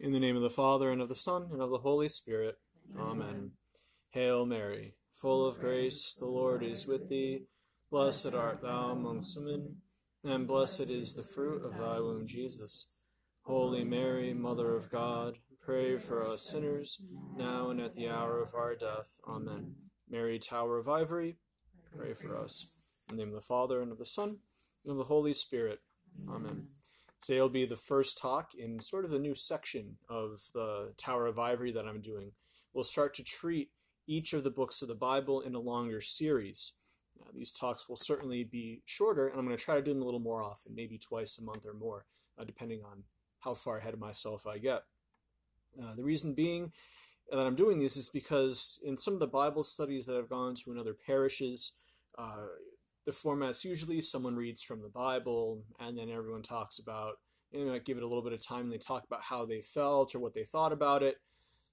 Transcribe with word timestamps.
In 0.00 0.12
the 0.12 0.20
name 0.20 0.36
of 0.36 0.42
the 0.42 0.50
Father, 0.50 0.90
and 0.90 1.00
of 1.00 1.08
the 1.08 1.14
Son, 1.14 1.48
and 1.52 1.62
of 1.62 1.70
the 1.70 1.78
Holy 1.78 2.08
Spirit. 2.08 2.58
Amen. 2.98 3.52
Hail 4.10 4.44
Mary, 4.44 4.94
full 5.12 5.46
of 5.46 5.58
grace, 5.58 6.16
the 6.18 6.26
Lord 6.26 6.62
is 6.64 6.86
with 6.86 7.08
thee. 7.08 7.44
Blessed 7.90 8.34
art 8.34 8.60
thou 8.60 8.90
amongst 8.90 9.38
women, 9.38 9.76
and 10.24 10.48
blessed 10.48 10.90
is 10.90 11.14
the 11.14 11.22
fruit 11.22 11.64
of 11.64 11.78
thy 11.78 12.00
womb, 12.00 12.26
Jesus. 12.26 12.92
Holy 13.42 13.84
Mary, 13.84 14.34
Mother 14.34 14.74
of 14.74 14.90
God, 14.90 15.38
pray 15.60 15.96
for 15.96 16.26
us 16.26 16.42
sinners, 16.42 17.00
now 17.36 17.70
and 17.70 17.80
at 17.80 17.94
the 17.94 18.08
hour 18.08 18.42
of 18.42 18.54
our 18.54 18.74
death. 18.74 19.18
Amen. 19.28 19.74
Mary, 20.10 20.38
Tower 20.38 20.78
of 20.78 20.88
Ivory, 20.88 21.36
pray 21.96 22.14
for 22.14 22.36
us. 22.36 22.88
In 23.08 23.16
the 23.16 23.24
name 23.24 23.34
of 23.34 23.40
the 23.40 23.46
Father, 23.46 23.80
and 23.80 23.92
of 23.92 23.98
the 23.98 24.04
Son, 24.04 24.38
and 24.84 24.90
of 24.90 24.98
the 24.98 25.04
Holy 25.04 25.32
Spirit. 25.32 25.80
Amen. 26.28 26.66
Today 27.24 27.40
will 27.40 27.48
be 27.48 27.64
the 27.64 27.74
first 27.74 28.18
talk 28.18 28.50
in 28.54 28.80
sort 28.80 29.06
of 29.06 29.10
the 29.10 29.18
new 29.18 29.34
section 29.34 29.96
of 30.10 30.42
the 30.52 30.92
Tower 30.98 31.24
of 31.26 31.38
Ivory 31.38 31.72
that 31.72 31.86
I'm 31.86 32.02
doing. 32.02 32.32
We'll 32.74 32.84
start 32.84 33.14
to 33.14 33.24
treat 33.24 33.70
each 34.06 34.34
of 34.34 34.44
the 34.44 34.50
books 34.50 34.82
of 34.82 34.88
the 34.88 34.94
Bible 34.94 35.40
in 35.40 35.54
a 35.54 35.58
longer 35.58 36.02
series. 36.02 36.72
Now, 37.18 37.28
these 37.32 37.50
talks 37.50 37.88
will 37.88 37.96
certainly 37.96 38.44
be 38.44 38.82
shorter, 38.84 39.28
and 39.28 39.38
I'm 39.38 39.46
going 39.46 39.56
to 39.56 39.62
try 39.62 39.76
to 39.76 39.80
do 39.80 39.94
them 39.94 40.02
a 40.02 40.04
little 40.04 40.20
more 40.20 40.42
often, 40.42 40.74
maybe 40.74 40.98
twice 40.98 41.38
a 41.38 41.42
month 41.42 41.64
or 41.64 41.72
more, 41.72 42.04
uh, 42.38 42.44
depending 42.44 42.82
on 42.84 43.04
how 43.40 43.54
far 43.54 43.78
ahead 43.78 43.94
of 43.94 44.00
myself 44.00 44.46
I 44.46 44.58
get. 44.58 44.82
Uh, 45.82 45.94
the 45.94 46.04
reason 46.04 46.34
being 46.34 46.72
that 47.30 47.46
I'm 47.46 47.56
doing 47.56 47.78
this 47.78 47.96
is 47.96 48.10
because 48.10 48.78
in 48.84 48.98
some 48.98 49.14
of 49.14 49.20
the 49.20 49.26
Bible 49.26 49.64
studies 49.64 50.04
that 50.04 50.18
I've 50.18 50.28
gone 50.28 50.56
to 50.56 50.72
in 50.72 50.78
other 50.78 50.94
parishes, 51.06 51.72
uh, 52.18 52.48
the 53.04 53.12
format's 53.12 53.64
usually 53.64 54.00
someone 54.00 54.36
reads 54.36 54.62
from 54.62 54.82
the 54.82 54.88
Bible 54.88 55.62
and 55.78 55.96
then 55.96 56.10
everyone 56.10 56.42
talks 56.42 56.78
about, 56.78 57.18
you 57.52 57.64
know, 57.64 57.78
give 57.78 57.96
it 57.96 58.02
a 58.02 58.06
little 58.06 58.22
bit 58.22 58.32
of 58.32 58.44
time 58.44 58.68
they 58.68 58.78
talk 58.78 59.04
about 59.04 59.22
how 59.22 59.44
they 59.44 59.60
felt 59.60 60.14
or 60.14 60.18
what 60.18 60.34
they 60.34 60.44
thought 60.44 60.72
about 60.72 61.02
it, 61.02 61.20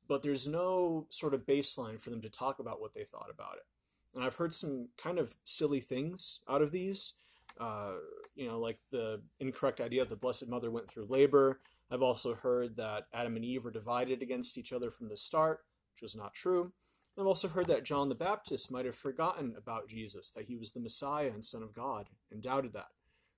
but 0.08 0.22
there's 0.22 0.48
no 0.48 1.06
sort 1.10 1.34
of 1.34 1.46
baseline 1.46 2.00
for 2.00 2.10
them 2.10 2.22
to 2.22 2.30
talk 2.30 2.60
about 2.60 2.82
what 2.82 2.94
they 2.94 3.04
thought 3.04 3.30
about 3.34 3.56
it. 3.56 3.66
And 4.14 4.24
I've 4.24 4.36
heard 4.36 4.54
some 4.54 4.90
kind 4.98 5.20
of 5.20 5.36
silly 5.46 5.80
things 5.80 6.42
out 6.50 6.62
of 6.62 6.72
these, 6.72 7.14
uh, 7.60 7.94
you 8.36 8.48
know, 8.48 8.60
like 8.60 8.80
the 8.92 9.22
incorrect 9.40 9.80
idea 9.80 10.02
that 10.02 10.10
the 10.10 10.16
Blessed 10.18 10.50
Mother 10.50 10.70
went 10.70 10.90
through 10.90 11.06
labor. 11.06 11.62
I've 11.90 12.02
also 12.02 12.36
heard 12.36 12.76
that 12.78 13.08
Adam 13.14 13.36
and 13.36 13.46
Eve 13.46 13.64
were 13.64 13.72
divided 13.72 14.22
against 14.22 14.58
each 14.58 14.74
other 14.74 14.92
from 14.92 15.08
the 15.08 15.16
start, 15.16 15.62
which 15.94 16.02
was 16.02 16.16
not 16.16 16.34
true. 16.34 16.74
I've 17.22 17.28
also 17.28 17.48
heard 17.48 17.68
that 17.68 17.86
John 17.86 18.10
the 18.10 18.16
Baptist 18.16 18.72
might 18.72 18.86
have 18.86 18.96
forgotten 18.96 19.54
about 19.56 19.88
Jesus, 19.88 20.32
that 20.32 20.46
he 20.46 20.58
was 20.58 20.72
the 20.72 20.80
Messiah 20.80 21.28
and 21.28 21.46
Son 21.46 21.62
of 21.62 21.74
God, 21.74 22.08
and 22.32 22.42
doubted 22.42 22.74
that, 22.74 22.90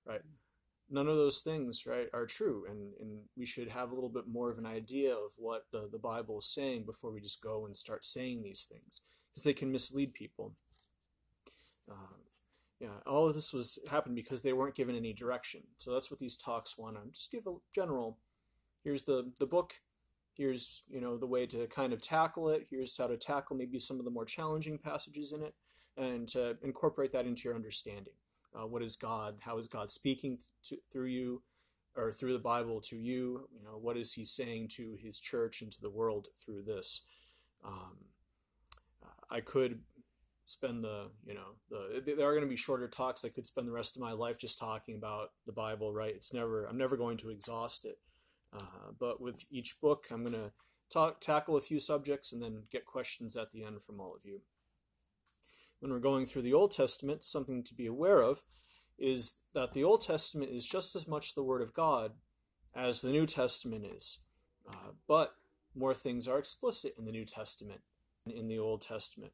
right? 0.06 0.22
None 0.90 1.06
of 1.06 1.16
those 1.16 1.40
things, 1.40 1.84
right, 1.86 2.08
are 2.12 2.26
true, 2.26 2.64
and, 2.68 2.94
and 2.98 3.20
we 3.36 3.46
should 3.46 3.68
have 3.68 3.90
a 3.90 3.94
little 3.94 4.08
bit 4.08 4.26
more 4.26 4.50
of 4.50 4.58
an 4.58 4.66
idea 4.66 5.12
of 5.12 5.32
what 5.38 5.66
the, 5.70 5.88
the 5.92 5.98
Bible 5.98 6.38
is 6.38 6.46
saying 6.46 6.84
before 6.84 7.12
we 7.12 7.20
just 7.20 7.42
go 7.42 7.66
and 7.66 7.76
start 7.76 8.04
saying 8.04 8.42
these 8.42 8.68
things, 8.70 9.02
because 9.30 9.44
they 9.44 9.52
can 9.52 9.70
mislead 9.70 10.14
people. 10.14 10.54
Uh, 11.90 12.16
yeah, 12.80 12.88
all 13.06 13.28
of 13.28 13.34
this 13.34 13.52
was 13.52 13.78
happened 13.90 14.16
because 14.16 14.42
they 14.42 14.52
weren't 14.52 14.74
given 14.74 14.96
any 14.96 15.12
direction. 15.12 15.62
So 15.78 15.92
that's 15.92 16.10
what 16.10 16.20
these 16.20 16.36
talks 16.36 16.76
want 16.76 16.96
to 16.96 17.02
just 17.12 17.30
give 17.30 17.46
a 17.46 17.54
general. 17.74 18.18
Here's 18.82 19.04
the 19.04 19.32
the 19.38 19.46
book 19.46 19.74
here's 20.34 20.82
you 20.88 21.00
know 21.00 21.16
the 21.16 21.26
way 21.26 21.46
to 21.46 21.66
kind 21.68 21.92
of 21.92 22.02
tackle 22.02 22.50
it. 22.50 22.66
Here's 22.68 22.96
how 22.96 23.06
to 23.06 23.16
tackle 23.16 23.56
maybe 23.56 23.78
some 23.78 23.98
of 23.98 24.04
the 24.04 24.10
more 24.10 24.24
challenging 24.24 24.78
passages 24.78 25.32
in 25.32 25.42
it 25.42 25.54
and 25.96 26.26
to 26.28 26.56
incorporate 26.62 27.12
that 27.12 27.26
into 27.26 27.42
your 27.48 27.54
understanding. 27.54 28.14
Uh, 28.54 28.66
what 28.66 28.82
is 28.82 28.96
god? 28.96 29.36
How 29.40 29.58
is 29.58 29.68
god 29.68 29.90
speaking 29.90 30.38
to, 30.64 30.76
through 30.92 31.06
you 31.06 31.42
or 31.96 32.12
through 32.12 32.32
the 32.32 32.38
bible 32.38 32.80
to 32.82 32.96
you? 32.96 33.48
You 33.52 33.64
know 33.64 33.78
what 33.80 33.96
is 33.96 34.12
he 34.12 34.24
saying 34.24 34.68
to 34.74 34.96
his 35.00 35.20
church 35.20 35.62
and 35.62 35.70
to 35.72 35.80
the 35.80 35.90
world 35.90 36.28
through 36.36 36.62
this? 36.62 37.02
Um, 37.64 37.96
i 39.30 39.40
could 39.40 39.80
spend 40.44 40.84
the 40.84 41.06
you 41.24 41.32
know 41.32 41.56
the 41.70 42.02
there 42.04 42.28
are 42.28 42.34
going 42.34 42.44
to 42.44 42.50
be 42.50 42.56
shorter 42.56 42.88
talks. 42.88 43.24
I 43.24 43.30
could 43.30 43.46
spend 43.46 43.66
the 43.66 43.72
rest 43.72 43.96
of 43.96 44.02
my 44.02 44.12
life 44.12 44.38
just 44.38 44.58
talking 44.58 44.96
about 44.96 45.30
the 45.46 45.52
bible 45.52 45.92
right? 45.92 46.14
It's 46.14 46.34
never 46.34 46.66
i'm 46.66 46.78
never 46.78 46.96
going 46.96 47.16
to 47.18 47.30
exhaust 47.30 47.84
it 47.84 47.98
uh, 48.54 48.92
but 48.98 49.20
with 49.20 49.44
each 49.50 49.80
book, 49.80 50.06
I'm 50.10 50.22
going 50.22 50.34
to 50.34 50.52
talk, 50.90 51.20
tackle 51.20 51.56
a 51.56 51.60
few 51.60 51.80
subjects 51.80 52.32
and 52.32 52.42
then 52.42 52.64
get 52.70 52.84
questions 52.84 53.36
at 53.36 53.52
the 53.52 53.64
end 53.64 53.82
from 53.82 54.00
all 54.00 54.14
of 54.14 54.24
you. 54.24 54.40
When 55.80 55.92
we're 55.92 55.98
going 55.98 56.26
through 56.26 56.42
the 56.42 56.54
Old 56.54 56.72
Testament, 56.72 57.24
something 57.24 57.62
to 57.64 57.74
be 57.74 57.86
aware 57.86 58.20
of 58.20 58.42
is 58.98 59.34
that 59.54 59.72
the 59.72 59.84
Old 59.84 60.00
Testament 60.00 60.50
is 60.50 60.66
just 60.66 60.94
as 60.94 61.08
much 61.08 61.34
the 61.34 61.42
Word 61.42 61.62
of 61.62 61.74
God 61.74 62.12
as 62.74 63.00
the 63.00 63.10
New 63.10 63.26
Testament 63.26 63.84
is. 63.84 64.18
Uh, 64.68 64.92
but 65.06 65.34
more 65.74 65.94
things 65.94 66.28
are 66.28 66.38
explicit 66.38 66.94
in 66.98 67.04
the 67.04 67.12
New 67.12 67.24
Testament 67.24 67.80
than 68.24 68.36
in 68.36 68.48
the 68.48 68.58
Old 68.58 68.82
Testament. 68.82 69.32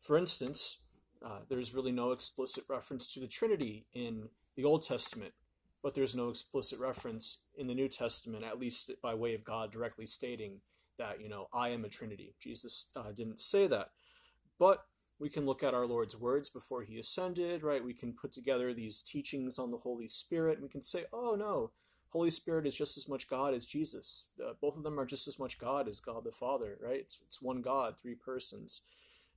For 0.00 0.16
instance, 0.18 0.78
uh, 1.24 1.40
there's 1.48 1.74
really 1.74 1.92
no 1.92 2.12
explicit 2.12 2.64
reference 2.68 3.12
to 3.14 3.20
the 3.20 3.28
Trinity 3.28 3.86
in 3.92 4.28
the 4.56 4.64
Old 4.64 4.82
Testament, 4.82 5.32
but 5.82 5.94
there's 5.94 6.14
no 6.14 6.28
explicit 6.28 6.78
reference 6.78 7.44
in 7.56 7.66
the 7.66 7.74
New 7.74 7.88
Testament, 7.88 8.44
at 8.44 8.58
least 8.58 8.90
by 9.02 9.14
way 9.14 9.34
of 9.34 9.44
God 9.44 9.70
directly 9.70 10.06
stating 10.06 10.60
that, 10.98 11.20
you 11.20 11.28
know, 11.28 11.48
I 11.52 11.68
am 11.68 11.84
a 11.84 11.88
Trinity. 11.88 12.34
Jesus 12.40 12.86
uh, 12.96 13.12
didn't 13.12 13.40
say 13.40 13.66
that. 13.68 13.90
But 14.58 14.84
we 15.20 15.28
can 15.28 15.46
look 15.46 15.62
at 15.62 15.74
our 15.74 15.86
Lord's 15.86 16.16
words 16.16 16.50
before 16.50 16.82
he 16.82 16.98
ascended, 16.98 17.62
right? 17.62 17.84
We 17.84 17.94
can 17.94 18.12
put 18.12 18.32
together 18.32 18.72
these 18.72 19.02
teachings 19.02 19.58
on 19.58 19.70
the 19.70 19.78
Holy 19.78 20.08
Spirit. 20.08 20.60
We 20.60 20.68
can 20.68 20.82
say, 20.82 21.04
oh, 21.12 21.36
no, 21.36 21.70
Holy 22.10 22.30
Spirit 22.30 22.66
is 22.66 22.76
just 22.76 22.96
as 22.96 23.08
much 23.08 23.28
God 23.28 23.54
as 23.54 23.66
Jesus. 23.66 24.26
Uh, 24.40 24.52
both 24.60 24.76
of 24.76 24.82
them 24.82 24.98
are 24.98 25.06
just 25.06 25.28
as 25.28 25.38
much 25.38 25.58
God 25.58 25.88
as 25.88 26.00
God 26.00 26.24
the 26.24 26.30
Father, 26.32 26.78
right? 26.80 27.00
It's, 27.00 27.18
it's 27.26 27.42
one 27.42 27.62
God, 27.62 27.94
three 28.00 28.14
persons. 28.14 28.82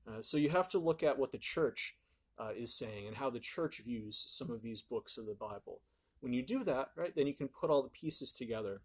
Uh, 0.07 0.21
so 0.21 0.37
you 0.37 0.49
have 0.49 0.69
to 0.69 0.79
look 0.79 1.03
at 1.03 1.17
what 1.17 1.31
the 1.31 1.37
church 1.37 1.97
uh, 2.39 2.51
is 2.55 2.73
saying 2.73 3.07
and 3.07 3.17
how 3.17 3.29
the 3.29 3.39
church 3.39 3.81
views 3.83 4.17
some 4.17 4.49
of 4.49 4.61
these 4.61 4.81
books 4.81 5.17
of 5.17 5.25
the 5.25 5.35
Bible. 5.35 5.81
When 6.21 6.33
you 6.33 6.43
do 6.43 6.63
that, 6.63 6.91
right, 6.95 7.13
then 7.15 7.27
you 7.27 7.33
can 7.33 7.47
put 7.47 7.69
all 7.69 7.83
the 7.83 7.89
pieces 7.89 8.31
together. 8.31 8.81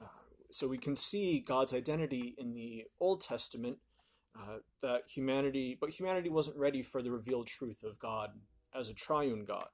Uh, 0.00 0.06
so 0.50 0.68
we 0.68 0.78
can 0.78 0.94
see 0.94 1.40
God's 1.40 1.74
identity 1.74 2.34
in 2.38 2.54
the 2.54 2.84
Old 3.00 3.22
Testament, 3.22 3.78
uh, 4.36 4.58
that 4.82 5.02
humanity, 5.08 5.76
but 5.80 5.90
humanity 5.90 6.28
wasn't 6.28 6.58
ready 6.58 6.82
for 6.82 7.02
the 7.02 7.10
revealed 7.10 7.46
truth 7.46 7.82
of 7.82 7.98
God 7.98 8.30
as 8.78 8.90
a 8.90 8.94
triune 8.94 9.44
God. 9.44 9.68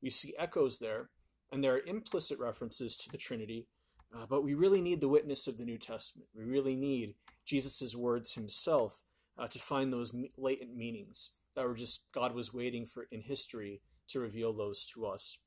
We 0.00 0.10
see 0.10 0.34
echoes 0.38 0.78
there, 0.78 1.10
and 1.50 1.62
there 1.62 1.74
are 1.74 1.80
implicit 1.86 2.38
references 2.38 2.96
to 2.98 3.10
the 3.10 3.18
Trinity, 3.18 3.66
uh, 4.14 4.26
but 4.28 4.44
we 4.44 4.54
really 4.54 4.80
need 4.80 5.00
the 5.00 5.08
witness 5.08 5.48
of 5.48 5.58
the 5.58 5.64
New 5.64 5.78
Testament. 5.78 6.28
We 6.34 6.44
really 6.44 6.76
need 6.76 7.14
Jesus' 7.44 7.96
words 7.96 8.34
himself 8.34 9.02
uh, 9.36 9.48
to 9.48 9.58
find 9.58 9.92
those 9.92 10.14
latent 10.36 10.76
meanings 10.76 11.30
that 11.54 11.66
were 11.66 11.74
just 11.74 12.12
God 12.12 12.34
was 12.34 12.54
waiting 12.54 12.86
for 12.86 13.06
in 13.10 13.20
history 13.22 13.80
to 14.08 14.20
reveal 14.20 14.52
those 14.52 14.84
to 14.94 15.06
us. 15.06 15.38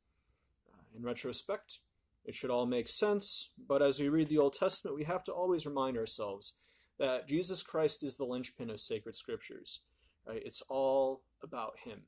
In 0.98 1.04
retrospect, 1.04 1.80
it 2.26 2.34
should 2.34 2.50
all 2.50 2.66
make 2.66 2.88
sense, 2.90 3.52
but 3.68 3.82
as 3.82 4.00
we 4.00 4.10
read 4.10 4.30
the 4.30 4.40
Old 4.40 4.54
Testament, 4.54 4.98
we 4.98 5.04
have 5.04 5.24
to 5.26 5.32
always 5.32 5.66
remind 5.66 5.96
ourselves 5.98 6.54
that 6.98 7.28
Jesus 7.28 7.62
Christ 7.62 8.04
is 8.04 8.18
the 8.18 8.26
linchpin 8.26 8.70
of 8.70 8.80
sacred 8.80 9.16
scriptures. 9.16 9.82
Right? 10.26 10.42
It's 10.44 10.64
all 10.68 11.22
about 11.42 11.80
Him. 11.86 12.02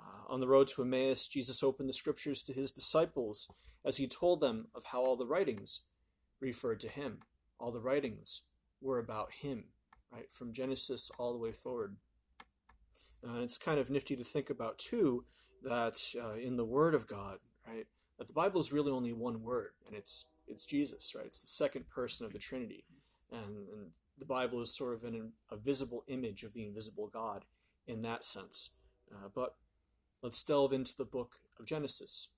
Uh, 0.00 0.32
on 0.32 0.40
the 0.40 0.48
road 0.48 0.66
to 0.68 0.82
Emmaus, 0.82 1.28
Jesus 1.28 1.62
opened 1.62 1.88
the 1.88 1.92
scriptures 1.92 2.42
to 2.42 2.52
His 2.52 2.72
disciples 2.72 3.52
as 3.84 3.98
He 3.98 4.08
told 4.08 4.40
them 4.40 4.68
of 4.74 4.84
how 4.84 5.02
all 5.02 5.16
the 5.16 5.26
writings 5.26 5.80
referred 6.40 6.80
to 6.80 6.88
Him. 6.88 7.18
All 7.60 7.70
the 7.70 7.80
writings 7.80 8.42
were 8.80 8.98
about 8.98 9.30
Him, 9.42 9.66
right? 10.10 10.32
From 10.32 10.52
Genesis 10.52 11.10
all 11.18 11.32
the 11.32 11.38
way 11.38 11.52
forward. 11.52 11.96
Uh, 13.24 13.34
and 13.34 13.42
it's 13.44 13.58
kind 13.58 13.78
of 13.78 13.90
nifty 13.90 14.16
to 14.16 14.24
think 14.24 14.50
about, 14.50 14.78
too, 14.78 15.24
that 15.62 15.98
uh, 16.20 16.34
in 16.34 16.56
the 16.56 16.64
Word 16.64 16.94
of 16.94 17.06
God, 17.06 17.38
right, 17.68 17.86
that 18.18 18.26
the 18.26 18.32
Bible 18.32 18.60
is 18.60 18.72
really 18.72 18.92
only 18.92 19.12
one 19.12 19.42
word, 19.42 19.72
and 19.86 19.96
it's 19.96 20.26
it's 20.46 20.66
Jesus, 20.66 21.14
right? 21.14 21.26
It's 21.26 21.40
the 21.40 21.46
second 21.46 21.88
person 21.88 22.26
of 22.26 22.32
the 22.32 22.38
Trinity, 22.38 22.84
and, 23.30 23.68
and 23.72 23.90
the 24.18 24.24
Bible 24.24 24.60
is 24.60 24.74
sort 24.74 24.94
of 24.94 25.04
an, 25.04 25.32
a 25.50 25.56
visible 25.56 26.04
image 26.08 26.42
of 26.42 26.52
the 26.52 26.64
invisible 26.64 27.08
God 27.08 27.44
in 27.86 28.02
that 28.02 28.24
sense. 28.24 28.70
Uh, 29.10 29.28
but 29.34 29.54
let's 30.22 30.42
delve 30.42 30.72
into 30.72 30.96
the 30.96 31.04
book 31.04 31.36
of 31.58 31.66
Genesis. 31.66 32.28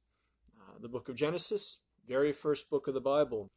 Uh, 0.58 0.78
the 0.80 0.88
book 0.88 1.08
of 1.08 1.16
Genesis, 1.16 1.78
very 2.06 2.32
first 2.32 2.70
book 2.70 2.86
of 2.88 2.94
the 2.94 3.00
Bible, 3.00 3.50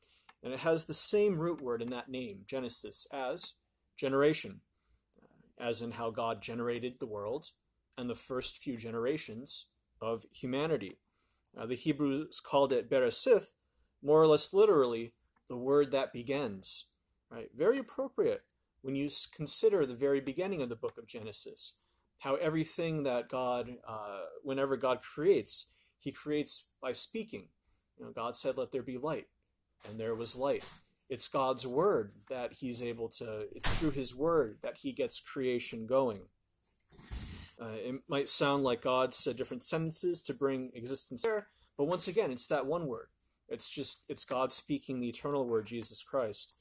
and 0.43 0.53
it 0.53 0.59
has 0.59 0.85
the 0.85 0.93
same 0.93 1.37
root 1.37 1.61
word 1.61 1.81
in 1.81 1.89
that 1.89 2.09
name, 2.09 2.39
Genesis, 2.45 3.07
as 3.11 3.53
generation, 3.95 4.61
uh, 5.21 5.63
as 5.63 5.81
in 5.81 5.91
how 5.91 6.09
God 6.09 6.41
generated 6.41 6.95
the 6.99 7.05
world 7.05 7.51
and 7.97 8.09
the 8.09 8.15
first 8.15 8.57
few 8.57 8.77
generations 8.77 9.65
of 10.01 10.25
humanity. 10.31 10.97
Uh, 11.57 11.65
the 11.65 11.75
Hebrews 11.75 12.39
called 12.39 12.71
it 12.71 12.89
Bereshith, 12.89 13.53
more 14.03 14.21
or 14.21 14.27
less 14.27 14.53
literally, 14.53 15.13
the 15.47 15.57
word 15.57 15.91
that 15.91 16.13
begins. 16.13 16.85
Right? 17.31 17.49
Very 17.55 17.79
appropriate 17.79 18.43
when 18.81 18.95
you 18.95 19.09
consider 19.35 19.85
the 19.85 19.95
very 19.95 20.21
beginning 20.21 20.61
of 20.61 20.69
the 20.69 20.75
book 20.75 20.97
of 20.97 21.07
Genesis, 21.07 21.73
how 22.19 22.35
everything 22.35 23.03
that 23.03 23.27
God, 23.27 23.75
uh, 23.87 24.21
whenever 24.43 24.77
God 24.77 25.01
creates, 25.01 25.67
He 25.99 26.11
creates 26.11 26.65
by 26.81 26.93
speaking. 26.93 27.47
You 27.97 28.05
know, 28.05 28.11
God 28.11 28.37
said, 28.37 28.57
"Let 28.57 28.71
there 28.71 28.83
be 28.83 28.97
light," 28.97 29.27
and 29.83 29.99
there 29.99 30.15
was 30.15 30.35
light. 30.35 30.63
it's 31.09 31.27
God's 31.27 31.65
word 31.65 32.11
that 32.29 32.53
he's 32.53 32.81
able 32.81 33.09
to, 33.09 33.47
it's 33.55 33.71
through 33.75 33.91
his 33.91 34.13
word 34.13 34.57
that 34.61 34.77
he 34.81 34.91
gets 34.91 35.19
creation 35.19 35.87
going. 35.87 36.21
Uh, 37.59 37.71
it 37.73 37.95
might 38.07 38.29
sound 38.29 38.63
like 38.63 38.81
God 38.81 39.13
said 39.13 39.35
different 39.35 39.63
sentences 39.63 40.21
to 40.23 40.33
bring 40.33 40.71
existence 40.75 41.23
there, 41.23 41.47
but 41.77 41.85
once 41.85 42.07
again, 42.07 42.31
it's 42.31 42.47
that 42.47 42.67
one 42.67 42.87
word. 42.87 43.07
It's 43.49 43.69
just, 43.69 44.03
it's 44.09 44.25
God 44.25 44.51
speaking 44.53 44.99
the 44.99 45.09
eternal 45.09 45.47
word, 45.47 45.65
Jesus 45.65 46.03
Christ. 46.03 46.53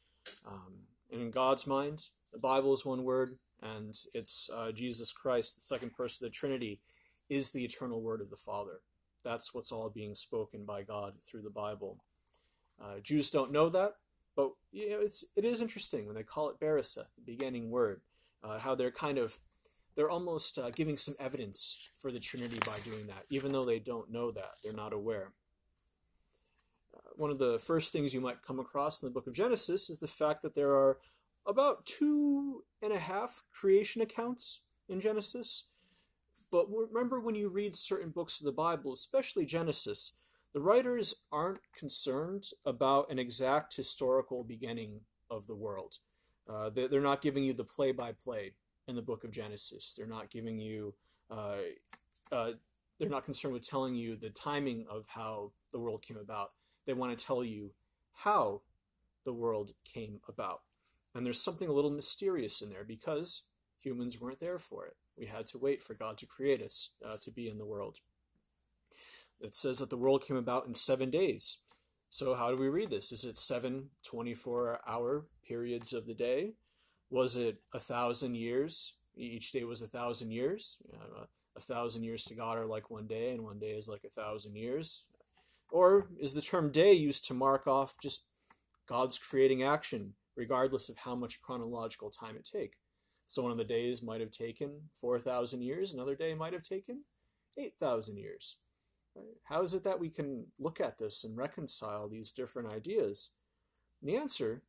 Um, 0.47 0.87
and 1.11 1.21
in 1.21 1.31
God's 1.31 1.67
mind, 1.67 2.09
the 2.33 2.39
Bible 2.39 2.73
is 2.73 2.85
one 2.85 3.05
word, 3.05 3.39
and 3.63 3.95
it's 4.15 4.49
uh, 4.55 4.73
Jesus 4.73 5.13
Christ, 5.13 5.57
the 5.57 5.61
second 5.63 5.93
person 5.95 6.25
of 6.25 6.33
the 6.33 6.35
Trinity, 6.35 6.81
is 7.29 7.51
the 7.51 7.65
eternal 7.65 8.01
word 8.01 8.21
of 8.21 8.31
the 8.31 8.37
Father. 8.37 8.81
That's 9.25 9.53
what's 9.53 9.73
all 9.73 9.89
being 9.91 10.15
spoken 10.15 10.65
by 10.65 10.83
God 10.83 11.15
through 11.21 11.43
the 11.43 11.51
Bible. 11.51 11.99
Uh, 12.81 13.01
Jews 13.03 13.31
don't 13.31 13.53
know 13.53 13.69
that, 13.71 13.95
but 14.37 14.53
you 14.71 14.91
know, 14.91 15.01
it's 15.01 15.25
it 15.35 15.45
is 15.45 15.61
interesting 15.61 16.07
when 16.07 16.15
they 16.15 16.23
call 16.23 16.51
it 16.51 16.61
Bereshith, 16.61 17.15
the 17.17 17.23
beginning 17.25 17.71
word, 17.71 18.03
uh, 18.45 18.59
how 18.59 18.75
they're 18.75 18.91
kind 18.91 19.19
of 19.19 19.41
they're 19.97 20.11
almost 20.11 20.59
uh, 20.59 20.71
giving 20.71 20.97
some 20.97 21.15
evidence 21.19 21.89
for 22.01 22.13
the 22.13 22.21
Trinity 22.21 22.59
by 22.67 22.79
doing 22.85 23.07
that, 23.07 23.25
even 23.31 23.51
though 23.51 23.65
they 23.65 23.79
don't 23.79 24.13
know 24.13 24.31
that, 24.31 24.53
they're 24.63 24.73
not 24.73 24.93
aware. 24.93 25.33
Uh, 26.95 27.01
one 27.17 27.31
of 27.31 27.39
the 27.39 27.59
first 27.59 27.93
things 27.93 28.13
you 28.13 28.21
might 28.21 28.43
come 28.43 28.61
across 28.61 29.03
in 29.03 29.09
the 29.09 29.13
book 29.13 29.27
of 29.27 29.35
Genesis 29.35 29.89
is 29.89 29.99
the 29.99 30.07
fact 30.07 30.43
that 30.43 30.55
there 30.55 30.73
are 30.73 30.99
about 31.47 31.87
two 31.87 32.63
and 32.83 32.93
a 32.93 32.99
half 32.99 33.43
creation 33.53 34.03
accounts 34.03 34.61
in 34.89 35.01
Genesis. 35.01 35.69
But 36.51 36.67
remember, 36.71 37.19
when 37.19 37.35
you 37.35 37.49
read 37.49 37.75
certain 37.75 38.11
books 38.11 38.41
of 38.41 38.45
the 38.45 38.53
Bible, 38.53 38.93
especially 38.93 39.47
Genesis, 39.47 40.13
the 40.53 40.61
writers 40.61 41.15
aren't 41.33 41.61
concerned 41.77 42.45
about 42.65 43.11
an 43.11 43.19
exact 43.19 43.75
historical 43.77 44.45
beginning 44.45 45.01
of 45.31 45.47
the 45.47 45.57
world. 45.57 45.99
Uh, 46.49 46.71
they're 46.71 47.01
not 47.01 47.23
giving 47.23 47.45
you 47.45 47.53
the 47.53 47.65
play 47.65 47.93
by 47.93 48.13
play 48.13 48.53
in 48.89 48.97
the 48.97 49.03
book 49.03 49.25
of 49.25 49.31
Genesis. 49.31 49.95
They're 49.97 50.07
not 50.07 50.31
giving 50.31 50.59
you, 50.59 50.95
uh, 51.31 51.57
uh, 52.33 52.53
they're 52.99 53.09
not 53.09 53.25
concerned 53.25 53.55
with 53.55 53.69
telling 53.69 53.95
you 53.95 54.17
the 54.17 54.31
timing 54.31 54.87
of 54.91 55.07
how 55.09 55.53
the 55.73 55.79
world 55.79 56.03
came 56.03 56.17
about. 56.17 56.53
They 56.87 56.93
want 56.93 57.17
to 57.17 57.25
tell 57.25 57.45
you 57.45 57.73
how 58.13 58.63
the 59.25 59.33
world 59.33 59.73
came 59.85 60.21
about. 60.29 60.63
And 61.15 61.25
there's 61.25 61.43
something 61.43 61.69
a 61.69 61.73
little 61.73 61.91
mysterious 61.91 62.61
in 62.61 62.71
there 62.71 62.85
because 62.85 63.43
humans 63.81 64.21
weren't 64.21 64.41
there 64.41 64.59
for 64.59 64.87
it. 64.87 64.97
We 65.19 65.27
had 65.27 65.47
to 65.49 65.59
wait 65.59 65.83
for 65.83 65.95
God 65.95 66.19
to 66.19 66.27
create 66.27 66.63
us 66.63 66.91
uh, 67.05 67.17
to 67.23 67.31
be 67.31 67.49
in 67.49 67.59
the 67.59 67.67
world. 67.67 67.99
It 69.41 69.55
says 69.55 69.79
that 69.79 69.91
the 69.91 69.97
world 69.97 70.25
came 70.25 70.37
about 70.37 70.67
in 70.67 70.75
seven 70.75 71.11
days. 71.11 71.59
So, 72.09 72.35
how 72.35 72.51
do 72.51 72.57
we 72.57 72.69
read 72.69 72.91
this? 72.91 73.13
Is 73.13 73.25
it 73.25 73.37
seven 73.37 73.91
24 74.05 74.81
hour 74.87 75.27
periods 75.47 75.93
of 75.93 76.07
the 76.07 76.15
day? 76.15 76.55
Was 77.11 77.37
it 77.37 77.59
a 77.73 77.79
thousand 77.79 78.37
years? 78.37 78.95
Each 79.17 79.53
day 79.53 79.65
was 79.65 79.83
a 79.83 79.87
thousand 79.87 80.31
years. 80.31 80.79
You 80.91 80.99
know, 80.99 81.23
uh, 81.23 81.27
a 81.57 81.61
thousand 81.61 82.03
years 82.03 82.25
to 82.25 82.35
God 82.35 82.59
are 82.59 82.67
like 82.67 82.91
one 82.91 83.07
day, 83.07 83.33
and 83.33 83.43
one 83.43 83.59
day 83.59 83.71
is 83.71 83.89
like 83.89 84.05
a 84.05 84.11
thousand 84.11 84.57
years. 84.57 85.05
Or 85.71 86.09
is 86.21 86.35
the 86.35 86.43
term 86.43 86.71
day 86.71 86.93
used 86.93 87.27
to 87.27 87.35
mark 87.35 87.67
off 87.67 87.97
just 88.01 88.27
God's 88.87 89.19
creating 89.19 89.63
action, 89.63 90.15
regardless 90.37 90.89
of 90.89 90.99
how 90.99 91.15
much 91.15 91.41
chronological 91.41 92.11
time 92.11 92.37
it 92.37 92.45
take? 92.45 92.75
So 93.27 93.43
one 93.43 93.51
of 93.51 93.59
the 93.59 93.65
days 93.65 94.03
might 94.03 94.21
have 94.21 94.31
taken 94.31 94.83
4,000 94.95 95.61
years, 95.61 95.93
another 95.93 96.15
day 96.15 96.35
might 96.35 96.53
have 96.53 96.63
taken 96.63 97.03
8,000 97.59 98.17
years. 98.17 98.57
How 99.45 99.63
is 99.63 99.75
it 99.75 99.85
that 99.85 99.99
we 99.99 100.11
can 100.11 100.47
look 100.59 100.81
at 100.81 100.99
this 100.99 101.25
and 101.25 101.37
reconcile 101.37 102.09
these 102.09 102.31
different 102.31 102.69
ideas? 102.69 103.31
And 104.01 104.11
the 104.11 104.17
answer 104.17 104.63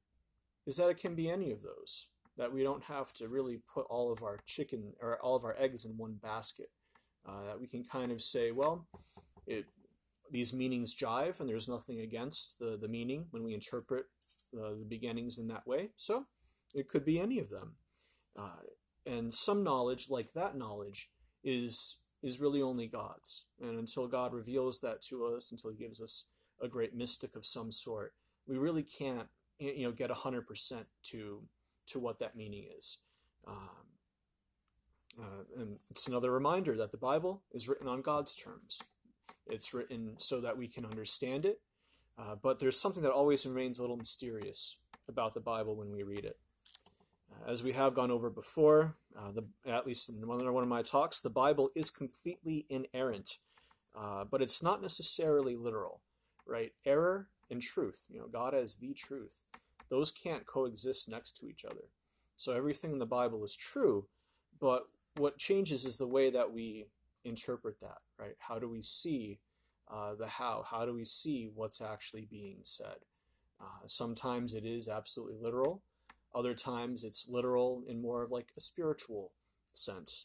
is 0.65 0.77
that 0.77 0.89
it 0.89 0.97
can 0.97 1.15
be 1.15 1.29
any 1.29 1.51
of 1.51 1.61
those. 1.61 2.07
That 2.37 2.53
we 2.53 2.63
don't 2.63 2.83
have 2.83 3.11
to 3.13 3.27
really 3.27 3.59
put 3.73 3.85
all 3.89 4.11
of 4.11 4.21
our 4.21 4.39
chicken 4.45 4.93
or 5.01 5.17
all 5.21 5.35
of 5.35 5.43
our 5.43 5.55
eggs 5.57 5.85
in 5.85 5.97
one 5.97 6.15
basket. 6.21 6.69
Uh, 7.27 7.45
that 7.45 7.59
we 7.59 7.67
can 7.67 7.83
kind 7.83 8.11
of 8.11 8.21
say, 8.21 8.51
well, 8.51 8.87
it, 9.45 9.65
these 10.31 10.53
meanings 10.53 10.95
jive, 10.95 11.39
and 11.39 11.49
there's 11.49 11.67
nothing 11.67 11.99
against 11.99 12.59
the, 12.59 12.77
the 12.79 12.87
meaning 12.87 13.25
when 13.31 13.43
we 13.43 13.53
interpret 13.53 14.05
the, 14.53 14.77
the 14.79 14.85
beginnings 14.87 15.37
in 15.37 15.47
that 15.47 15.67
way. 15.67 15.89
So 15.95 16.25
it 16.73 16.87
could 16.87 17.03
be 17.03 17.19
any 17.19 17.39
of 17.39 17.49
them. 17.49 17.75
Uh, 18.37 18.61
and 19.05 19.33
some 19.33 19.63
knowledge, 19.63 20.09
like 20.09 20.33
that 20.33 20.57
knowledge, 20.57 21.09
is 21.43 21.99
is 22.23 22.39
really 22.39 22.61
only 22.61 22.87
God's. 22.87 23.45
And 23.61 23.77
until 23.77 24.07
God 24.07 24.33
reveals 24.33 24.79
that 24.81 25.01
to 25.03 25.25
us, 25.25 25.51
until 25.51 25.71
He 25.71 25.77
gives 25.77 26.01
us 26.01 26.25
a 26.61 26.67
great 26.67 26.95
mystic 26.95 27.35
of 27.35 27.45
some 27.45 27.71
sort, 27.71 28.13
we 28.47 28.57
really 28.57 28.83
can't, 28.83 29.27
you 29.59 29.83
know, 29.83 29.91
get 29.91 30.11
hundred 30.11 30.47
percent 30.47 30.87
to 31.03 31.41
to 31.87 31.99
what 31.99 32.19
that 32.19 32.35
meaning 32.35 32.65
is. 32.77 32.97
Um, 33.47 33.87
uh, 35.19 35.61
and 35.61 35.79
it's 35.89 36.07
another 36.07 36.31
reminder 36.31 36.75
that 36.77 36.91
the 36.91 36.97
Bible 36.97 37.41
is 37.51 37.67
written 37.67 37.87
on 37.87 38.01
God's 38.01 38.35
terms. 38.35 38.81
It's 39.47 39.73
written 39.73 40.15
so 40.17 40.41
that 40.41 40.57
we 40.57 40.67
can 40.67 40.85
understand 40.85 41.45
it, 41.45 41.61
uh, 42.19 42.35
but 42.41 42.59
there's 42.59 42.79
something 42.79 43.03
that 43.03 43.11
always 43.11 43.45
remains 43.45 43.79
a 43.79 43.81
little 43.81 43.97
mysterious 43.97 44.77
about 45.07 45.33
the 45.33 45.39
Bible 45.39 45.75
when 45.75 45.91
we 45.91 46.03
read 46.03 46.25
it. 46.25 46.37
Uh, 47.31 47.51
as 47.51 47.63
we 47.63 47.71
have 47.71 47.93
gone 47.93 48.11
over 48.11 48.29
before, 48.29 48.95
uh, 49.17 49.31
the, 49.31 49.45
at 49.71 49.87
least 49.87 50.09
in 50.09 50.27
one 50.27 50.41
of 50.45 50.69
my 50.69 50.81
talks, 50.81 51.21
the 51.21 51.29
Bible 51.29 51.69
is 51.75 51.89
completely 51.89 52.65
inerrant, 52.69 53.37
uh, 53.97 54.25
but 54.25 54.41
it's 54.41 54.61
not 54.61 54.81
necessarily 54.81 55.55
literal, 55.55 56.01
right? 56.45 56.73
Error 56.85 57.29
and 57.49 57.61
truth, 57.61 58.03
you 58.09 58.19
know, 58.19 58.27
God 58.27 58.53
as 58.53 58.77
the 58.77 58.93
truth, 58.93 59.43
those 59.89 60.11
can't 60.11 60.45
coexist 60.45 61.09
next 61.09 61.37
to 61.37 61.47
each 61.47 61.65
other. 61.65 61.89
So 62.35 62.53
everything 62.53 62.91
in 62.91 62.99
the 62.99 63.05
Bible 63.05 63.43
is 63.43 63.55
true, 63.55 64.07
but 64.59 64.87
what 65.15 65.37
changes 65.37 65.85
is 65.85 65.97
the 65.97 66.07
way 66.07 66.29
that 66.29 66.51
we 66.51 66.85
interpret 67.25 67.79
that, 67.79 67.97
right? 68.19 68.35
How 68.39 68.59
do 68.59 68.69
we 68.69 68.81
see 68.81 69.39
uh, 69.91 70.15
the 70.15 70.27
how? 70.27 70.63
How 70.69 70.85
do 70.85 70.93
we 70.93 71.05
see 71.05 71.49
what's 71.53 71.81
actually 71.81 72.27
being 72.29 72.59
said? 72.61 72.97
Uh, 73.59 73.85
sometimes 73.87 74.53
it 74.53 74.65
is 74.65 74.87
absolutely 74.87 75.37
literal. 75.41 75.81
Other 76.35 76.53
times 76.53 77.03
it's 77.03 77.27
literal 77.27 77.83
in 77.87 78.01
more 78.01 78.21
of 78.21 78.31
like 78.31 78.49
a 78.55 78.61
spiritual 78.61 79.31
sense. 79.73 80.23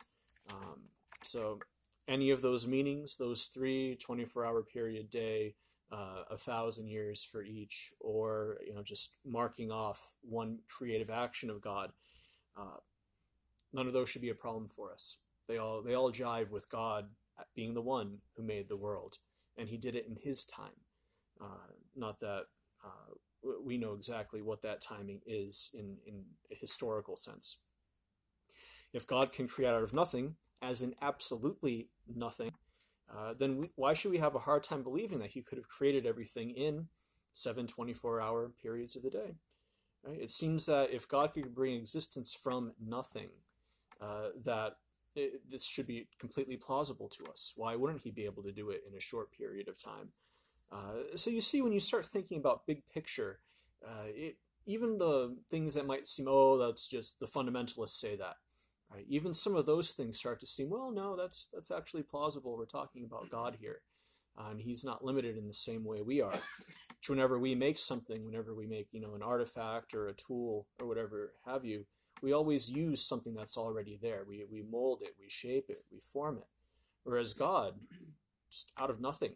Um, 0.51 0.83
so 1.23 1.61
any 2.09 2.31
of 2.31 2.43
those 2.43 2.67
meanings, 2.67 3.17
those 3.17 3.47
three 3.47 3.97
24 3.97 4.45
hour 4.45 4.63
period 4.63 5.09
day, 5.09 5.55
uh, 5.93 6.25
a 6.31 6.39
thousand 6.39 6.89
years 6.89 7.23
for 7.23 7.43
each, 7.43 7.93
or 8.01 8.59
you 8.67 8.75
know 8.75 8.83
just 8.83 9.17
marking 9.25 9.71
off 9.71 10.15
one 10.23 10.59
creative 10.69 11.11
action 11.11 11.51
of 11.51 11.61
God, 11.61 11.93
uh, 12.59 12.79
none 13.73 13.87
of 13.87 13.93
those 13.93 14.09
should 14.09 14.23
be 14.23 14.31
a 14.31 14.35
problem 14.35 14.69
for 14.69 14.93
us. 14.93 15.19
They 15.49 15.59
all 15.59 15.83
they 15.83 15.95
all 15.95 16.11
jive 16.11 16.51
with 16.51 16.71
God 16.71 17.07
being 17.55 17.75
the 17.75 17.83
one 17.83 18.19
who 18.37 18.43
made 18.43 18.69
the 18.69 18.77
world, 18.77 19.19
and 19.57 19.69
He 19.69 19.77
did 19.77 19.95
it 19.95 20.07
in 20.09 20.17
His 20.17 20.45
time. 20.45 20.71
Uh, 21.41 21.73
not 21.97 22.21
that 22.21 22.45
uh, 22.85 23.15
we 23.65 23.77
know 23.77 23.95
exactly 23.95 24.41
what 24.43 24.63
that 24.63 24.81
timing 24.81 25.21
is 25.27 25.71
in, 25.75 25.97
in 26.07 26.25
a 26.51 26.55
historical 26.55 27.17
sense. 27.17 27.59
If 28.93 29.07
God 29.07 29.33
can 29.33 29.49
create 29.49 29.71
out 29.71 29.83
of 29.83 29.93
nothing, 29.93 30.37
as 30.61 30.83
in 30.83 30.95
absolutely 31.03 31.89
nothing, 32.07 32.53
uh, 33.11 33.35
then 33.39 33.59
we, 33.59 33.71
why 33.75 33.95
should 33.95 34.11
we 34.11 34.19
have 34.19 34.35
a 34.35 34.41
hard 34.41 34.63
time 34.63 34.83
believing 34.83 35.19
that 35.21 35.31
He 35.31 35.43
could 35.43 35.59
have 35.59 35.69
created 35.69 36.07
everything 36.07 36.51
in 36.51 36.89
seven 37.33 37.67
24 37.67 38.21
hour 38.21 38.51
periods 38.63 38.97
of 38.97 39.03
the 39.03 39.11
day? 39.11 39.37
Right? 40.03 40.21
It 40.21 40.31
seems 40.31 40.67
that 40.67 40.91
if 40.91 41.09
God 41.09 41.33
could 41.33 41.55
bring 41.55 41.77
existence 41.77 42.35
from 42.35 42.73
nothing, 42.85 43.29
uh, 44.01 44.31
that 44.45 44.77
it, 45.15 45.51
this 45.51 45.65
should 45.65 45.87
be 45.87 46.09
completely 46.19 46.57
plausible 46.57 47.09
to 47.09 47.25
us. 47.31 47.53
Why 47.57 47.77
wouldn't 47.77 48.03
He 48.03 48.11
be 48.11 48.25
able 48.25 48.43
to 48.45 48.53
do 48.53 48.71
it 48.71 48.83
in 48.89 48.97
a 48.97 49.01
short 49.01 49.33
period 49.33 49.69
of 49.69 49.83
time? 49.83 50.09
Uh, 50.73 51.17
so 51.17 51.31
you 51.31 51.41
see, 51.41 51.61
when 51.61 51.73
you 51.73 51.81
start 51.81 52.07
thinking 52.07 52.39
about 52.39 52.67
big 52.67 52.83
picture, 52.93 53.41
uh, 53.87 54.07
it, 54.07 54.37
even 54.67 54.99
the 54.99 55.37
things 55.51 55.75
that 55.75 55.87
might 55.87 56.09
seem, 56.09 56.27
oh, 56.29 56.57
that's 56.57 56.89
just 56.89 57.21
the 57.21 57.27
fundamentalists 57.27 57.91
say 57.91 58.17
that. 58.17 58.37
Right? 58.93 59.07
Even 59.09 59.33
some 59.35 59.57
of 59.57 59.67
those 59.67 59.93
things 59.93 60.19
start 60.19 60.41
to 60.41 60.47
seem, 60.47 60.69
well, 60.71 60.91
no, 60.91 61.17
that's 61.17 61.49
that's 61.53 61.71
actually 61.71 62.03
plausible. 62.03 62.57
We're 62.57 62.67
talking 62.67 63.05
about 63.05 63.31
God 63.31 63.57
here, 63.61 63.81
uh, 64.39 64.51
and 64.51 64.61
He's 64.61 64.85
not 64.85 65.05
limited 65.05 65.37
in 65.37 65.47
the 65.47 65.53
same 65.53 65.85
way 65.85 66.03
we 66.03 66.21
are. 66.21 66.33
Which 66.33 67.09
whenever 67.09 67.39
we 67.39 67.55
make 67.55 67.79
something, 67.79 68.25
whenever 68.25 68.55
we 68.55 68.67
make 68.67 68.89
you 68.93 69.01
know 69.01 69.15
an 69.15 69.23
artifact 69.23 69.95
or 69.95 70.09
a 70.09 70.15
tool 70.15 70.67
or 70.81 70.87
whatever 70.87 71.33
have 71.47 71.65
you, 71.65 71.87
we 72.23 72.33
always 72.33 72.71
use 72.71 73.03
something 73.03 73.35
that's 73.35 73.57
already 73.57 73.99
there. 74.01 74.25
We 74.29 74.45
we 74.51 74.63
mold 74.63 75.01
it, 75.03 75.15
we 75.19 75.29
shape 75.29 75.67
it, 75.69 75.85
we 75.91 76.01
form 76.01 76.39
it. 76.39 76.49
Whereas 77.05 77.33
God, 77.33 77.75
just 78.51 78.71
out 78.79 78.91
of 78.91 79.01
nothing, 79.01 79.33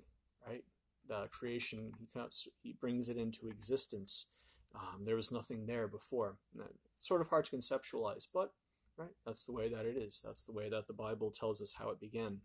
right? 0.47 0.63
the 1.09 1.29
creation. 1.31 1.93
He, 1.99 2.07
comes, 2.07 2.49
he 2.63 2.75
brings 2.81 3.09
it 3.09 3.17
into 3.17 3.49
existence. 3.49 4.31
Um, 4.75 5.05
there 5.05 5.17
was 5.17 5.33
nothing 5.33 5.67
there 5.67 5.89
before. 5.89 6.37
It's 6.97 7.07
sort 7.07 7.21
of 7.21 7.29
hard 7.29 7.47
to 7.47 7.57
conceptualize, 7.57 8.27
but 8.33 8.53
right, 8.99 9.11
that's 9.25 9.45
the 9.47 9.53
way 9.53 9.69
that 9.69 9.85
it 9.87 9.97
is. 9.97 10.23
That's 10.25 10.45
the 10.45 10.53
way 10.53 10.69
that 10.71 10.87
the 10.87 10.93
Bible 10.95 11.31
tells 11.31 11.61
us 11.63 11.75
how 11.79 11.91
it 11.91 12.01
began. 12.01 12.41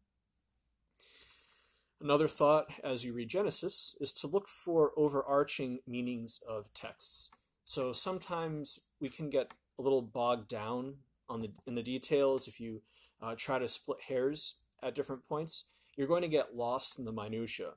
Another 2.01 2.27
thought 2.27 2.65
as 2.83 3.05
you 3.05 3.13
read 3.13 3.29
Genesis 3.29 3.95
is 4.01 4.11
to 4.13 4.27
look 4.27 4.47
for 4.47 4.91
overarching 4.97 5.79
meanings 5.87 6.39
of 6.47 6.73
texts. 6.73 7.29
so 7.63 7.93
sometimes 7.93 8.79
we 8.99 9.09
can 9.09 9.29
get 9.29 9.53
a 9.77 9.81
little 9.81 10.01
bogged 10.01 10.47
down 10.47 10.95
on 11.29 11.39
the 11.41 11.51
in 11.67 11.75
the 11.75 11.83
details 11.83 12.47
if 12.47 12.59
you 12.59 12.81
uh, 13.21 13.35
try 13.37 13.59
to 13.59 13.67
split 13.67 13.99
hairs 14.07 14.57
at 14.83 14.95
different 14.95 15.25
points 15.27 15.65
you're 15.95 16.07
going 16.07 16.23
to 16.23 16.27
get 16.27 16.55
lost 16.55 16.97
in 16.99 17.05
the 17.05 17.11
minutia 17.11 17.71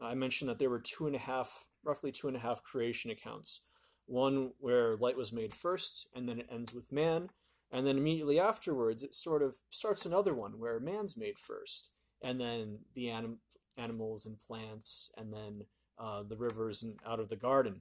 i 0.00 0.14
mentioned 0.14 0.48
that 0.50 0.58
there 0.58 0.70
were 0.70 0.78
two 0.80 1.06
and 1.06 1.16
a 1.16 1.18
half 1.18 1.68
roughly 1.84 2.12
two 2.12 2.28
and 2.28 2.36
a 2.36 2.40
half 2.40 2.62
creation 2.62 3.10
accounts 3.10 3.62
one 4.06 4.52
where 4.60 4.96
light 4.96 5.16
was 5.16 5.32
made 5.32 5.54
first 5.54 6.06
and 6.14 6.28
then 6.28 6.38
it 6.40 6.48
ends 6.52 6.74
with 6.74 6.92
man 6.92 7.30
and 7.72 7.86
then 7.86 7.96
immediately 7.96 8.38
afterwards 8.38 9.02
it 9.02 9.14
sort 9.14 9.42
of 9.42 9.56
starts 9.70 10.04
another 10.04 10.34
one 10.34 10.58
where 10.58 10.78
man's 10.78 11.16
made 11.16 11.38
first 11.38 11.90
and 12.22 12.40
then 12.40 12.78
the 12.94 13.10
anim- 13.10 13.40
animals 13.76 14.26
and 14.26 14.40
plants 14.40 15.10
and 15.16 15.32
then 15.32 15.64
uh, 15.98 16.22
the 16.22 16.36
rivers 16.36 16.82
and 16.82 16.98
out 17.06 17.20
of 17.20 17.28
the 17.28 17.36
garden 17.36 17.80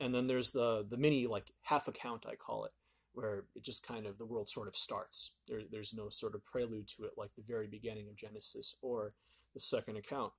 and 0.00 0.14
then 0.14 0.26
there's 0.26 0.50
the 0.50 0.84
the 0.88 0.96
mini 0.96 1.26
like 1.26 1.52
half 1.62 1.88
account 1.88 2.24
I 2.28 2.34
call 2.34 2.64
it, 2.64 2.72
where 3.12 3.44
it 3.54 3.64
just 3.64 3.86
kind 3.86 4.06
of 4.06 4.18
the 4.18 4.26
world 4.26 4.48
sort 4.48 4.68
of 4.68 4.76
starts. 4.76 5.32
There, 5.48 5.60
there's 5.70 5.94
no 5.94 6.08
sort 6.10 6.34
of 6.34 6.44
prelude 6.44 6.88
to 6.88 7.04
it 7.04 7.12
like 7.16 7.30
the 7.36 7.42
very 7.42 7.66
beginning 7.66 8.08
of 8.08 8.16
Genesis 8.16 8.74
or 8.82 9.12
the 9.54 9.60
second 9.60 9.96
account. 9.96 10.32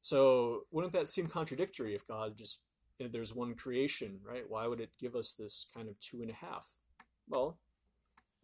So 0.00 0.62
wouldn't 0.70 0.92
that 0.94 1.08
seem 1.08 1.28
contradictory 1.28 1.94
if 1.94 2.06
God 2.06 2.36
just 2.36 2.60
if 2.98 3.10
there's 3.10 3.34
one 3.34 3.54
creation, 3.54 4.20
right? 4.24 4.44
Why 4.48 4.66
would 4.66 4.80
it 4.80 4.90
give 4.98 5.16
us 5.16 5.32
this 5.32 5.66
kind 5.74 5.88
of 5.88 5.98
two 5.98 6.22
and 6.22 6.30
a 6.30 6.34
half? 6.34 6.76
Well, 7.32 7.56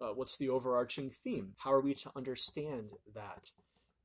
uh, 0.01 0.15
what's 0.15 0.39
the 0.39 0.49
overarching 0.49 1.11
theme? 1.11 1.53
How 1.59 1.75
are 1.75 1.83
we 1.83 1.93
to 1.93 2.11
understand 2.17 2.93
that? 3.15 3.51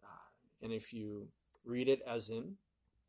Uh, 0.03 0.27
and 0.61 0.73
if 0.73 0.91
you 0.91 1.29
read 1.63 1.87
it 1.87 2.01
as 2.05 2.27
in 2.27 2.55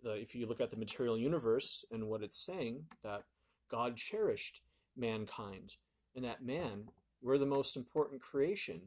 the, 0.00 0.12
if 0.12 0.36
you 0.36 0.46
look 0.46 0.60
at 0.60 0.70
the 0.70 0.76
material 0.76 1.18
universe 1.18 1.84
and 1.90 2.08
what 2.08 2.22
it's 2.22 2.46
saying, 2.46 2.84
that 3.02 3.24
God 3.68 3.96
cherished 3.96 4.60
mankind, 4.96 5.74
and 6.14 6.24
that 6.24 6.44
man, 6.44 6.90
we're 7.20 7.38
the 7.38 7.44
most 7.44 7.76
important 7.76 8.22
creation 8.22 8.80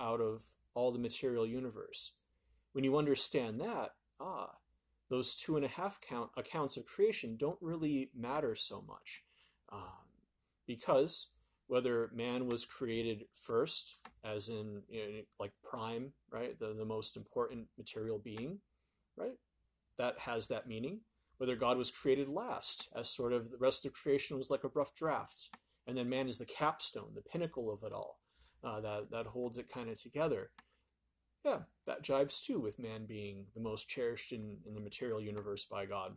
out 0.00 0.22
of 0.22 0.40
all 0.72 0.90
the 0.90 0.98
material 0.98 1.46
universe. 1.46 2.12
When 2.72 2.84
you 2.84 2.96
understand 2.96 3.60
that, 3.60 3.90
ah, 4.18 4.52
those 5.10 5.36
two 5.36 5.56
and 5.56 5.64
a 5.64 5.68
half 5.68 6.00
count 6.00 6.30
accounts 6.38 6.78
of 6.78 6.86
creation 6.86 7.36
don't 7.36 7.58
really 7.60 8.08
matter 8.16 8.54
so 8.54 8.82
much, 8.88 9.24
um, 9.70 10.08
because 10.66 11.34
whether 11.68 12.10
man 12.14 12.46
was 12.46 12.64
created 12.64 13.26
first, 13.32 13.96
as 14.24 14.48
in 14.48 14.82
you 14.88 15.00
know, 15.00 15.20
like 15.38 15.52
prime, 15.62 16.12
right, 16.30 16.58
the, 16.58 16.74
the 16.74 16.84
most 16.84 17.16
important 17.16 17.66
material 17.76 18.18
being, 18.18 18.58
right, 19.16 19.36
that 19.98 20.18
has 20.18 20.48
that 20.48 20.66
meaning. 20.66 21.00
Whether 21.36 21.54
God 21.54 21.76
was 21.76 21.90
created 21.90 22.28
last, 22.28 22.88
as 22.96 23.08
sort 23.08 23.32
of 23.32 23.50
the 23.50 23.58
rest 23.58 23.86
of 23.86 23.92
creation 23.92 24.36
was 24.36 24.50
like 24.50 24.64
a 24.64 24.70
rough 24.74 24.94
draft, 24.94 25.50
and 25.86 25.96
then 25.96 26.08
man 26.08 26.26
is 26.26 26.38
the 26.38 26.46
capstone, 26.46 27.12
the 27.14 27.22
pinnacle 27.22 27.72
of 27.72 27.84
it 27.84 27.92
all, 27.92 28.18
uh, 28.64 28.80
that 28.80 29.10
that 29.12 29.26
holds 29.26 29.56
it 29.56 29.72
kind 29.72 29.88
of 29.88 30.00
together. 30.00 30.50
Yeah, 31.44 31.60
that 31.86 32.02
jives 32.02 32.42
too 32.44 32.58
with 32.58 32.80
man 32.80 33.06
being 33.06 33.46
the 33.54 33.60
most 33.60 33.88
cherished 33.88 34.32
in, 34.32 34.56
in 34.66 34.74
the 34.74 34.80
material 34.80 35.20
universe 35.20 35.64
by 35.64 35.86
God. 35.86 36.16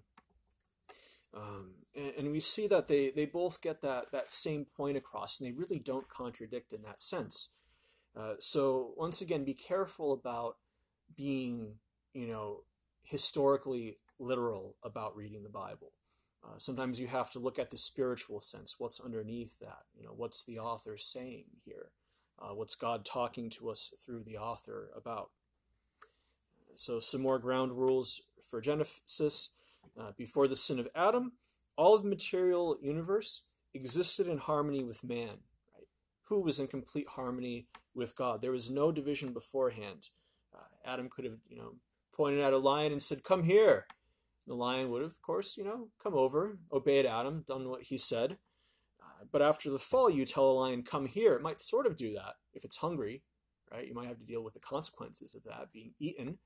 Um, 1.36 1.72
and, 1.96 2.14
and, 2.18 2.32
we 2.32 2.42
see 2.42 2.68
that 2.68 2.90
they, 2.90 3.10
they 3.10 3.26
both 3.26 3.62
get 3.62 3.82
that, 3.84 4.12
that 4.12 4.30
same 4.30 4.66
point 4.66 4.98
across, 4.98 5.40
and 5.40 5.48
they 5.48 5.54
really 5.54 5.80
don't 5.80 6.10
contradict 6.10 6.74
in 6.74 6.82
that 6.82 7.00
sense. 7.00 7.54
Uh, 8.18 8.34
so 8.40 8.92
once 8.98 9.22
again, 9.22 9.46
be 9.46 9.54
careful 9.54 10.12
about 10.12 10.58
being, 11.16 11.76
you 12.14 12.28
know, 12.28 12.64
historically 13.04 13.98
literal 14.20 14.76
about 14.84 15.16
reading 15.16 15.44
the 15.44 15.50
Bible. 15.50 15.94
Uh, 16.44 16.58
sometimes 16.58 17.00
you 17.00 17.08
have 17.08 17.30
to 17.32 17.40
look 17.40 17.60
at 17.60 17.70
the 17.70 17.78
spiritual 17.78 18.40
sense. 18.40 18.76
What's 18.78 19.00
underneath 19.00 19.60
that? 19.60 19.84
You 19.96 20.04
know, 20.04 20.14
what's 20.16 20.44
the 20.44 20.60
author 20.60 20.98
saying 20.98 21.46
here? 21.64 21.92
Uh, 22.40 22.56
what's 22.56 22.76
God 22.76 23.06
talking 23.06 23.50
to 23.52 23.70
us 23.70 23.94
through 24.04 24.24
the 24.24 24.38
author 24.38 24.90
about? 24.96 25.30
So, 26.74 27.00
some 27.00 27.22
more 27.22 27.38
ground 27.38 27.74
rules 27.74 28.22
for 28.42 28.62
Genesis. 28.62 29.50
Uh, 30.00 30.12
before 30.18 30.48
the 30.48 30.56
sin 30.56 30.80
of 30.80 30.88
Adam, 30.96 31.34
all 31.76 31.96
of 31.96 32.04
the 32.04 32.10
material 32.10 32.78
universe 32.82 33.44
existed 33.74 34.28
in 34.28 34.38
harmony 34.38 34.84
with 34.84 35.04
man, 35.04 35.40
right? 35.76 35.88
Who 36.24 36.42
was 36.42 36.60
in 36.60 36.68
complete 36.68 37.08
harmony 37.10 37.68
with 37.94 38.16
God. 38.16 38.42
There 38.42 38.52
was 38.52 38.70
no 38.70 38.92
division 38.92 39.34
beforehand. 39.34 40.10
Uh, 40.54 40.60
Adam 40.86 41.10
could 41.10 41.26
have, 41.26 41.38
you 41.48 41.58
know, 41.58 41.76
pointed 42.14 42.42
at 42.42 42.54
a 42.54 42.58
lion 42.58 42.92
and 42.92 43.04
said, 43.04 43.24
Come 43.24 43.44
here. 43.44 43.86
The 44.48 44.54
lion 44.54 44.90
would 44.90 45.02
have, 45.02 45.12
of 45.12 45.22
course, 45.22 45.56
you 45.56 45.64
know, 45.64 45.90
come 46.02 46.16
over, 46.16 46.58
obeyed 46.72 47.06
Adam, 47.06 47.44
done 47.48 47.70
what 47.70 47.84
he 47.84 47.98
said. 47.98 48.38
Uh, 49.02 49.26
but 49.32 49.42
after 49.42 49.70
the 49.70 49.80
fall, 49.80 50.10
you 50.10 50.26
tell 50.26 50.52
a 50.52 50.54
lion, 50.54 50.84
Come 50.84 51.06
here. 51.06 51.34
It 51.36 51.42
might 51.42 51.62
sort 51.62 51.86
of 51.86 51.96
do 51.96 52.14
that 52.14 52.36
if 52.54 52.66
it's 52.66 52.78
hungry, 52.78 53.24
right? 53.72 53.88
You 53.88 53.94
might 53.94 54.08
have 54.08 54.20
to 54.20 54.26
deal 54.26 54.44
with 54.44 54.54
the 54.54 54.60
consequences 54.60 55.36
of 55.36 55.44
that 55.44 55.72
being 55.72 55.94
eaten. 56.00 56.38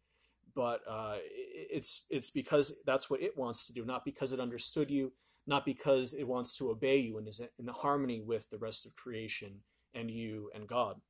But 0.55 0.81
uh, 0.87 1.17
it's 1.21 2.03
it's 2.09 2.29
because 2.29 2.77
that's 2.85 3.09
what 3.09 3.21
it 3.21 3.37
wants 3.37 3.67
to 3.67 3.73
do, 3.73 3.83
not 3.83 4.05
because 4.05 4.31
it 4.31 4.39
understood 4.39 4.89
you, 4.89 5.11
not 5.45 5.65
because 5.65 6.13
it 6.13 6.27
wants 6.27 6.57
to 6.57 6.69
obey 6.69 6.97
you 6.97 7.17
and 7.17 7.27
is 7.27 7.41
in 7.59 7.67
harmony 7.67 8.21
with 8.21 8.49
the 8.49 8.57
rest 8.57 8.85
of 8.85 8.95
creation 8.95 9.59
and 9.93 10.09
you 10.09 10.49
and 10.55 10.67
God. 10.67 11.01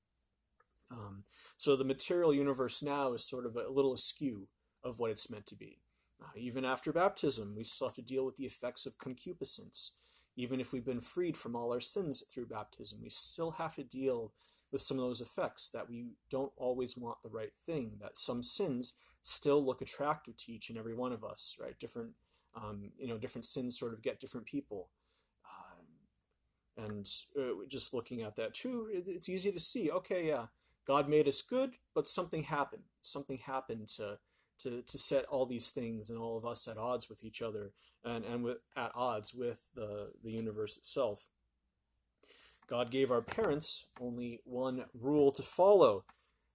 Um, 0.91 1.23
so 1.57 1.75
the 1.75 1.83
material 1.83 2.33
universe 2.33 2.83
now 2.83 3.13
is 3.13 3.23
sort 3.23 3.45
of 3.45 3.55
a 3.55 3.69
little 3.69 3.93
askew 3.93 4.47
of 4.83 4.99
what 4.99 5.11
it's 5.11 5.29
meant 5.31 5.45
to 5.47 5.55
be. 5.55 5.79
Uh, 6.21 6.27
even 6.35 6.63
after 6.63 6.93
baptism, 6.93 7.55
we 7.55 7.63
still 7.63 7.87
have 7.87 7.95
to 7.95 8.01
deal 8.01 8.25
with 8.25 8.35
the 8.37 8.45
effects 8.45 8.85
of 8.85 8.97
concupiscence. 8.97 9.97
Even 10.37 10.59
if 10.59 10.73
we've 10.73 10.85
been 10.85 11.01
freed 11.01 11.37
from 11.37 11.55
all 11.55 11.71
our 11.71 11.79
sins 11.79 12.23
through 12.29 12.45
baptism, 12.45 12.99
we 13.01 13.09
still 13.09 13.51
have 13.51 13.75
to 13.75 13.83
deal 13.83 14.33
with 14.71 14.81
some 14.81 14.97
of 14.97 15.05
those 15.05 15.21
effects 15.21 15.69
that 15.69 15.89
we 15.89 16.07
don't 16.29 16.51
always 16.57 16.97
want 16.97 17.17
the 17.23 17.29
right 17.29 17.53
thing, 17.65 17.97
that 18.01 18.17
some 18.17 18.43
sins 18.43 18.93
still 19.25 19.65
look 19.65 19.81
attractive 19.81 20.37
to 20.37 20.51
each 20.51 20.69
and 20.69 20.77
every 20.77 20.93
one 20.93 21.11
of 21.11 21.23
us, 21.23 21.57
right? 21.59 21.77
Different, 21.79 22.11
um, 22.55 22.91
you 22.97 23.07
know, 23.07 23.17
different 23.17 23.45
sins 23.45 23.77
sort 23.77 23.93
of 23.93 24.03
get 24.03 24.19
different 24.19 24.45
people. 24.45 24.89
Um, 26.77 26.85
and 26.85 27.07
uh, 27.39 27.65
just 27.67 27.93
looking 27.93 28.21
at 28.21 28.35
that 28.35 28.53
too, 28.53 28.87
it, 28.93 29.05
it's 29.07 29.27
easy 29.27 29.51
to 29.51 29.59
see, 29.59 29.89
okay, 29.89 30.27
yeah, 30.27 30.45
God 30.85 31.09
made 31.09 31.27
us 31.27 31.41
good, 31.41 31.71
but 31.95 32.07
something 32.07 32.43
happened. 32.43 32.83
Something 33.01 33.39
happened 33.39 33.87
to 33.97 34.19
to, 34.59 34.81
to 34.83 34.97
set 34.97 35.25
all 35.25 35.45
these 35.45 35.71
things 35.71 36.09
and 36.09 36.17
all 36.17 36.37
of 36.37 36.45
us 36.45 36.65
at 36.69 36.77
odds 36.77 37.09
with 37.09 37.25
each 37.25 37.41
other 37.41 37.73
and, 38.05 38.23
and 38.23 38.41
with, 38.41 38.59
at 38.77 38.89
odds 38.95 39.33
with 39.33 39.69
the, 39.75 40.11
the 40.23 40.31
universe 40.31 40.77
itself. 40.77 41.27
God 42.65 42.89
gave 42.89 43.11
our 43.11 43.21
parents 43.21 43.87
only 43.99 44.39
one 44.45 44.85
rule 44.97 45.33
to 45.33 45.43
follow 45.43 46.05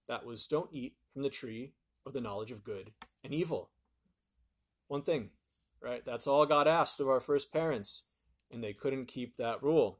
that 0.07 0.25
was 0.25 0.47
don't 0.47 0.73
eat 0.73 0.95
from 1.13 1.21
the 1.21 1.29
tree 1.29 1.73
of 2.05 2.13
the 2.13 2.21
knowledge 2.21 2.51
of 2.51 2.63
good 2.63 2.91
and 3.23 3.33
evil. 3.33 3.69
One 4.87 5.01
thing, 5.01 5.29
right? 5.81 6.03
That's 6.05 6.27
all 6.27 6.45
God 6.45 6.67
asked 6.67 6.99
of 6.99 7.07
our 7.07 7.19
first 7.19 7.53
parents, 7.53 8.07
and 8.51 8.63
they 8.63 8.73
couldn't 8.73 9.05
keep 9.07 9.37
that 9.37 9.63
rule 9.63 9.99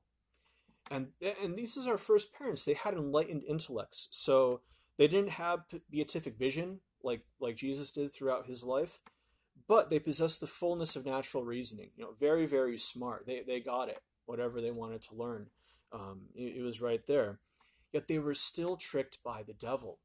and 0.91 1.07
and 1.21 1.55
these 1.55 1.77
is 1.77 1.87
our 1.87 1.97
first 1.97 2.33
parents. 2.33 2.65
They 2.65 2.73
had 2.73 2.93
enlightened 2.93 3.43
intellects, 3.47 4.09
so 4.11 4.61
they 4.97 5.07
didn't 5.07 5.31
have 5.31 5.61
beatific 5.89 6.37
vision 6.37 6.79
like 7.03 7.21
like 7.39 7.55
Jesus 7.55 7.91
did 7.91 8.11
throughout 8.11 8.45
his 8.45 8.63
life, 8.63 9.01
but 9.67 9.89
they 9.89 9.99
possessed 9.99 10.41
the 10.41 10.47
fullness 10.47 10.95
of 10.95 11.05
natural 11.05 11.45
reasoning. 11.45 11.91
You 11.95 12.03
know, 12.03 12.13
very 12.19 12.45
very 12.45 12.77
smart. 12.77 13.25
They 13.25 13.41
they 13.45 13.61
got 13.61 13.89
it. 13.89 13.99
Whatever 14.25 14.61
they 14.61 14.71
wanted 14.71 15.01
to 15.03 15.15
learn, 15.15 15.47
um, 15.91 16.23
it, 16.35 16.57
it 16.57 16.61
was 16.61 16.81
right 16.81 17.05
there. 17.07 17.39
Yet 17.93 18.07
they 18.07 18.19
were 18.19 18.33
still 18.33 18.77
tricked 18.77 19.23
by 19.23 19.43
the 19.43 19.53
devil. 19.53 19.99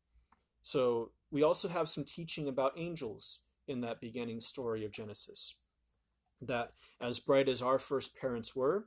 So 0.63 1.13
we 1.31 1.43
also 1.43 1.69
have 1.69 1.89
some 1.89 2.05
teaching 2.05 2.49
about 2.49 2.73
angels 2.77 3.41
in 3.67 3.81
that 3.81 4.01
beginning 4.01 4.41
story 4.41 4.85
of 4.85 4.93
Genesis. 4.93 5.57
That 6.41 6.73
as 7.01 7.19
bright 7.19 7.49
as 7.49 7.63
our 7.63 7.79
first 7.79 8.17
parents 8.17 8.55
were, 8.55 8.85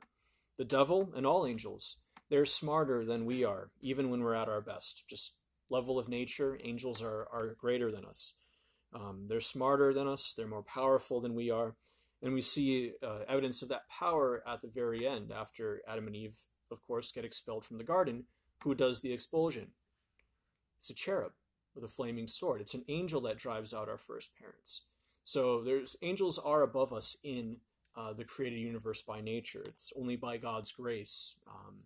the 0.56 0.64
devil 0.64 1.12
and 1.14 1.26
all 1.26 1.46
angels, 1.46 1.96
they're 2.28 2.46
smarter 2.46 3.04
than 3.04 3.24
we 3.24 3.44
are, 3.44 3.70
even 3.80 4.10
when 4.10 4.22
we're 4.22 4.34
at 4.34 4.48
our 4.48 4.60
best. 4.60 5.08
Just 5.08 5.34
level 5.68 5.98
of 5.98 6.08
nature, 6.08 6.58
angels 6.62 7.02
are, 7.02 7.26
are 7.32 7.56
greater 7.58 7.90
than 7.90 8.04
us. 8.04 8.34
Um, 8.92 9.26
they're 9.28 9.40
smarter 9.40 9.92
than 9.92 10.08
us, 10.08 10.34
they're 10.36 10.46
more 10.46 10.62
powerful 10.62 11.20
than 11.20 11.34
we 11.34 11.50
are. 11.50 11.74
And 12.22 12.34
we 12.34 12.40
see 12.40 12.92
uh, 13.02 13.20
evidence 13.28 13.62
of 13.62 13.68
that 13.70 13.88
power 13.88 14.42
at 14.46 14.60
the 14.60 14.68
very 14.68 15.06
end, 15.06 15.32
after 15.32 15.80
Adam 15.88 16.06
and 16.06 16.16
Eve, 16.16 16.36
of 16.70 16.82
course, 16.82 17.12
get 17.12 17.24
expelled 17.24 17.64
from 17.64 17.78
the 17.78 17.84
garden. 17.84 18.24
Who 18.62 18.74
does 18.74 19.00
the 19.00 19.12
expulsion? 19.12 19.68
It's 20.78 20.90
a 20.90 20.94
cherub 20.94 21.32
with 21.80 21.90
a 21.90 21.92
flaming 21.92 22.26
sword. 22.28 22.60
It's 22.60 22.74
an 22.74 22.84
angel 22.88 23.20
that 23.22 23.38
drives 23.38 23.72
out 23.72 23.88
our 23.88 23.98
first 23.98 24.36
parents. 24.38 24.82
So 25.22 25.62
there's 25.62 25.96
angels 26.02 26.38
are 26.38 26.62
above 26.62 26.92
us 26.92 27.16
in 27.24 27.56
uh, 27.96 28.12
the 28.12 28.24
created 28.24 28.58
universe 28.58 29.02
by 29.02 29.20
nature. 29.20 29.62
It's 29.66 29.92
only 29.98 30.16
by 30.16 30.36
God's 30.36 30.72
grace, 30.72 31.36
um, 31.48 31.76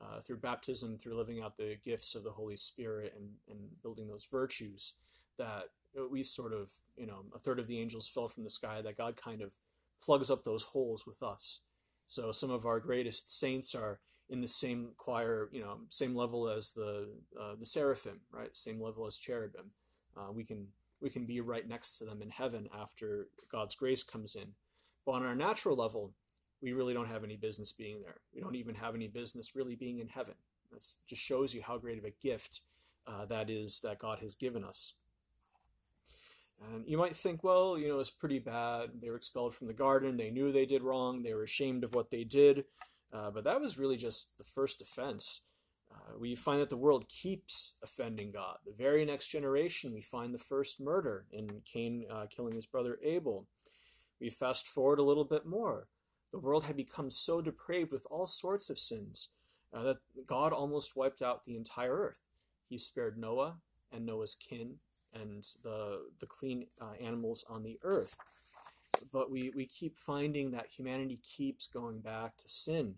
uh, 0.00 0.20
through 0.20 0.38
baptism, 0.38 0.98
through 0.98 1.16
living 1.16 1.40
out 1.40 1.56
the 1.56 1.76
gifts 1.84 2.14
of 2.14 2.22
the 2.22 2.30
Holy 2.30 2.56
Spirit 2.56 3.14
and, 3.16 3.30
and 3.48 3.82
building 3.82 4.08
those 4.08 4.26
virtues, 4.30 4.94
that 5.38 5.70
we 6.10 6.22
sort 6.22 6.52
of, 6.52 6.70
you 6.96 7.06
know, 7.06 7.24
a 7.34 7.38
third 7.38 7.58
of 7.58 7.66
the 7.66 7.80
angels 7.80 8.08
fell 8.08 8.28
from 8.28 8.44
the 8.44 8.50
sky, 8.50 8.82
that 8.82 8.96
God 8.96 9.16
kind 9.16 9.42
of 9.42 9.54
plugs 10.02 10.30
up 10.30 10.44
those 10.44 10.64
holes 10.64 11.06
with 11.06 11.22
us. 11.22 11.60
So 12.06 12.30
some 12.30 12.50
of 12.50 12.66
our 12.66 12.80
greatest 12.80 13.38
saints 13.38 13.74
are 13.74 14.00
in 14.30 14.40
the 14.40 14.48
same 14.48 14.90
choir, 14.96 15.48
you 15.52 15.60
know, 15.60 15.78
same 15.88 16.14
level 16.14 16.48
as 16.48 16.72
the 16.72 17.08
uh, 17.40 17.54
the 17.58 17.64
seraphim, 17.64 18.20
right? 18.30 18.54
Same 18.54 18.80
level 18.80 19.06
as 19.06 19.16
cherubim. 19.16 19.70
Uh, 20.16 20.32
we 20.32 20.44
can 20.44 20.66
we 21.00 21.10
can 21.10 21.24
be 21.24 21.40
right 21.40 21.66
next 21.68 21.98
to 21.98 22.04
them 22.04 22.22
in 22.22 22.30
heaven 22.30 22.68
after 22.78 23.28
God's 23.50 23.74
grace 23.74 24.02
comes 24.02 24.34
in. 24.34 24.48
But 25.06 25.12
on 25.12 25.24
our 25.24 25.34
natural 25.34 25.76
level, 25.76 26.12
we 26.60 26.72
really 26.72 26.94
don't 26.94 27.08
have 27.08 27.24
any 27.24 27.36
business 27.36 27.72
being 27.72 28.00
there. 28.02 28.16
We 28.34 28.40
don't 28.40 28.56
even 28.56 28.74
have 28.74 28.94
any 28.94 29.08
business 29.08 29.54
really 29.54 29.76
being 29.76 30.00
in 30.00 30.08
heaven. 30.08 30.34
That 30.72 30.84
just 31.06 31.22
shows 31.22 31.54
you 31.54 31.62
how 31.62 31.78
great 31.78 31.98
of 31.98 32.04
a 32.04 32.12
gift 32.22 32.60
uh, 33.06 33.24
that 33.26 33.48
is 33.48 33.80
that 33.80 34.00
God 34.00 34.18
has 34.18 34.34
given 34.34 34.64
us. 34.64 34.94
And 36.72 36.84
you 36.86 36.98
might 36.98 37.14
think, 37.14 37.44
well, 37.44 37.78
you 37.78 37.88
know, 37.88 38.00
it's 38.00 38.10
pretty 38.10 38.40
bad. 38.40 38.90
They 39.00 39.08
were 39.08 39.16
expelled 39.16 39.54
from 39.54 39.68
the 39.68 39.72
garden. 39.72 40.16
They 40.16 40.30
knew 40.30 40.50
they 40.50 40.66
did 40.66 40.82
wrong. 40.82 41.22
They 41.22 41.32
were 41.32 41.44
ashamed 41.44 41.84
of 41.84 41.94
what 41.94 42.10
they 42.10 42.24
did. 42.24 42.64
Uh, 43.12 43.30
but 43.30 43.44
that 43.44 43.60
was 43.60 43.78
really 43.78 43.96
just 43.96 44.36
the 44.38 44.44
first 44.44 44.80
offense. 44.80 45.42
Uh, 45.90 46.18
we 46.18 46.34
find 46.34 46.60
that 46.60 46.68
the 46.68 46.76
world 46.76 47.08
keeps 47.08 47.74
offending 47.82 48.30
God. 48.30 48.58
The 48.66 48.72
very 48.72 49.04
next 49.04 49.28
generation, 49.28 49.94
we 49.94 50.02
find 50.02 50.34
the 50.34 50.38
first 50.38 50.80
murder 50.80 51.24
in 51.32 51.62
Cain 51.64 52.04
uh, 52.10 52.26
killing 52.28 52.54
his 52.54 52.66
brother 52.66 52.98
Abel. 53.02 53.46
We 54.20 54.28
fast 54.28 54.66
forward 54.66 54.98
a 54.98 55.04
little 55.04 55.24
bit 55.24 55.46
more. 55.46 55.88
The 56.32 56.38
world 56.38 56.64
had 56.64 56.76
become 56.76 57.10
so 57.10 57.40
depraved 57.40 57.92
with 57.92 58.06
all 58.10 58.26
sorts 58.26 58.68
of 58.68 58.78
sins 58.78 59.30
uh, 59.72 59.82
that 59.82 59.96
God 60.26 60.52
almost 60.52 60.96
wiped 60.96 61.22
out 61.22 61.44
the 61.44 61.56
entire 61.56 61.96
earth. 61.96 62.20
He 62.68 62.76
spared 62.76 63.16
Noah 63.16 63.56
and 63.90 64.04
Noah's 64.04 64.34
kin 64.34 64.76
and 65.14 65.42
the, 65.62 66.02
the 66.20 66.26
clean 66.26 66.66
uh, 66.80 66.92
animals 67.00 67.44
on 67.48 67.62
the 67.62 67.78
earth. 67.82 68.18
But 69.12 69.30
we, 69.30 69.52
we 69.54 69.66
keep 69.66 69.96
finding 69.96 70.50
that 70.50 70.66
humanity 70.66 71.20
keeps 71.22 71.66
going 71.66 72.00
back 72.00 72.36
to 72.38 72.48
sin. 72.48 72.96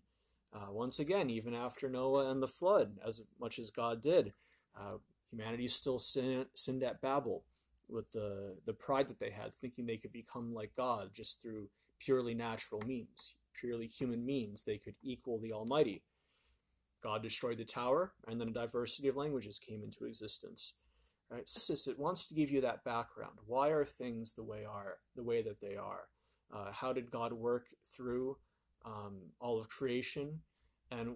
Uh, 0.53 0.73
once 0.73 0.99
again, 0.99 1.31
even 1.31 1.55
after 1.55 1.89
Noah 1.89 2.31
and 2.31 2.43
the 2.43 2.49
flood, 2.49 2.99
as 3.07 3.23
much 3.41 3.59
as 3.59 3.71
God 3.71 4.03
did, 4.03 4.33
uh, 4.79 4.97
humanity 5.31 5.69
still 5.69 5.99
sin, 5.99 6.47
sinned 6.55 6.83
at 6.83 7.01
Babel 7.01 7.45
with 7.89 8.11
the, 8.11 8.57
the 8.67 8.73
pride 8.73 9.09
that 9.09 9.21
they 9.21 9.31
had, 9.31 9.55
thinking 9.55 9.87
they 9.87 9.97
could 9.97 10.13
become 10.13 10.53
like 10.53 10.75
God 10.77 11.11
just 11.13 11.41
through 11.41 11.69
purely 11.99 12.35
natural 12.35 12.81
means, 12.87 13.35
purely 13.55 13.87
human 13.87 14.25
means. 14.25 14.65
They 14.65 14.79
could 14.79 14.95
equal 15.03 15.39
the 15.39 15.53
Almighty. 15.53 16.03
God 17.03 17.23
destroyed 17.23 17.59
the 17.59 17.65
tower, 17.65 18.13
and 18.27 18.41
then 18.41 18.49
a 18.49 18.53
diversity 18.53 19.09
of 19.09 19.17
languages 19.17 19.59
came 19.59 19.83
into 19.83 20.05
existence. 20.05 20.75
Right? 21.31 21.49
It 21.49 21.99
wants 21.99 22.27
to 22.27 22.35
give 22.35 22.51
you 22.51 22.61
that 22.63 22.85
background. 22.85 23.35
Why 23.47 23.69
are 23.69 23.85
things 23.85 24.33
the 24.33 24.43
way 24.43 24.65
are 24.65 24.97
the 25.15 25.23
way 25.23 25.43
that 25.43 25.61
they 25.61 25.77
are? 25.77 26.09
Uh, 26.53 26.73
how 26.73 26.93
did 26.93 27.11
God 27.11 27.33
work 27.33 27.67
through 27.87 28.37
um, 28.85 29.19
all 29.39 29.61
of 29.61 29.69
creation, 29.69 30.41
and 30.91 31.15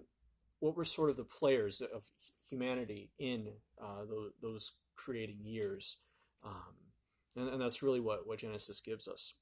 what 0.59 0.77
were 0.77 0.85
sort 0.85 1.09
of 1.09 1.17
the 1.17 1.25
players 1.25 1.81
of 1.81 2.09
humanity 2.49 3.11
in 3.19 3.49
uh, 3.81 4.05
those, 4.09 4.31
those, 4.41 4.71
creating 4.95 5.41
years? 5.43 5.97
Um, 6.45 6.75
and, 7.35 7.49
and 7.49 7.61
that's 7.61 7.83
really 7.83 7.99
what, 7.99 8.25
what 8.25 8.39
Genesis 8.39 8.79
gives 8.79 9.09
us. 9.09 9.33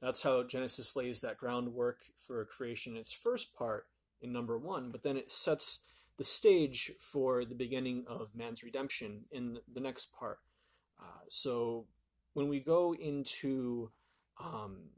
That's 0.00 0.22
how 0.22 0.44
Genesis 0.44 0.94
lays 0.94 1.20
that 1.20 1.38
groundwork 1.38 1.98
for 2.14 2.44
creation 2.44 2.94
in 2.94 3.00
its 3.00 3.12
first 3.12 3.54
part 3.56 3.86
in 4.20 4.32
number 4.32 4.56
one, 4.58 4.90
but 4.90 5.02
then 5.02 5.16
it 5.16 5.30
sets 5.30 5.80
the 6.18 6.24
stage 6.24 6.92
for 6.98 7.44
the 7.44 7.54
beginning 7.54 8.04
of 8.06 8.34
man's 8.34 8.62
redemption 8.62 9.24
in 9.30 9.58
the 9.72 9.80
next 9.80 10.12
part. 10.12 10.38
Uh, 11.00 11.24
so 11.28 11.86
when 12.34 12.48
we 12.48 12.60
go 12.60 12.94
into 12.94 13.90
um, 14.42 14.90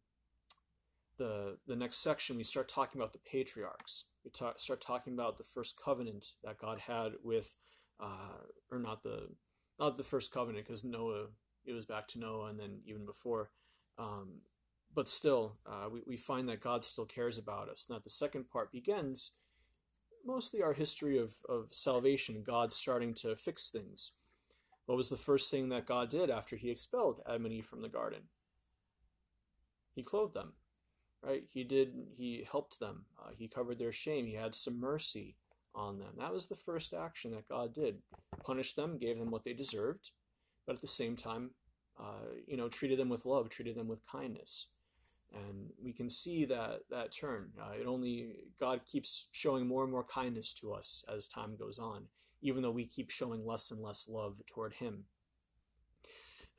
the 1.19 1.59
the 1.67 1.77
next 1.77 1.99
section, 1.99 2.37
we 2.37 2.45
start 2.45 2.69
talking 2.69 3.01
about 3.01 3.13
the 3.13 3.21
patriarchs. 3.21 4.05
We 4.25 4.31
talk, 4.31 4.59
start 4.59 4.81
talking 4.81 5.13
about 5.13 5.37
the 5.37 5.45
first 5.45 5.81
covenant 5.83 6.33
that 6.43 6.59
God 6.59 6.79
had 6.81 7.13
with, 7.23 7.55
uh, 8.01 8.43
or 8.71 8.79
not 8.79 9.03
the 9.03 9.29
not 9.79 9.97
the 9.97 10.03
first 10.03 10.33
covenant 10.33 10.67
because 10.67 10.85
Noah 10.85 11.27
it 11.65 11.73
was 11.73 11.87
back 11.87 12.09
to 12.09 12.19
Noah 12.19 12.47
and 12.47 12.59
then 12.59 12.81
even 12.87 13.07
before. 13.07 13.51
Um, 13.99 14.41
but 14.95 15.09
still, 15.09 15.57
uh, 15.67 15.89
we, 15.91 16.03
we 16.07 16.17
find 16.17 16.49
that 16.49 16.61
God 16.61 16.85
still 16.85 17.07
cares 17.07 17.39
about 17.39 17.69
us. 17.69 17.87
Now, 17.91 17.99
the 18.03 18.11
second 18.11 18.49
part 18.49 18.71
begins 18.71 19.33
mostly 20.27 20.63
our 20.63 20.73
history 20.73 21.19
of, 21.19 21.35
of 21.49 21.69
salvation, 21.73 22.43
God 22.47 22.73
starting 22.73 23.15
to 23.15 23.37
fix 23.37 23.71
things. 23.71 24.13
What 24.87 24.97
was 24.97 25.09
the 25.09 25.17
first 25.17 25.51
thing 25.51 25.71
that 25.71 25.87
God 25.87 26.11
did 26.11 26.31
after 26.31 26.57
he 26.57 26.71
expelled 26.71 27.23
Adam 27.27 27.47
and 27.47 27.55
Eve 27.55 27.67
from 27.67 27.83
the 27.83 27.89
garden? 27.89 28.23
He 29.95 30.03
clothed 30.03 30.35
them, 30.35 30.55
right? 31.23 31.45
He 31.53 31.65
did, 31.65 31.95
he 32.17 32.47
helped 32.51 32.81
them. 32.81 33.07
Uh, 33.19 33.31
he 33.37 33.49
covered 33.49 33.79
their 33.79 33.93
shame. 33.93 34.27
He 34.27 34.35
had 34.35 34.55
some 34.55 34.81
mercy 34.81 35.37
on 35.75 35.99
them. 35.99 36.15
That 36.19 36.33
was 36.33 36.47
the 36.47 36.55
first 36.55 36.93
action 36.93 37.31
that 37.33 37.49
God 37.49 37.73
did. 37.73 37.99
Punished 38.43 38.77
them, 38.77 38.99
gave 38.99 39.19
them 39.19 39.31
what 39.31 39.45
they 39.45 39.53
deserved, 39.55 40.11
but 40.67 40.75
at 40.75 40.81
the 40.81 40.87
same 40.87 41.17
time, 41.17 41.51
uh, 41.99 42.35
you 42.47 42.57
know, 42.57 42.69
treated 42.69 42.99
them 42.99 43.09
with 43.09 43.25
love, 43.25 43.49
treated 43.49 43.77
them 43.77 43.89
with 43.89 44.05
kindness 44.07 44.67
and 45.35 45.71
we 45.83 45.93
can 45.93 46.09
see 46.09 46.45
that 46.47 46.83
that 46.91 47.13
turn. 47.13 47.51
Uh, 47.61 47.73
it 47.81 47.87
only 47.87 48.37
God 48.59 48.81
keeps 48.91 49.27
showing 49.33 49.67
more 49.67 49.83
and 49.83 49.93
more 49.93 50.05
kindness 50.05 50.53
to 50.55 50.73
us 50.73 51.05
as 51.15 51.29
time 51.29 51.57
goes 51.57 51.79
on, 51.79 52.05
even 52.43 52.63
though 52.63 52.71
we 52.71 52.87
keep 52.87 53.11
showing 53.11 53.47
less 53.47 53.71
and 53.71 53.83
less 53.83 54.09
love 54.09 54.43
toward 54.47 54.75
Him. 54.75 55.05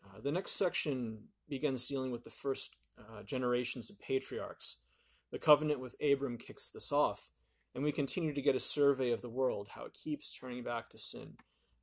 Uh, 0.03 0.19
the 0.21 0.31
next 0.31 0.51
section 0.51 1.25
begins 1.49 1.87
dealing 1.87 2.11
with 2.11 2.23
the 2.23 2.29
first 2.29 2.75
uh, 2.99 3.23
generations 3.23 3.89
of 3.89 3.99
patriarchs. 3.99 4.77
The 5.31 5.39
covenant 5.39 5.79
with 5.79 5.95
Abram 6.01 6.37
kicks 6.37 6.69
this 6.69 6.91
off, 6.91 7.29
and 7.73 7.83
we 7.83 7.91
continue 7.91 8.33
to 8.33 8.41
get 8.41 8.55
a 8.55 8.59
survey 8.59 9.11
of 9.11 9.21
the 9.21 9.29
world, 9.29 9.69
how 9.71 9.85
it 9.85 9.93
keeps 9.93 10.35
turning 10.35 10.63
back 10.63 10.89
to 10.89 10.97
sin. 10.97 11.33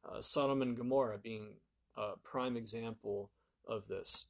Uh, 0.05 0.21
Sodom 0.21 0.63
and 0.63 0.77
Gomorrah 0.77 1.19
being 1.19 1.57
a 1.97 2.13
prime 2.23 2.57
example 2.57 3.31
of 3.67 3.89
this. 3.89 4.27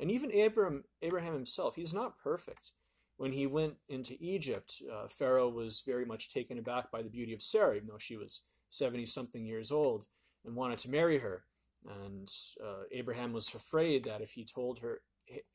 And 0.00 0.10
even 0.10 0.32
Abraham, 0.32 0.84
Abraham 1.02 1.34
himself, 1.34 1.76
he's 1.76 1.94
not 1.94 2.18
perfect. 2.18 2.72
When 3.16 3.32
he 3.32 3.46
went 3.46 3.74
into 3.88 4.16
Egypt, 4.18 4.80
uh, 4.90 5.08
Pharaoh 5.08 5.48
was 5.48 5.82
very 5.86 6.06
much 6.06 6.32
taken 6.32 6.58
aback 6.58 6.90
by 6.90 7.02
the 7.02 7.10
beauty 7.10 7.34
of 7.34 7.42
Sarah, 7.42 7.76
even 7.76 7.88
though 7.88 7.98
she 7.98 8.16
was 8.16 8.42
70 8.70 9.04
something 9.06 9.44
years 9.44 9.70
old, 9.70 10.06
and 10.44 10.56
wanted 10.56 10.78
to 10.78 10.90
marry 10.90 11.18
her. 11.18 11.44
And 11.86 12.30
uh, 12.62 12.84
Abraham 12.92 13.32
was 13.32 13.54
afraid 13.54 14.04
that 14.04 14.22
if 14.22 14.32
he 14.32 14.44
told 14.44 14.78
her, 14.80 15.02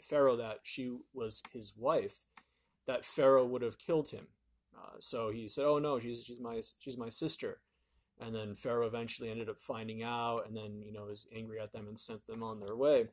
Pharaoh, 0.02 0.38
that 0.38 0.60
she 0.64 0.96
was 1.14 1.42
his 1.52 1.74
wife, 1.76 2.22
that 2.88 3.06
Pharaoh 3.06 3.46
would 3.46 3.62
have 3.62 3.78
killed 3.78 4.10
him. 4.10 4.28
Uh, 4.78 4.98
so 5.00 5.30
he 5.32 5.48
said, 5.48 5.66
"Oh 5.66 5.80
no, 5.80 6.00
she's 6.00 6.24
she's 6.24 6.42
my 6.42 6.62
she's 6.80 6.98
my 6.98 7.10
sister." 7.10 7.60
And 8.20 8.34
then 8.34 8.56
Pharaoh 8.56 8.88
eventually 8.88 9.30
ended 9.30 9.50
up 9.50 9.60
finding 9.60 10.04
out, 10.04 10.48
and 10.48 10.56
then 10.56 10.82
you 10.82 10.92
know 10.92 11.06
was 11.06 11.28
angry 11.34 11.60
at 11.60 11.72
them 11.74 11.88
and 11.88 12.00
sent 12.00 12.26
them 12.28 12.44
on 12.44 12.60
their 12.60 12.76
way. 12.76 13.08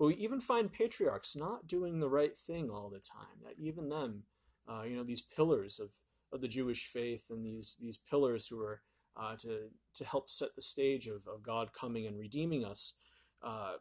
But 0.00 0.06
we 0.06 0.14
even 0.14 0.40
find 0.40 0.72
patriarchs 0.72 1.36
not 1.36 1.68
doing 1.68 2.00
the 2.00 2.08
right 2.08 2.34
thing 2.34 2.70
all 2.70 2.88
the 2.88 3.00
time. 3.00 3.44
That 3.44 3.58
even 3.58 3.90
them, 3.90 4.22
uh, 4.66 4.84
you 4.84 4.96
know, 4.96 5.02
these 5.04 5.20
pillars 5.20 5.78
of, 5.78 5.90
of 6.32 6.40
the 6.40 6.48
Jewish 6.48 6.86
faith 6.86 7.26
and 7.28 7.44
these 7.44 7.76
these 7.78 7.98
pillars 7.98 8.46
who 8.46 8.62
are 8.62 8.80
uh, 9.14 9.36
to 9.40 9.68
to 9.92 10.04
help 10.06 10.30
set 10.30 10.56
the 10.56 10.62
stage 10.62 11.06
of, 11.06 11.26
of 11.28 11.42
God 11.42 11.74
coming 11.78 12.06
and 12.06 12.18
redeeming 12.18 12.64
us, 12.64 12.94
uh, 13.42 13.74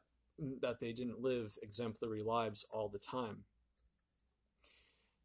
that 0.62 0.82
they 0.82 0.92
didn't 0.92 1.22
live 1.22 1.58
exemplary 1.64 2.22
lives 2.22 2.66
all 2.70 2.90
the 2.90 3.00
time. 3.00 3.46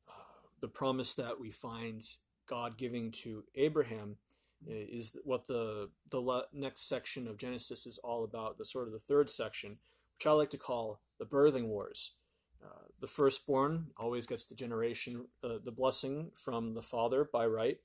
Uh, 0.08 0.12
the 0.60 0.68
promise 0.68 1.14
that 1.14 1.40
we 1.40 1.50
find 1.50 2.04
God 2.46 2.78
giving 2.78 3.10
to 3.24 3.42
Abraham 3.56 4.18
is 4.64 5.16
what 5.24 5.48
the 5.48 5.90
the 6.12 6.44
next 6.52 6.88
section 6.88 7.26
of 7.26 7.36
Genesis 7.36 7.84
is 7.84 7.98
all 7.98 8.22
about. 8.22 8.58
The 8.58 8.64
sort 8.64 8.86
of 8.86 8.92
the 8.92 9.00
third 9.00 9.28
section 9.28 9.78
which 10.16 10.26
I 10.26 10.32
like 10.32 10.50
to 10.50 10.58
call 10.58 11.00
the 11.18 11.26
birthing 11.26 11.66
wars. 11.66 12.16
Uh, 12.64 12.86
the 13.00 13.06
firstborn 13.06 13.88
always 13.96 14.26
gets 14.26 14.46
the 14.46 14.54
generation, 14.54 15.26
uh, 15.42 15.58
the 15.62 15.72
blessing 15.72 16.30
from 16.34 16.74
the 16.74 16.82
father 16.82 17.28
by 17.30 17.46
right. 17.46 17.78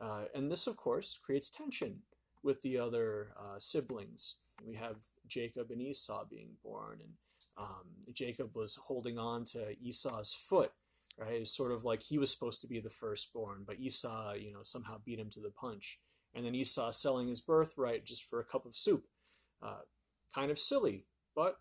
Uh, 0.00 0.24
and 0.34 0.50
this, 0.50 0.66
of 0.66 0.76
course, 0.76 1.18
creates 1.22 1.50
tension 1.50 2.02
with 2.42 2.60
the 2.62 2.78
other 2.78 3.32
uh, 3.38 3.58
siblings. 3.58 4.36
We 4.66 4.74
have 4.76 4.96
Jacob 5.26 5.70
and 5.70 5.80
Esau 5.80 6.24
being 6.28 6.56
born, 6.62 6.98
and 7.02 7.12
um, 7.56 8.12
Jacob 8.12 8.56
was 8.56 8.76
holding 8.76 9.18
on 9.18 9.44
to 9.46 9.74
Esau's 9.80 10.34
foot, 10.34 10.72
right? 11.18 11.40
It's 11.40 11.54
sort 11.54 11.72
of 11.72 11.84
like 11.84 12.02
he 12.02 12.18
was 12.18 12.30
supposed 12.30 12.60
to 12.62 12.66
be 12.66 12.80
the 12.80 12.90
firstborn, 12.90 13.64
but 13.66 13.78
Esau, 13.78 14.34
you 14.34 14.52
know, 14.52 14.62
somehow 14.62 14.96
beat 15.04 15.18
him 15.18 15.30
to 15.30 15.40
the 15.40 15.50
punch. 15.50 15.98
And 16.34 16.44
then 16.44 16.54
Esau 16.54 16.90
selling 16.92 17.28
his 17.28 17.40
birthright 17.40 18.04
just 18.04 18.24
for 18.24 18.40
a 18.40 18.44
cup 18.44 18.64
of 18.64 18.76
soup. 18.76 19.06
Uh, 19.62 19.80
kind 20.34 20.50
of 20.50 20.58
silly, 20.58 21.06
but 21.34 21.58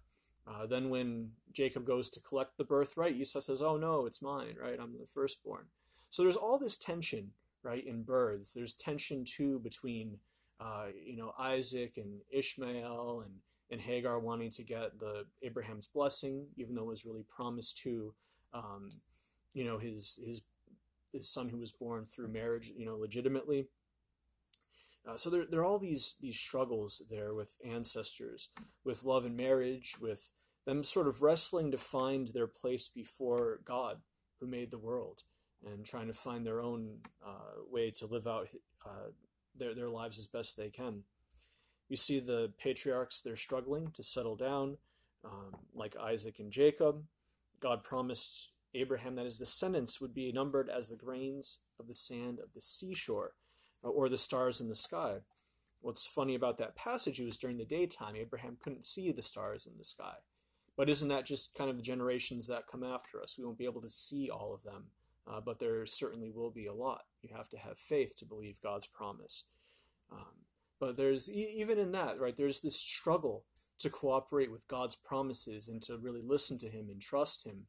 uh, 0.48 0.66
then 0.66 0.90
when 0.90 1.32
Jacob 1.54 1.86
goes 1.86 2.10
to 2.10 2.20
collect 2.22 2.58
the 2.58 2.64
birthright, 2.64 3.16
Esau 3.16 3.40
says, 3.40 3.62
"Oh 3.62 3.78
no, 3.78 4.06
it's 4.06 4.22
mine, 4.22 4.56
right? 4.62 4.80
I'm 4.80 4.98
the 4.98 5.06
firstborn." 5.06 5.66
So 6.10 6.24
there's 6.24 6.36
all 6.36 6.58
this 6.58 6.78
tension, 6.78 7.32
right, 7.64 7.86
in 7.86 8.04
births. 8.04 8.54
There's 8.54 8.76
tension 8.76 9.24
too 9.26 9.60
between, 9.60 10.18
uh, 10.60 10.88
you 11.06 11.18
know, 11.18 11.34
Isaac 11.38 11.98
and 11.98 12.22
Ishmael 12.32 13.24
and 13.26 13.36
and 13.72 13.80
Hagar 13.80 14.20
wanting 14.20 14.50
to 14.52 14.64
get 14.64 15.00
the 15.00 15.26
Abraham's 15.44 15.88
blessing, 15.88 16.48
even 16.58 16.74
though 16.74 16.84
it 16.84 16.88
was 16.88 17.06
really 17.06 17.26
promised 17.30 17.78
to, 17.80 18.14
um, 18.54 18.90
you 19.54 19.64
know, 19.64 19.78
his 19.78 20.20
his 20.26 20.42
his 21.12 21.30
son 21.30 21.50
who 21.50 21.58
was 21.58 21.72
born 21.72 22.06
through 22.06 22.28
marriage, 22.30 22.72
you 22.76 22.86
know, 22.86 22.98
legitimately. 22.98 23.68
Uh, 25.10 25.18
so 25.18 25.30
there, 25.30 25.46
there 25.50 25.62
are 25.62 25.66
all 25.66 25.80
these 25.80 26.16
these 26.22 26.40
struggles 26.40 27.02
there 27.10 27.34
with 27.34 27.58
ancestors, 27.66 28.50
with 28.84 29.04
love 29.04 29.26
and 29.26 29.36
marriage, 29.36 29.96
with 30.00 30.32
them 30.66 30.84
sort 30.84 31.08
of 31.08 31.22
wrestling 31.22 31.72
to 31.72 31.78
find 31.78 32.28
their 32.28 32.48
place 32.48 32.90
before 32.90 33.60
God, 33.66 33.98
who 34.40 34.46
made 34.46 34.70
the 34.70 34.78
world, 34.78 35.24
and 35.66 35.86
trying 35.86 36.08
to 36.08 36.14
find 36.14 36.46
their 36.46 36.62
own 36.62 36.98
uh, 37.26 37.62
way 37.72 37.90
to 37.92 38.06
live 38.06 38.28
out 38.28 38.50
uh, 38.86 39.10
their 39.58 39.74
their 39.74 39.90
lives 39.90 40.20
as 40.20 40.28
best 40.28 40.58
they 40.58 40.70
can. 40.70 41.04
You 41.88 41.96
see 41.96 42.20
the 42.20 42.52
patriarchs; 42.60 43.22
they're 43.22 43.36
struggling 43.36 43.92
to 43.92 44.04
settle 44.04 44.36
down, 44.36 44.78
um, 45.26 45.56
like 45.74 45.96
Isaac 45.98 46.40
and 46.40 46.52
Jacob. 46.52 47.04
God 47.60 47.84
promised 47.84 48.52
Abraham 48.76 49.16
that 49.16 49.26
his 49.26 49.40
descendants 49.40 50.00
would 50.00 50.14
be 50.14 50.32
numbered 50.32 50.70
as 50.70 50.90
the 50.90 50.96
grains 50.96 51.58
of 51.80 51.88
the 51.88 51.96
sand 51.96 52.38
of 52.40 52.54
the 52.54 52.62
seashore 52.62 53.34
or 53.82 54.10
the 54.10 54.18
stars 54.18 54.62
in 54.62 54.68
the 54.68 54.76
sky. 54.76 55.18
What's 55.82 56.06
funny 56.06 56.36
about 56.36 56.58
that 56.58 56.76
passage, 56.76 57.20
was 57.20 57.38
during 57.38 57.58
the 57.58 57.66
daytime. 57.66 58.16
Abraham 58.16 58.58
couldn't 58.62 58.86
see 58.86 59.12
the 59.12 59.22
stars 59.22 59.66
in 59.66 59.78
the 59.78 59.84
sky. 59.84 60.16
But 60.76 60.90
isn't 60.90 61.10
that 61.10 61.26
just 61.26 61.56
kind 61.56 61.70
of 61.70 61.76
the 61.76 61.84
generations 61.84 62.48
that 62.48 62.68
come 62.68 62.84
after 62.84 63.22
us? 63.22 63.38
We 63.38 63.46
won't 63.46 63.58
be 63.58 63.66
able 63.66 63.82
to 63.82 63.90
see 63.90 64.30
all 64.30 64.54
of 64.54 64.64
them, 64.64 64.86
uh, 65.30 65.42
but 65.42 65.60
there 65.60 65.86
certainly 65.86 66.32
will 66.32 66.52
be 66.52 66.68
a 66.68 66.74
lot. 66.74 67.02
You 67.22 67.30
have 67.36 67.50
to 67.50 67.58
have 67.58 67.78
faith 67.78 68.16
to 68.18 68.26
believe 68.26 68.62
God's 68.62 68.88
promise. 68.88 69.46
Um, 70.12 70.46
but 70.80 70.96
there's 70.96 71.30
even 71.30 71.78
in 71.78 71.92
that, 71.92 72.20
right? 72.20 72.36
There's 72.36 72.62
this 72.62 72.78
struggle 72.78 73.44
to 73.80 73.90
cooperate 73.90 74.52
with 74.52 74.68
God's 74.68 74.96
promises 74.96 75.68
and 75.68 75.82
to 75.84 75.98
really 75.98 76.22
listen 76.22 76.58
to 76.60 76.70
Him 76.70 76.90
and 76.90 77.02
trust 77.02 77.46
Him. 77.46 77.66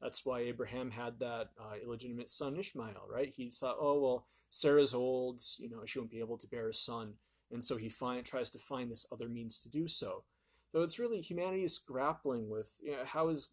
That's 0.00 0.26
why 0.26 0.40
Abraham 0.40 0.90
had 0.90 1.18
that 1.20 1.50
uh, 1.58 1.76
illegitimate 1.82 2.28
son 2.28 2.56
Ishmael, 2.56 3.06
right? 3.10 3.32
He 3.34 3.50
thought, 3.50 3.76
oh 3.80 4.00
well, 4.00 4.26
Sarah's 4.48 4.94
old, 4.94 5.40
you 5.58 5.70
know, 5.70 5.84
she 5.84 5.98
won't 5.98 6.10
be 6.10 6.20
able 6.20 6.38
to 6.38 6.46
bear 6.46 6.68
a 6.68 6.74
son, 6.74 7.14
and 7.50 7.64
so 7.64 7.76
he 7.76 7.88
find, 7.88 8.24
tries 8.24 8.50
to 8.50 8.58
find 8.58 8.90
this 8.90 9.06
other 9.10 9.28
means 9.28 9.58
to 9.60 9.70
do 9.70 9.88
so. 9.88 10.24
So 10.72 10.82
it's 10.82 10.98
really 10.98 11.20
humanity 11.20 11.62
is 11.62 11.78
grappling 11.78 12.50
with 12.50 12.80
you 12.82 12.92
know, 12.92 13.04
how 13.04 13.28
is 13.28 13.48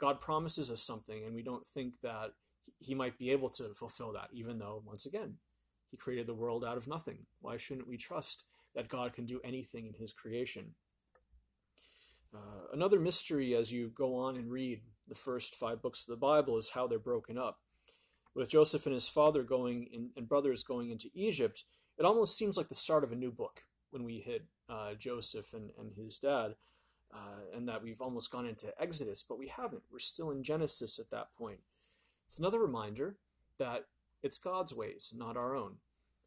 God 0.00 0.20
promises 0.20 0.70
us 0.70 0.82
something, 0.82 1.24
and 1.24 1.34
we 1.34 1.42
don't 1.42 1.64
think 1.64 2.00
that 2.02 2.32
He 2.78 2.94
might 2.94 3.18
be 3.18 3.30
able 3.30 3.50
to 3.50 3.74
fulfill 3.74 4.12
that, 4.12 4.28
even 4.32 4.58
though 4.58 4.82
once 4.84 5.06
again, 5.06 5.36
He 5.90 5.96
created 5.96 6.26
the 6.26 6.34
world 6.34 6.64
out 6.64 6.76
of 6.76 6.88
nothing. 6.88 7.26
Why 7.40 7.58
shouldn't 7.58 7.88
we 7.88 7.96
trust 7.96 8.44
that 8.74 8.88
God 8.88 9.12
can 9.12 9.26
do 9.26 9.40
anything 9.44 9.86
in 9.86 9.94
His 9.94 10.12
creation? 10.12 10.74
Uh, 12.34 12.68
another 12.72 13.00
mystery 13.00 13.54
as 13.54 13.72
you 13.72 13.88
go 13.88 14.14
on 14.14 14.36
and 14.36 14.50
read 14.50 14.80
the 15.10 15.14
first 15.14 15.54
five 15.54 15.82
books 15.82 16.04
of 16.04 16.10
the 16.10 16.16
Bible 16.16 16.56
is 16.56 16.70
how 16.70 16.86
they're 16.86 16.98
broken 16.98 17.36
up. 17.36 17.58
With 18.34 18.48
Joseph 18.48 18.86
and 18.86 18.94
his 18.94 19.08
father 19.08 19.42
going 19.42 19.88
in, 19.92 20.10
and 20.16 20.28
brothers 20.28 20.62
going 20.62 20.90
into 20.90 21.10
Egypt, 21.12 21.64
it 21.98 22.06
almost 22.06 22.38
seems 22.38 22.56
like 22.56 22.68
the 22.68 22.74
start 22.74 23.04
of 23.04 23.12
a 23.12 23.16
new 23.16 23.30
book 23.30 23.64
when 23.90 24.04
we 24.04 24.20
hit 24.20 24.46
uh, 24.68 24.94
Joseph 24.94 25.52
and, 25.52 25.70
and 25.78 25.92
his 25.92 26.18
dad, 26.18 26.54
uh, 27.12 27.42
and 27.54 27.68
that 27.68 27.82
we've 27.82 28.00
almost 28.00 28.30
gone 28.30 28.46
into 28.46 28.72
Exodus, 28.80 29.24
but 29.28 29.38
we 29.38 29.48
haven't. 29.48 29.82
We're 29.90 29.98
still 29.98 30.30
in 30.30 30.44
Genesis 30.44 30.98
at 30.98 31.10
that 31.10 31.34
point. 31.36 31.58
It's 32.24 32.38
another 32.38 32.60
reminder 32.60 33.16
that 33.58 33.86
it's 34.22 34.38
God's 34.38 34.72
ways, 34.72 35.12
not 35.16 35.36
our 35.36 35.56
own. 35.56 35.78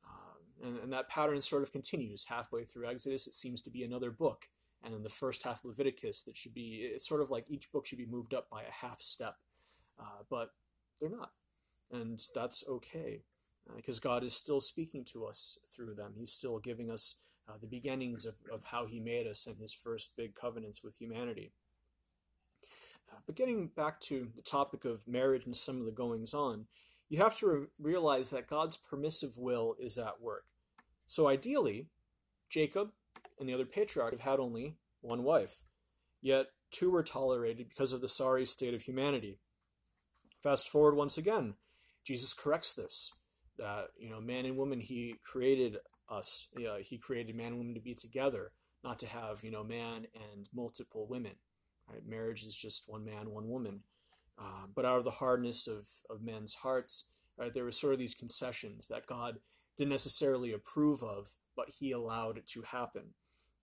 Um, 0.05 0.67
and, 0.67 0.79
and 0.83 0.93
that 0.93 1.07
pattern 1.07 1.41
sort 1.41 1.63
of 1.63 1.71
continues 1.71 2.25
halfway 2.25 2.65
through 2.65 2.89
Exodus. 2.89 3.27
It 3.27 3.33
seems 3.33 3.61
to 3.61 3.69
be 3.69 3.83
another 3.83 4.11
book 4.11 4.49
and 4.83 4.93
then 4.93 5.03
the 5.03 5.09
first 5.09 5.43
half 5.43 5.63
Leviticus 5.63 6.23
that 6.23 6.37
should 6.37 6.53
be 6.53 6.89
it's 6.93 7.07
sort 7.07 7.21
of 7.21 7.31
like 7.31 7.45
each 7.49 7.71
book 7.71 7.85
should 7.85 7.97
be 7.97 8.05
moved 8.05 8.33
up 8.33 8.49
by 8.49 8.63
a 8.63 8.71
half 8.71 9.01
step, 9.01 9.35
uh, 9.99 10.23
but 10.29 10.49
they're 10.99 11.09
not, 11.09 11.31
and 11.91 12.21
that's 12.33 12.63
okay 12.67 13.21
because 13.75 13.99
uh, 13.99 14.01
God 14.03 14.23
is 14.23 14.33
still 14.33 14.59
speaking 14.59 15.05
to 15.05 15.25
us 15.25 15.57
through 15.73 15.95
them. 15.95 16.13
He's 16.17 16.31
still 16.31 16.59
giving 16.59 16.89
us 16.91 17.15
uh, 17.47 17.53
the 17.59 17.67
beginnings 17.67 18.25
of, 18.25 18.35
of 18.51 18.65
how 18.65 18.85
He 18.85 18.99
made 18.99 19.27
us 19.27 19.47
and 19.47 19.57
His 19.57 19.73
first 19.73 20.15
big 20.17 20.35
covenants 20.35 20.83
with 20.83 20.95
humanity. 20.99 21.53
Uh, 23.11 23.19
but 23.25 23.35
getting 23.35 23.67
back 23.67 23.99
to 24.01 24.29
the 24.35 24.41
topic 24.41 24.85
of 24.85 25.07
marriage 25.07 25.45
and 25.45 25.55
some 25.55 25.79
of 25.79 25.85
the 25.85 25.91
goings 25.91 26.33
on, 26.33 26.65
you 27.09 27.19
have 27.19 27.37
to 27.37 27.47
re- 27.47 27.65
realize 27.79 28.29
that 28.29 28.47
God's 28.47 28.77
permissive 28.77 29.37
will 29.37 29.75
is 29.79 29.97
at 29.97 30.21
work. 30.21 30.45
So 31.05 31.27
ideally, 31.27 31.87
Jacob 32.49 32.91
and 33.39 33.47
the 33.47 33.53
other 33.53 33.65
patriarch 33.65 34.11
have 34.11 34.21
had 34.21 34.39
only 34.39 34.77
one 35.01 35.23
wife. 35.23 35.63
Yet 36.21 36.47
two 36.71 36.91
were 36.91 37.03
tolerated 37.03 37.69
because 37.69 37.93
of 37.93 38.01
the 38.01 38.07
sorry 38.07 38.45
state 38.45 38.73
of 38.73 38.83
humanity. 38.83 39.39
Fast 40.41 40.69
forward 40.69 40.95
once 40.95 41.17
again, 41.17 41.55
Jesus 42.03 42.33
corrects 42.33 42.73
this 42.73 43.11
that 43.57 43.87
you 43.97 44.09
know 44.09 44.19
man 44.19 44.45
and 44.45 44.57
woman 44.57 44.79
he 44.79 45.15
created 45.23 45.77
us 46.09 46.47
he 46.81 46.97
created 46.97 47.35
man 47.35 47.47
and 47.47 47.57
woman 47.57 47.73
to 47.73 47.79
be 47.79 47.93
together 47.93 48.51
not 48.83 48.99
to 48.99 49.07
have 49.07 49.43
you 49.43 49.51
know 49.51 49.63
man 49.63 50.07
and 50.31 50.49
multiple 50.53 51.07
women 51.07 51.33
right 51.89 52.05
marriage 52.05 52.43
is 52.43 52.55
just 52.55 52.83
one 52.87 53.05
man 53.05 53.29
one 53.29 53.47
woman 53.47 53.81
uh, 54.39 54.65
but 54.73 54.85
out 54.85 54.97
of 54.97 55.03
the 55.03 55.11
hardness 55.11 55.67
of 55.67 55.87
of 56.09 56.21
men's 56.21 56.55
hearts 56.55 57.09
right 57.37 57.53
there 57.53 57.63
were 57.63 57.71
sort 57.71 57.93
of 57.93 57.99
these 57.99 58.15
concessions 58.15 58.87
that 58.87 59.05
god 59.05 59.37
didn't 59.77 59.91
necessarily 59.91 60.51
approve 60.51 61.03
of 61.03 61.35
but 61.55 61.69
he 61.79 61.91
allowed 61.91 62.37
it 62.37 62.47
to 62.47 62.61
happen 62.63 63.13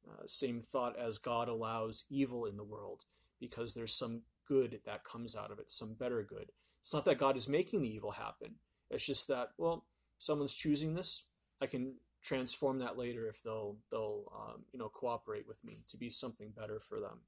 uh, 0.08 0.26
same 0.26 0.60
thought 0.60 0.98
as 0.98 1.18
God 1.18 1.48
allows 1.48 2.04
evil 2.10 2.44
in 2.44 2.56
the 2.56 2.64
world 2.64 3.04
because 3.38 3.74
there's 3.74 3.94
some 3.94 4.22
good 4.46 4.80
that 4.84 5.04
comes 5.04 5.36
out 5.36 5.50
of 5.50 5.58
it, 5.58 5.70
some 5.70 5.94
better 5.94 6.22
good. 6.22 6.50
It's 6.80 6.94
not 6.94 7.04
that 7.04 7.18
God 7.18 7.36
is 7.36 7.48
making 7.48 7.82
the 7.82 7.94
evil 7.94 8.12
happen. 8.12 8.56
It's 8.90 9.06
just 9.06 9.28
that, 9.28 9.50
well, 9.58 9.84
someone's 10.18 10.54
choosing 10.54 10.94
this. 10.94 11.24
I 11.60 11.66
can 11.66 11.94
transform 12.22 12.78
that 12.80 12.98
later 12.98 13.26
if 13.28 13.42
they'll 13.42 13.76
they'll 13.90 14.30
um, 14.34 14.64
you 14.72 14.78
know 14.78 14.88
cooperate 14.88 15.48
with 15.48 15.64
me 15.64 15.84
to 15.88 15.96
be 15.96 16.10
something 16.10 16.52
better 16.56 16.78
for 16.78 17.00
them. 17.00 17.20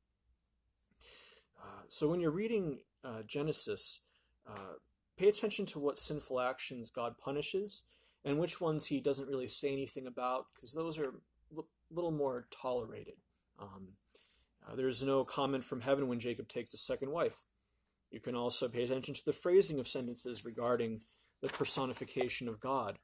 Uh, 1.63 1.83
so 1.89 2.09
when 2.09 2.21
you're 2.21 2.31
reading 2.31 2.81
uh, 3.05 3.23
Genesis, 3.27 4.01
uh, 4.49 4.75
pay 5.17 5.29
attention 5.29 5.65
to 5.67 5.79
what 5.79 5.99
sinful 5.99 6.41
actions 6.41 6.91
God 6.91 7.17
punishes 7.19 7.83
and 8.25 8.39
which 8.39 8.61
ones 8.61 8.87
He 8.87 9.01
doesn't 9.01 9.29
really 9.29 9.49
say 9.49 9.73
anything 9.73 10.07
about, 10.07 10.47
because 10.55 10.73
those 10.73 10.99
are 10.99 11.15
little 11.95 12.11
more 12.11 12.47
tolerated. 12.51 13.15
Um, 13.59 13.89
uh, 14.67 14.77
there's 14.77 15.03
no 15.03 15.25
comment 15.25 15.65
from 15.65 15.81
heaven 15.81 16.09
when 16.09 16.21
Jacob 16.21 16.49
takes 16.49 16.73
a 16.75 16.79
second 16.79 17.11
wife. 17.11 17.45
You 18.11 18.21
can 18.21 18.35
also 18.35 18.69
pay 18.69 18.85
attention 18.85 19.15
to 19.15 19.25
the 19.25 19.33
phrasing 19.33 19.81
of 19.81 19.89
sentences 19.89 20.45
regarding 20.45 21.01
the 21.41 21.49
personification 21.49 22.49
of 22.49 22.61
God. 22.61 22.99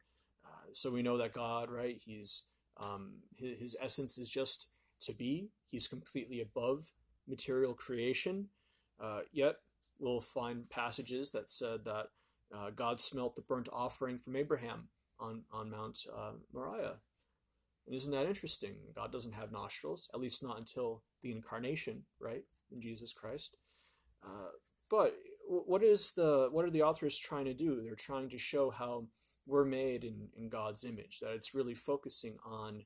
Uh, 0.44 0.72
so 0.72 0.90
we 0.90 1.02
know 1.02 1.16
that 1.16 1.32
God, 1.32 1.70
right? 1.70 2.00
He's 2.04 2.44
um, 2.78 3.14
his, 3.36 3.58
his, 3.58 3.76
essence 3.80 4.18
is 4.18 4.30
just 4.30 4.68
to 5.00 5.12
be. 5.12 5.48
He's 5.66 5.88
completely 5.88 6.40
above 6.40 6.92
material 7.26 7.74
creation. 7.74 8.48
Uh, 9.00 9.20
yet 9.32 9.56
we'll 9.98 10.20
find 10.20 10.68
passages 10.70 11.32
that 11.32 11.50
said 11.50 11.84
that 11.84 12.06
uh, 12.54 12.70
God 12.74 13.00
smelt 13.00 13.34
the 13.34 13.42
burnt 13.42 13.68
offering 13.72 14.18
from 14.18 14.36
Abraham 14.36 14.88
on 15.18 15.42
on 15.52 15.70
Mount 15.70 15.98
uh, 16.16 16.32
Moriah, 16.52 16.96
and 17.88 17.96
isn't 17.96 18.12
that 18.12 18.26
interesting? 18.26 18.74
God 18.94 19.10
doesn't 19.10 19.32
have 19.32 19.50
nostrils, 19.50 20.10
at 20.12 20.20
least 20.20 20.42
not 20.42 20.58
until 20.58 21.02
the 21.22 21.32
incarnation, 21.32 22.02
right, 22.20 22.44
in 22.70 22.82
Jesus 22.82 23.14
Christ. 23.14 23.56
Uh, 24.22 24.50
but 24.90 25.14
what 25.48 25.82
is 25.82 26.12
the 26.12 26.48
what 26.50 26.66
are 26.66 26.70
the 26.70 26.82
authors 26.82 27.16
trying 27.16 27.46
to 27.46 27.54
do? 27.54 27.80
They're 27.82 27.94
trying 27.94 28.28
to 28.28 28.38
show 28.38 28.68
how 28.68 29.06
we're 29.46 29.64
made 29.64 30.04
in, 30.04 30.28
in 30.36 30.50
God's 30.50 30.84
image, 30.84 31.20
that 31.20 31.32
it's 31.32 31.54
really 31.54 31.74
focusing 31.74 32.36
on 32.44 32.84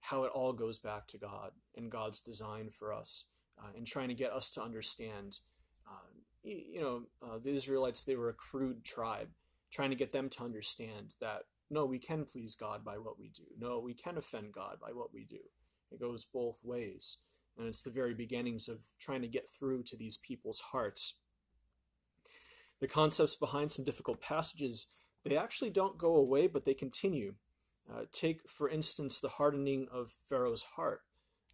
how 0.00 0.24
it 0.24 0.32
all 0.34 0.52
goes 0.52 0.78
back 0.78 1.06
to 1.06 1.18
God 1.18 1.52
and 1.74 1.90
God's 1.90 2.20
design 2.20 2.68
for 2.68 2.92
us, 2.92 3.24
uh, 3.58 3.70
and 3.74 3.86
trying 3.86 4.08
to 4.08 4.14
get 4.14 4.32
us 4.32 4.50
to 4.50 4.62
understand. 4.62 5.38
Uh, 5.86 6.10
you 6.42 6.80
know, 6.80 7.02
uh, 7.22 7.38
the 7.38 7.54
Israelites, 7.54 8.04
they 8.04 8.16
were 8.16 8.28
a 8.28 8.34
crude 8.34 8.84
tribe, 8.84 9.28
trying 9.70 9.90
to 9.90 9.96
get 9.96 10.12
them 10.12 10.28
to 10.28 10.44
understand 10.44 11.14
that 11.22 11.44
no, 11.72 11.86
we 11.86 11.98
can 11.98 12.26
please 12.26 12.54
God 12.54 12.84
by 12.84 12.98
what 12.98 13.18
we 13.18 13.30
do. 13.30 13.44
No, 13.58 13.78
we 13.78 13.94
can 13.94 14.18
offend 14.18 14.52
God 14.52 14.76
by 14.78 14.92
what 14.92 15.12
we 15.12 15.24
do. 15.24 15.40
It 15.90 15.98
goes 15.98 16.26
both 16.26 16.60
ways. 16.62 17.16
And 17.58 17.66
it's 17.66 17.82
the 17.82 17.90
very 17.90 18.14
beginnings 18.14 18.68
of 18.68 18.84
trying 19.00 19.22
to 19.22 19.28
get 19.28 19.48
through 19.48 19.84
to 19.84 19.96
these 19.96 20.18
people's 20.18 20.60
hearts. 20.60 21.14
The 22.80 22.88
concepts 22.88 23.36
behind 23.36 23.72
some 23.72 23.84
difficult 23.84 24.20
passages, 24.20 24.88
they 25.24 25.36
actually 25.36 25.70
don't 25.70 25.96
go 25.96 26.16
away, 26.16 26.46
but 26.46 26.66
they 26.66 26.74
continue. 26.74 27.34
Uh, 27.90 28.02
take, 28.12 28.48
for 28.48 28.68
instance, 28.68 29.18
the 29.18 29.28
hardening 29.28 29.86
of 29.90 30.10
Pharaoh's 30.10 30.64
heart. 30.76 31.00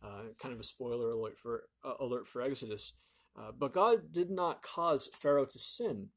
Uh, 0.03 0.33
kind 0.41 0.53
of 0.53 0.61
a 0.61 0.65
spoiler 0.65 1.11
alert 1.11 1.39
for, 1.39 1.65
uh, 1.85 1.95
alert 2.01 2.27
for 2.27 2.43
Exodus. 2.43 2.93
Uh, 3.37 3.53
but 3.57 3.73
God 3.73 4.13
did 4.13 4.31
not 4.31 4.63
cause 4.63 5.09
Pharaoh 5.13 5.47
to 5.47 5.59
sin. 5.59 6.09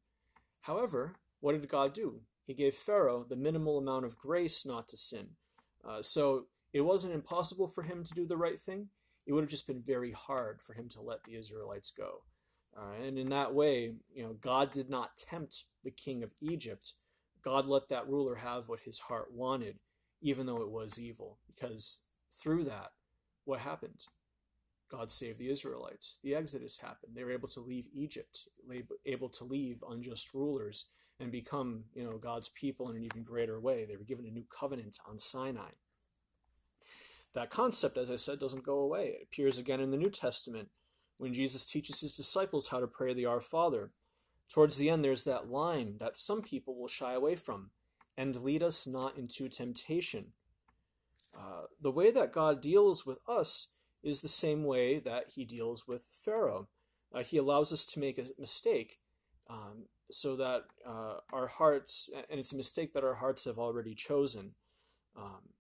However, 0.62 1.16
what 1.40 1.54
did 1.54 1.70
God 1.70 1.94
do? 1.94 2.22
He 2.46 2.54
gave 2.54 2.74
Pharaoh 2.74 3.26
the 3.28 3.36
minimal 3.36 3.78
amount 3.78 4.06
of 4.06 4.18
grace 4.18 4.66
not 4.66 4.88
to 4.90 4.98
sin. 4.98 5.28
Uh, 5.88 6.02
so 6.02 6.46
it 6.74 6.82
wasn't 6.82 7.14
impossible 7.14 7.68
for 7.68 7.84
him 7.84 8.04
to 8.04 8.14
do 8.14 8.26
the 8.26 8.38
right 8.38 8.60
thing. 8.60 8.90
It 9.26 9.34
would 9.34 9.44
have 9.44 9.50
just 9.50 9.68
been 9.68 9.82
very 9.82 10.12
hard 10.12 10.62
for 10.62 10.74
him 10.74 10.90
to 10.90 11.02
let 11.02 11.24
the 11.24 11.36
Israelites 11.36 11.92
go. 11.96 12.24
Uh, 12.76 13.04
and 13.06 13.18
in 13.18 13.30
that 13.30 13.54
way, 13.54 13.94
you 14.14 14.24
know, 14.24 14.34
God 14.40 14.72
did 14.72 14.90
not 14.90 15.18
tempt 15.18 15.66
the 15.84 15.92
king 15.92 16.24
of 16.24 16.34
Egypt. 16.42 16.94
God 17.44 17.68
let 17.68 17.90
that 17.90 18.08
ruler 18.08 18.36
have 18.36 18.70
what 18.70 18.80
his 18.82 19.00
heart 19.00 19.28
wanted, 19.34 19.80
even 20.22 20.46
though 20.46 20.62
it 20.62 20.70
was 20.70 21.00
evil, 21.00 21.40
because 21.48 22.00
through 22.32 22.64
that, 22.66 22.92
what 23.46 23.60
happened? 23.60 24.06
God 24.90 25.12
saved 25.12 25.40
the 25.40 25.50
Israelites. 25.50 26.20
The 26.24 26.36
Exodus 26.36 26.78
happened. 26.78 27.14
They 27.16 27.24
were 27.24 27.32
able 27.32 27.48
to 27.50 27.62
leave 27.62 27.88
Egypt, 27.94 28.48
able 29.06 29.30
to 29.30 29.44
leave 29.44 29.84
unjust 29.90 30.34
rulers 30.34 30.88
and 31.22 31.32
become, 31.32 31.84
you 31.94 32.04
know, 32.04 32.18
God's 32.18 32.50
people 32.50 32.90
in 32.90 32.96
an 32.96 33.04
even 33.04 33.24
greater 33.24 33.60
way. 33.60 33.86
They 33.86 33.96
were 33.96 34.04
given 34.04 34.26
a 34.26 34.32
new 34.32 34.46
covenant 34.50 34.98
on 35.08 35.20
Sinai. 35.20 35.72
That 37.34 37.50
concept, 37.50 37.98
as 37.98 38.12
I 38.12 38.16
said, 38.18 38.40
doesn't 38.40 38.66
go 38.66 38.80
away. 38.80 39.08
It 39.08 39.24
appears 39.24 39.58
again 39.58 39.80
in 39.80 39.92
the 39.92 39.98
New 39.98 40.10
Testament 40.10 40.70
when 41.18 41.34
Jesus 41.34 41.66
teaches 41.66 42.02
his 42.02 42.16
disciples 42.16 42.68
how 42.68 42.80
to 42.80 42.88
pray 42.88 43.14
the 43.14 43.28
Our 43.28 43.40
Father. 43.40 43.92
Towards 44.50 44.78
the 44.78 44.90
end, 44.90 45.04
there's 45.04 45.24
that 45.24 45.50
line 45.50 45.98
that 46.00 46.18
some 46.18 46.42
people 46.42 46.76
will 46.76 46.88
shy 46.88 47.14
away 47.14 47.36
from 47.36 47.70
and 48.18 48.36
lead 48.36 48.64
us 48.64 48.86
not 48.86 49.18
into 49.18 49.48
temptation. 49.48 50.34
Uh, 51.38 51.68
the 51.80 51.92
way 51.92 52.12
that 52.12 52.34
God 52.34 52.62
deals 52.62 53.06
with 53.06 53.20
us 53.28 53.68
is 54.04 54.22
the 54.22 54.28
same 54.28 54.66
way 54.66 55.00
that 55.00 55.26
he 55.36 55.46
deals 55.46 55.88
with 55.88 56.04
Pharaoh. 56.04 56.68
Uh, 57.14 57.24
he 57.24 57.38
allows 57.38 57.72
us 57.72 57.86
to 57.86 58.00
make 58.00 58.18
a 58.18 58.26
mistake 58.38 59.00
um, 59.50 59.86
so 60.14 60.36
that 60.36 60.64
uh, 60.86 61.16
our 61.34 61.48
hearts, 61.48 62.10
and 62.30 62.40
it's 62.40 62.54
a 62.54 62.58
mistake 62.58 62.94
that 62.94 63.04
our 63.04 63.16
hearts 63.16 63.46
have 63.46 63.58
already 63.58 63.96
chosen. 63.96 64.54
Um, 65.18 65.54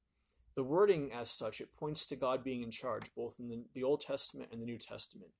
the 0.55 0.63
wording, 0.63 1.11
as 1.13 1.29
such, 1.29 1.61
it 1.61 1.75
points 1.77 2.05
to 2.07 2.15
God 2.15 2.43
being 2.43 2.61
in 2.61 2.71
charge, 2.71 3.05
both 3.15 3.39
in 3.39 3.47
the, 3.47 3.63
the 3.73 3.83
Old 3.83 4.01
Testament 4.01 4.49
and 4.51 4.61
the 4.61 4.65
New 4.65 4.77
Testament. 4.77 5.31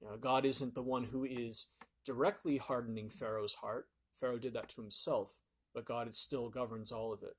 You 0.00 0.08
know, 0.08 0.16
God 0.16 0.44
isn't 0.44 0.74
the 0.74 0.82
one 0.82 1.04
who 1.04 1.24
is 1.24 1.66
directly 2.04 2.56
hardening 2.56 3.08
Pharaoh's 3.08 3.54
heart. 3.54 3.88
Pharaoh 4.14 4.38
did 4.38 4.54
that 4.54 4.68
to 4.70 4.80
himself, 4.80 5.40
but 5.74 5.84
God 5.84 6.14
still 6.14 6.48
governs 6.48 6.92
all 6.92 7.12
of 7.12 7.22
it. 7.22 7.36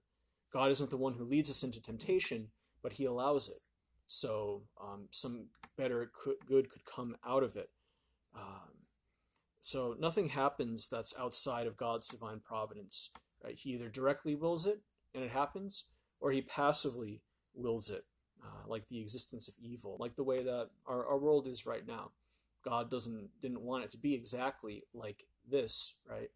God 0.51 0.71
isn't 0.71 0.89
the 0.89 0.97
one 0.97 1.13
who 1.13 1.23
leads 1.23 1.49
us 1.49 1.63
into 1.63 1.81
temptation, 1.81 2.49
but 2.81 2.93
he 2.93 3.05
allows 3.05 3.49
it. 3.49 3.61
So 4.05 4.63
um, 4.81 5.07
some 5.11 5.47
better 5.77 6.11
could, 6.13 6.35
good 6.45 6.69
could 6.69 6.85
come 6.85 7.15
out 7.25 7.43
of 7.43 7.55
it. 7.55 7.69
Um, 8.35 8.82
so 9.63 9.95
nothing 9.97 10.27
happens 10.27 10.89
that's 10.89 11.13
outside 11.17 11.67
of 11.67 11.77
God's 11.77 12.09
divine 12.09 12.41
providence. 12.41 13.11
Right? 13.41 13.57
He 13.57 13.69
either 13.69 13.87
directly 13.87 14.35
wills 14.35 14.65
it 14.65 14.81
and 15.15 15.23
it 15.23 15.31
happens, 15.31 15.85
or 16.19 16.31
he 16.31 16.41
passively 16.41 17.21
wills 17.53 17.89
it, 17.89 18.03
uh, 18.43 18.67
like 18.67 18.89
the 18.89 18.99
existence 18.99 19.47
of 19.47 19.53
evil, 19.61 19.95
like 20.01 20.17
the 20.17 20.23
way 20.25 20.43
that 20.43 20.71
our, 20.85 21.07
our 21.07 21.17
world 21.17 21.47
is 21.47 21.65
right 21.65 21.87
now. 21.87 22.11
God 22.65 22.91
doesn't 22.91 23.29
didn't 23.41 23.61
want 23.61 23.85
it 23.85 23.91
to 23.91 23.97
be 23.97 24.13
exactly 24.13 24.83
like 24.93 25.23
this, 25.49 25.95
right? 26.09 26.31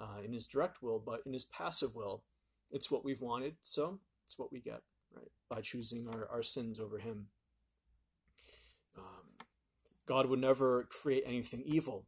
Uh, 0.00 0.20
in 0.24 0.32
His 0.32 0.48
direct 0.48 0.82
will, 0.82 0.98
but 0.98 1.20
in 1.24 1.32
His 1.32 1.44
passive 1.44 1.94
will, 1.94 2.24
it's 2.72 2.90
what 2.90 3.04
we've 3.04 3.20
wanted, 3.20 3.54
so 3.62 4.00
it's 4.26 4.40
what 4.40 4.50
we 4.50 4.58
get, 4.58 4.80
right? 5.14 5.30
By 5.48 5.60
choosing 5.60 6.08
our, 6.08 6.28
our 6.32 6.42
sins 6.42 6.80
over 6.80 6.98
Him. 6.98 7.28
Um, 8.98 9.46
God 10.04 10.26
would 10.26 10.40
never 10.40 10.88
create 10.90 11.22
anything 11.24 11.62
evil. 11.64 12.06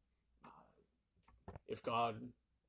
If 1.68 1.82
God 1.82 2.16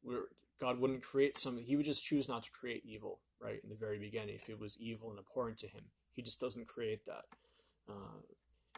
were 0.04 0.30
God 0.60 0.80
wouldn't 0.80 1.04
create 1.04 1.38
something, 1.38 1.64
He 1.64 1.76
would 1.76 1.86
just 1.86 2.06
choose 2.06 2.30
not 2.30 2.44
to 2.44 2.52
create 2.52 2.84
evil 2.86 3.20
right 3.40 3.60
in 3.64 3.70
the 3.70 3.76
very 3.76 4.00
beginning 4.00 4.36
if 4.36 4.50
it 4.50 4.60
was 4.60 4.78
evil 4.80 5.10
and 5.10 5.20
abhorrent 5.20 5.58
to 5.60 5.68
him. 5.68 5.84
He 6.14 6.22
just 6.22 6.40
doesn't 6.40 6.68
create 6.68 7.06
that. 7.06 7.26
Uh, 7.90 8.22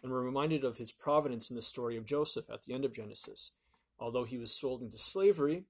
and 0.03 0.11
we're 0.11 0.21
reminded 0.21 0.63
of 0.63 0.77
his 0.77 0.91
providence 0.91 1.49
in 1.49 1.55
the 1.55 1.61
story 1.61 1.97
of 1.97 2.05
Joseph 2.05 2.49
at 2.49 2.63
the 2.63 2.73
end 2.73 2.85
of 2.85 2.93
Genesis. 2.93 3.53
Although 3.99 4.25
he 4.25 4.37
was 4.37 4.53
sold 4.53 4.81
into 4.81 4.97
slavery, 4.97 5.63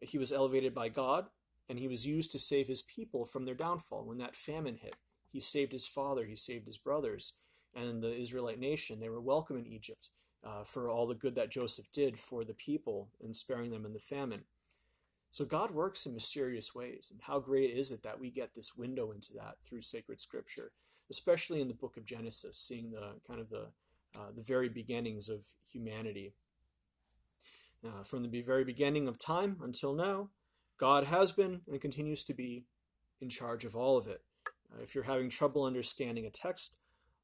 he 0.00 0.18
was 0.18 0.32
elevated 0.32 0.74
by 0.74 0.88
God 0.88 1.26
and 1.68 1.78
he 1.78 1.88
was 1.88 2.06
used 2.06 2.32
to 2.32 2.38
save 2.38 2.68
his 2.68 2.82
people 2.82 3.24
from 3.24 3.44
their 3.44 3.54
downfall 3.54 4.04
when 4.04 4.18
that 4.18 4.36
famine 4.36 4.76
hit. 4.76 4.96
He 5.30 5.40
saved 5.40 5.72
his 5.72 5.86
father, 5.86 6.26
he 6.26 6.36
saved 6.36 6.66
his 6.66 6.76
brothers, 6.76 7.34
and 7.74 8.02
the 8.02 8.14
Israelite 8.14 8.58
nation. 8.58 9.00
They 9.00 9.08
were 9.08 9.20
welcome 9.20 9.56
in 9.56 9.66
Egypt 9.66 10.10
uh, 10.44 10.64
for 10.64 10.88
all 10.88 11.06
the 11.06 11.14
good 11.14 11.34
that 11.36 11.50
Joseph 11.50 11.90
did 11.92 12.18
for 12.18 12.44
the 12.44 12.54
people 12.54 13.08
and 13.22 13.34
sparing 13.34 13.70
them 13.70 13.86
in 13.86 13.92
the 13.92 13.98
famine. 13.98 14.42
So 15.30 15.44
God 15.44 15.70
works 15.70 16.04
in 16.04 16.12
mysterious 16.12 16.74
ways, 16.74 17.08
and 17.10 17.20
how 17.22 17.40
great 17.40 17.70
is 17.70 17.90
it 17.90 18.02
that 18.02 18.20
we 18.20 18.30
get 18.30 18.54
this 18.54 18.76
window 18.76 19.12
into 19.12 19.32
that 19.34 19.56
through 19.62 19.80
sacred 19.80 20.20
scripture, 20.20 20.72
especially 21.10 21.60
in 21.60 21.68
the 21.68 21.74
book 21.74 21.96
of 21.96 22.04
Genesis, 22.04 22.58
seeing 22.58 22.90
the 22.90 23.14
kind 23.26 23.40
of 23.40 23.48
the 23.48 23.68
uh, 24.14 24.30
the 24.34 24.42
very 24.42 24.68
beginnings 24.68 25.30
of 25.30 25.46
humanity. 25.72 26.34
Uh, 27.82 28.04
from 28.04 28.22
the 28.22 28.42
very 28.42 28.62
beginning 28.62 29.08
of 29.08 29.18
time 29.18 29.56
until 29.62 29.94
now, 29.94 30.28
God 30.76 31.04
has 31.04 31.32
been 31.32 31.62
and 31.66 31.80
continues 31.80 32.22
to 32.24 32.34
be 32.34 32.66
in 33.22 33.30
charge 33.30 33.64
of 33.64 33.74
all 33.74 33.96
of 33.96 34.06
it. 34.06 34.20
Uh, 34.70 34.82
if 34.82 34.94
you're 34.94 35.04
having 35.04 35.30
trouble 35.30 35.64
understanding 35.64 36.26
a 36.26 36.30
text, 36.30 36.74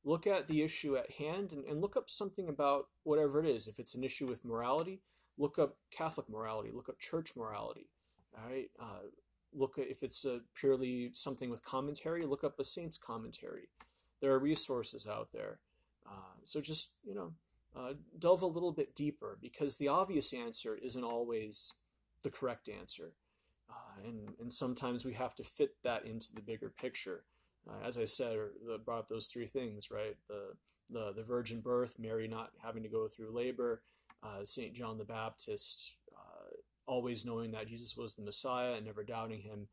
look 0.05 0.27
at 0.27 0.49
the 0.49 0.63
issue 0.63 0.97
at 0.97 1.11
hand 1.13 1.53
and, 1.53 1.65
and 1.65 1.81
look 1.81 1.97
up 1.97 2.09
something 2.09 2.49
about 2.49 2.89
whatever 3.03 3.41
it 3.41 3.47
is. 3.47 3.67
If 3.67 3.79
it's 3.79 3.95
an 3.95 4.05
issue 4.05 4.27
with 4.27 4.45
morality, 4.45 5.01
look 5.37 5.59
up 5.59 5.77
Catholic 5.91 6.29
morality, 6.29 6.71
look 6.73 6.89
up 6.89 6.99
church 6.99 7.33
morality. 7.37 7.89
All 8.37 8.49
right. 8.49 8.71
Uh, 8.81 9.09
look 9.53 9.79
at 9.79 9.89
if 9.89 10.03
it's 10.03 10.25
a 10.25 10.41
purely 10.55 11.11
something 11.15 11.51
with 11.51 11.65
commentary, 11.65 12.27
look 12.27 12.45
up 12.45 12.59
a 12.59 12.65
saint's 12.65 12.99
commentary. 12.99 13.69
There 14.21 14.33
are 14.33 14.39
resources 14.39 15.07
out 15.07 15.29
there. 15.33 15.61
Uh, 16.07 16.37
so 16.45 16.61
just 16.61 16.91
you 17.05 17.15
know, 17.15 17.33
uh, 17.77 17.95
delve 18.19 18.43
a 18.43 18.47
little 18.47 18.73
bit 18.73 18.95
deeper 18.95 19.39
because 19.41 19.77
the 19.77 19.89
obvious 19.89 20.33
answer 20.33 20.77
isn't 20.77 21.05
always 21.05 21.75
the 22.23 22.31
correct 22.31 22.69
answer, 22.69 23.13
uh, 23.71 24.07
and 24.07 24.31
and 24.41 24.53
sometimes 24.53 25.05
we 25.05 25.13
have 25.15 25.35
to 25.37 25.45
fit 25.45 25.77
that 25.85 26.05
into 26.05 26.35
the 26.35 26.41
bigger 26.41 26.71
picture. 26.71 27.25
Uh, 27.69 27.87
as 27.87 27.99
I 27.99 28.07
said, 28.07 28.37
or 28.37 28.53
the, 28.67 28.79
brought 28.79 29.01
up 29.01 29.09
those 29.09 29.27
three 29.27 29.47
things, 29.47 29.91
right? 29.91 30.17
The 30.29 30.55
the 30.91 31.13
the 31.15 31.23
virgin 31.23 31.61
birth, 31.61 31.99
Mary 31.99 32.29
not 32.29 32.51
having 32.63 32.83
to 32.83 32.89
go 32.89 33.09
through 33.09 33.35
labor, 33.35 33.83
uh, 34.23 34.45
Saint 34.45 34.75
John 34.75 34.97
the 34.99 35.05
Baptist 35.05 35.95
always 36.89 37.25
knowing 37.25 37.53
that 37.53 37.69
Jesus 37.69 37.97
was 37.97 38.15
the 38.15 38.23
Messiah 38.23 38.73
and 38.73 38.87
never 38.87 39.05
doubting 39.05 39.41
him, 39.43 39.69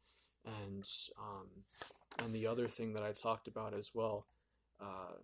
and 0.45 0.87
um, 1.17 1.47
and 2.19 2.35
the 2.35 2.45
other 2.45 2.67
thing 2.67 2.93
that 2.93 3.03
I 3.03 3.13
talked 3.13 3.47
about 3.47 3.73
as 3.73 3.91
well. 3.93 4.27
Uh, 4.79 5.15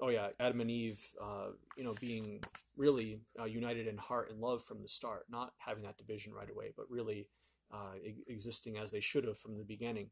oh 0.00 0.10
yeah, 0.10 0.28
Adam 0.38 0.60
and 0.60 0.70
Eve, 0.70 1.00
uh, 1.20 1.48
you 1.76 1.82
know, 1.82 1.94
being 2.00 2.44
really 2.76 3.20
uh, 3.40 3.44
united 3.44 3.88
in 3.88 3.96
heart 3.96 4.30
and 4.30 4.40
love 4.40 4.62
from 4.62 4.82
the 4.82 4.88
start, 4.88 5.24
not 5.30 5.54
having 5.58 5.82
that 5.84 5.96
division 5.96 6.32
right 6.32 6.50
away, 6.50 6.72
but 6.76 6.90
really 6.90 7.26
uh, 7.72 7.94
existing 8.28 8.76
as 8.76 8.90
they 8.90 9.00
should 9.00 9.24
have 9.24 9.38
from 9.38 9.56
the 9.58 9.64
beginning. 9.64 10.10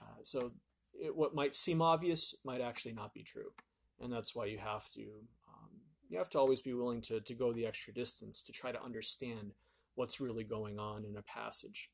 Uh, 0.00 0.22
so 0.22 0.52
it, 1.02 1.14
what 1.14 1.34
might 1.34 1.54
seem 1.54 1.82
obvious 1.82 2.34
might 2.44 2.60
actually 2.60 2.92
not 2.92 3.14
be 3.14 3.22
true, 3.22 3.52
and 4.00 4.12
that's 4.12 4.34
why 4.34 4.46
you 4.46 4.58
have 4.58 4.90
to 4.92 5.02
um, 5.48 5.70
you 6.08 6.18
have 6.18 6.30
to 6.30 6.38
always 6.38 6.62
be 6.62 6.74
willing 6.74 7.00
to 7.02 7.20
to 7.20 7.34
go 7.34 7.52
the 7.52 7.66
extra 7.66 7.92
distance 7.92 8.42
to 8.42 8.52
try 8.52 8.72
to 8.72 8.82
understand 8.82 9.52
what's 9.94 10.20
really 10.20 10.44
going 10.44 10.78
on 10.78 11.04
in 11.04 11.16
a 11.16 11.22
passage. 11.22 11.90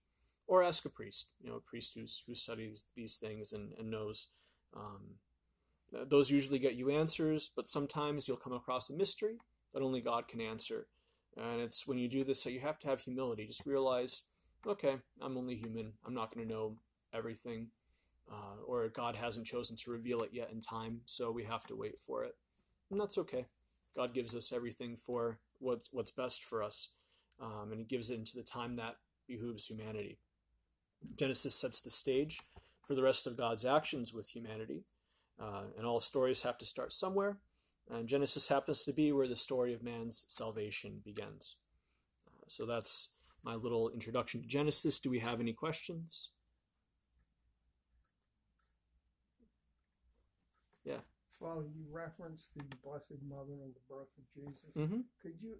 Or 0.46 0.64
ask 0.64 0.84
a 0.84 0.88
priest, 0.88 1.28
you 1.40 1.48
know, 1.48 1.56
a 1.56 1.60
priest 1.60 1.94
who's, 1.94 2.24
who 2.26 2.34
studies 2.34 2.86
these 2.96 3.16
things 3.16 3.52
and, 3.52 3.72
and 3.78 3.88
knows. 3.88 4.28
Um, 4.76 5.16
those 6.08 6.30
usually 6.30 6.58
get 6.58 6.74
you 6.74 6.90
answers, 6.90 7.50
but 7.54 7.68
sometimes 7.68 8.26
you'll 8.26 8.36
come 8.36 8.52
across 8.52 8.90
a 8.90 8.96
mystery 8.96 9.38
that 9.72 9.82
only 9.82 10.00
God 10.00 10.26
can 10.26 10.40
answer. 10.40 10.88
And 11.36 11.60
it's 11.60 11.86
when 11.86 11.98
you 11.98 12.08
do 12.08 12.24
this 12.24 12.42
that 12.42 12.52
you 12.52 12.60
have 12.60 12.78
to 12.80 12.88
have 12.88 13.00
humility. 13.00 13.46
Just 13.46 13.66
realize, 13.66 14.22
okay, 14.66 14.96
I'm 15.20 15.36
only 15.36 15.54
human. 15.54 15.92
I'm 16.04 16.14
not 16.14 16.34
going 16.34 16.46
to 16.46 16.52
know 16.52 16.78
everything. 17.14 17.68
Uh, 18.30 18.62
or 18.64 18.88
God 18.88 19.16
hasn't 19.16 19.46
chosen 19.46 19.76
to 19.76 19.90
reveal 19.90 20.22
it 20.22 20.30
yet 20.32 20.50
in 20.52 20.60
time, 20.60 21.00
so 21.04 21.32
we 21.32 21.44
have 21.44 21.64
to 21.64 21.74
wait 21.74 21.98
for 21.98 22.22
it. 22.22 22.36
And 22.90 23.00
that's 23.00 23.18
okay. 23.18 23.46
God 23.96 24.14
gives 24.14 24.36
us 24.36 24.52
everything 24.52 24.96
for 24.96 25.38
what's 25.58 25.92
what's 25.92 26.12
best 26.12 26.44
for 26.44 26.62
us 26.62 26.90
um, 27.40 27.68
and 27.70 27.80
he 27.80 27.84
gives 27.84 28.10
it 28.10 28.18
into 28.18 28.36
the 28.36 28.42
time 28.42 28.76
that 28.76 28.96
behooves 29.26 29.66
humanity. 29.66 30.18
Genesis 31.16 31.54
sets 31.54 31.80
the 31.80 31.90
stage 31.90 32.40
for 32.86 32.94
the 32.94 33.02
rest 33.02 33.26
of 33.26 33.36
God's 33.36 33.64
actions 33.64 34.12
with 34.12 34.28
humanity, 34.28 34.84
uh, 35.40 35.62
and 35.76 35.86
all 35.86 36.00
stories 36.00 36.42
have 36.42 36.58
to 36.58 36.66
start 36.66 36.92
somewhere, 36.92 37.38
and 37.90 38.08
Genesis 38.08 38.48
happens 38.48 38.84
to 38.84 38.92
be 38.92 39.12
where 39.12 39.28
the 39.28 39.36
story 39.36 39.72
of 39.72 39.82
man's 39.82 40.24
salvation 40.28 41.00
begins. 41.04 41.56
Uh, 42.26 42.44
so 42.48 42.66
that's 42.66 43.08
my 43.42 43.54
little 43.54 43.88
introduction 43.88 44.42
to 44.42 44.46
Genesis. 44.46 45.00
Do 45.00 45.08
we 45.08 45.20
have 45.20 45.40
any 45.40 45.54
questions? 45.54 46.28
Well, 51.40 51.64
you 51.74 51.84
referenced 51.90 52.54
the 52.54 52.62
Blessed 52.84 53.22
Mother 53.28 53.54
and 53.64 53.74
the 53.74 53.80
birth 53.88 54.08
of 54.18 54.24
Jesus. 54.34 54.70
Mm-hmm. 54.76 55.00
Could 55.22 55.34
you 55.40 55.54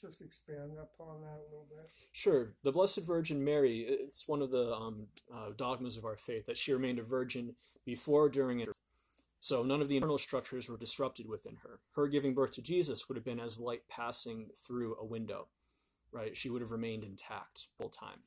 just 0.00 0.22
expand 0.22 0.72
upon 0.72 1.20
that 1.20 1.38
a 1.38 1.46
little 1.50 1.68
bit? 1.70 1.88
Sure. 2.12 2.54
The 2.64 2.72
Blessed 2.72 3.00
Virgin 3.00 3.42
Mary, 3.44 3.80
it's 3.88 4.26
one 4.26 4.42
of 4.42 4.50
the 4.50 4.74
um, 4.74 5.06
uh, 5.32 5.50
dogmas 5.56 5.96
of 5.96 6.04
our 6.04 6.16
faith 6.16 6.46
that 6.46 6.58
she 6.58 6.72
remained 6.72 6.98
a 6.98 7.04
virgin 7.04 7.54
before, 7.84 8.28
during, 8.28 8.60
and 8.60 8.72
So 9.38 9.62
none 9.62 9.80
of 9.80 9.88
the 9.88 9.96
internal 9.96 10.18
structures 10.18 10.68
were 10.68 10.76
disrupted 10.76 11.28
within 11.28 11.56
her. 11.62 11.78
Her 11.94 12.08
giving 12.08 12.34
birth 12.34 12.52
to 12.54 12.62
Jesus 12.62 13.08
would 13.08 13.16
have 13.16 13.24
been 13.24 13.40
as 13.40 13.60
light 13.60 13.82
passing 13.88 14.48
through 14.56 14.96
a 15.00 15.04
window, 15.04 15.46
right? 16.12 16.36
She 16.36 16.50
would 16.50 16.60
have 16.60 16.72
remained 16.72 17.04
intact 17.04 17.68
full 17.78 17.88
time. 17.88 18.18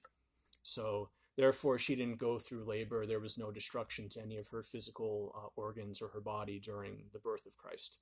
So 0.62 1.10
therefore, 1.38 1.78
she 1.80 1.96
didn't 1.96 2.19
go 2.19 2.38
through 2.39 2.65
labor. 2.65 3.06
There 3.06 3.19
was 3.19 3.38
no 3.38 3.52
destruction 3.52 4.10
to 4.10 4.22
any 4.22 4.38
of 4.38 4.48
her 4.50 4.63
physical 4.63 5.34
uh, 5.36 5.50
organs 5.56 6.02
or 6.02 6.10
her 6.10 6.22
body 6.22 6.60
during 6.60 7.04
the 7.13 7.19
birth 7.19 7.46
of 7.46 7.58
Christ. 7.58 7.98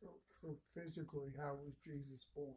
So, 0.00 0.08
so 0.40 0.56
physically, 0.74 1.32
how 1.38 1.54
was 1.54 1.74
Jesus 1.84 2.26
born? 2.34 2.54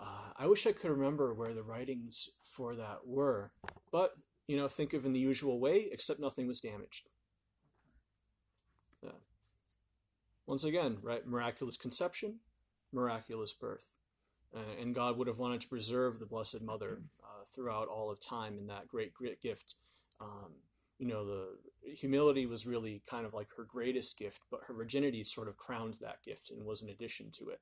Uh, 0.00 0.32
I 0.36 0.46
wish 0.46 0.66
I 0.66 0.72
could 0.72 0.90
remember 0.90 1.34
where 1.34 1.54
the 1.54 1.62
writings 1.62 2.28
for 2.44 2.76
that 2.76 3.00
were, 3.04 3.50
but 3.90 4.12
you 4.46 4.56
know, 4.56 4.68
think 4.68 4.94
of 4.94 5.04
in 5.04 5.12
the 5.12 5.20
usual 5.20 5.60
way, 5.60 5.88
except 5.92 6.20
nothing 6.20 6.46
was 6.46 6.60
damaged. 6.60 7.08
Yeah. 9.02 9.10
Once 10.46 10.64
again, 10.64 10.98
right? 11.02 11.26
Miraculous 11.26 11.76
conception, 11.76 12.36
miraculous 12.92 13.52
birth. 13.52 13.94
Uh, 14.54 14.80
and 14.80 14.94
God 14.94 15.18
would 15.18 15.26
have 15.28 15.38
wanted 15.38 15.60
to 15.60 15.68
preserve 15.68 16.18
the 16.18 16.26
Blessed 16.26 16.62
Mother 16.62 17.02
uh, 17.22 17.44
throughout 17.54 17.88
all 17.88 18.10
of 18.10 18.18
time 18.18 18.56
in 18.58 18.66
that 18.68 18.88
great, 18.88 19.12
great 19.12 19.42
gift. 19.42 19.74
Um, 20.20 20.54
you 20.98 21.06
know, 21.06 21.24
the 21.24 21.48
humility 21.94 22.46
was 22.46 22.66
really 22.66 23.02
kind 23.08 23.24
of 23.24 23.34
like 23.34 23.48
her 23.56 23.64
greatest 23.64 24.18
gift, 24.18 24.40
but 24.50 24.60
her 24.66 24.74
virginity 24.74 25.22
sort 25.22 25.48
of 25.48 25.56
crowned 25.56 25.98
that 26.00 26.22
gift 26.24 26.50
and 26.50 26.64
was 26.64 26.82
an 26.82 26.88
addition 26.88 27.30
to 27.32 27.50
it, 27.50 27.60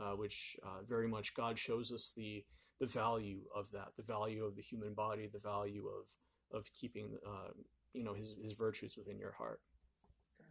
uh, 0.00 0.12
which 0.12 0.56
uh, 0.64 0.82
very 0.86 1.08
much 1.08 1.34
God 1.34 1.58
shows 1.58 1.92
us 1.92 2.12
the 2.16 2.44
the 2.80 2.86
value 2.86 3.40
of 3.56 3.68
that, 3.72 3.88
the 3.96 4.04
value 4.04 4.44
of 4.44 4.54
the 4.54 4.62
human 4.62 4.94
body, 4.94 5.26
the 5.26 5.40
value 5.40 5.86
of 5.88 6.56
of 6.56 6.72
keeping, 6.72 7.18
uh, 7.26 7.50
you 7.92 8.04
know, 8.04 8.14
his 8.14 8.36
his 8.40 8.52
virtues 8.52 8.96
within 8.96 9.18
your 9.18 9.32
heart. 9.32 9.60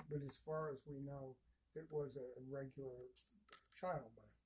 But 0.10 0.19
as 0.28 0.36
far 0.45 0.69
as 0.69 0.78
we 0.86 1.00
know, 1.00 1.36
it 1.76 1.88
was 1.89 2.12
a 2.17 2.54
regular 2.54 3.10
childbirth. 3.80 4.37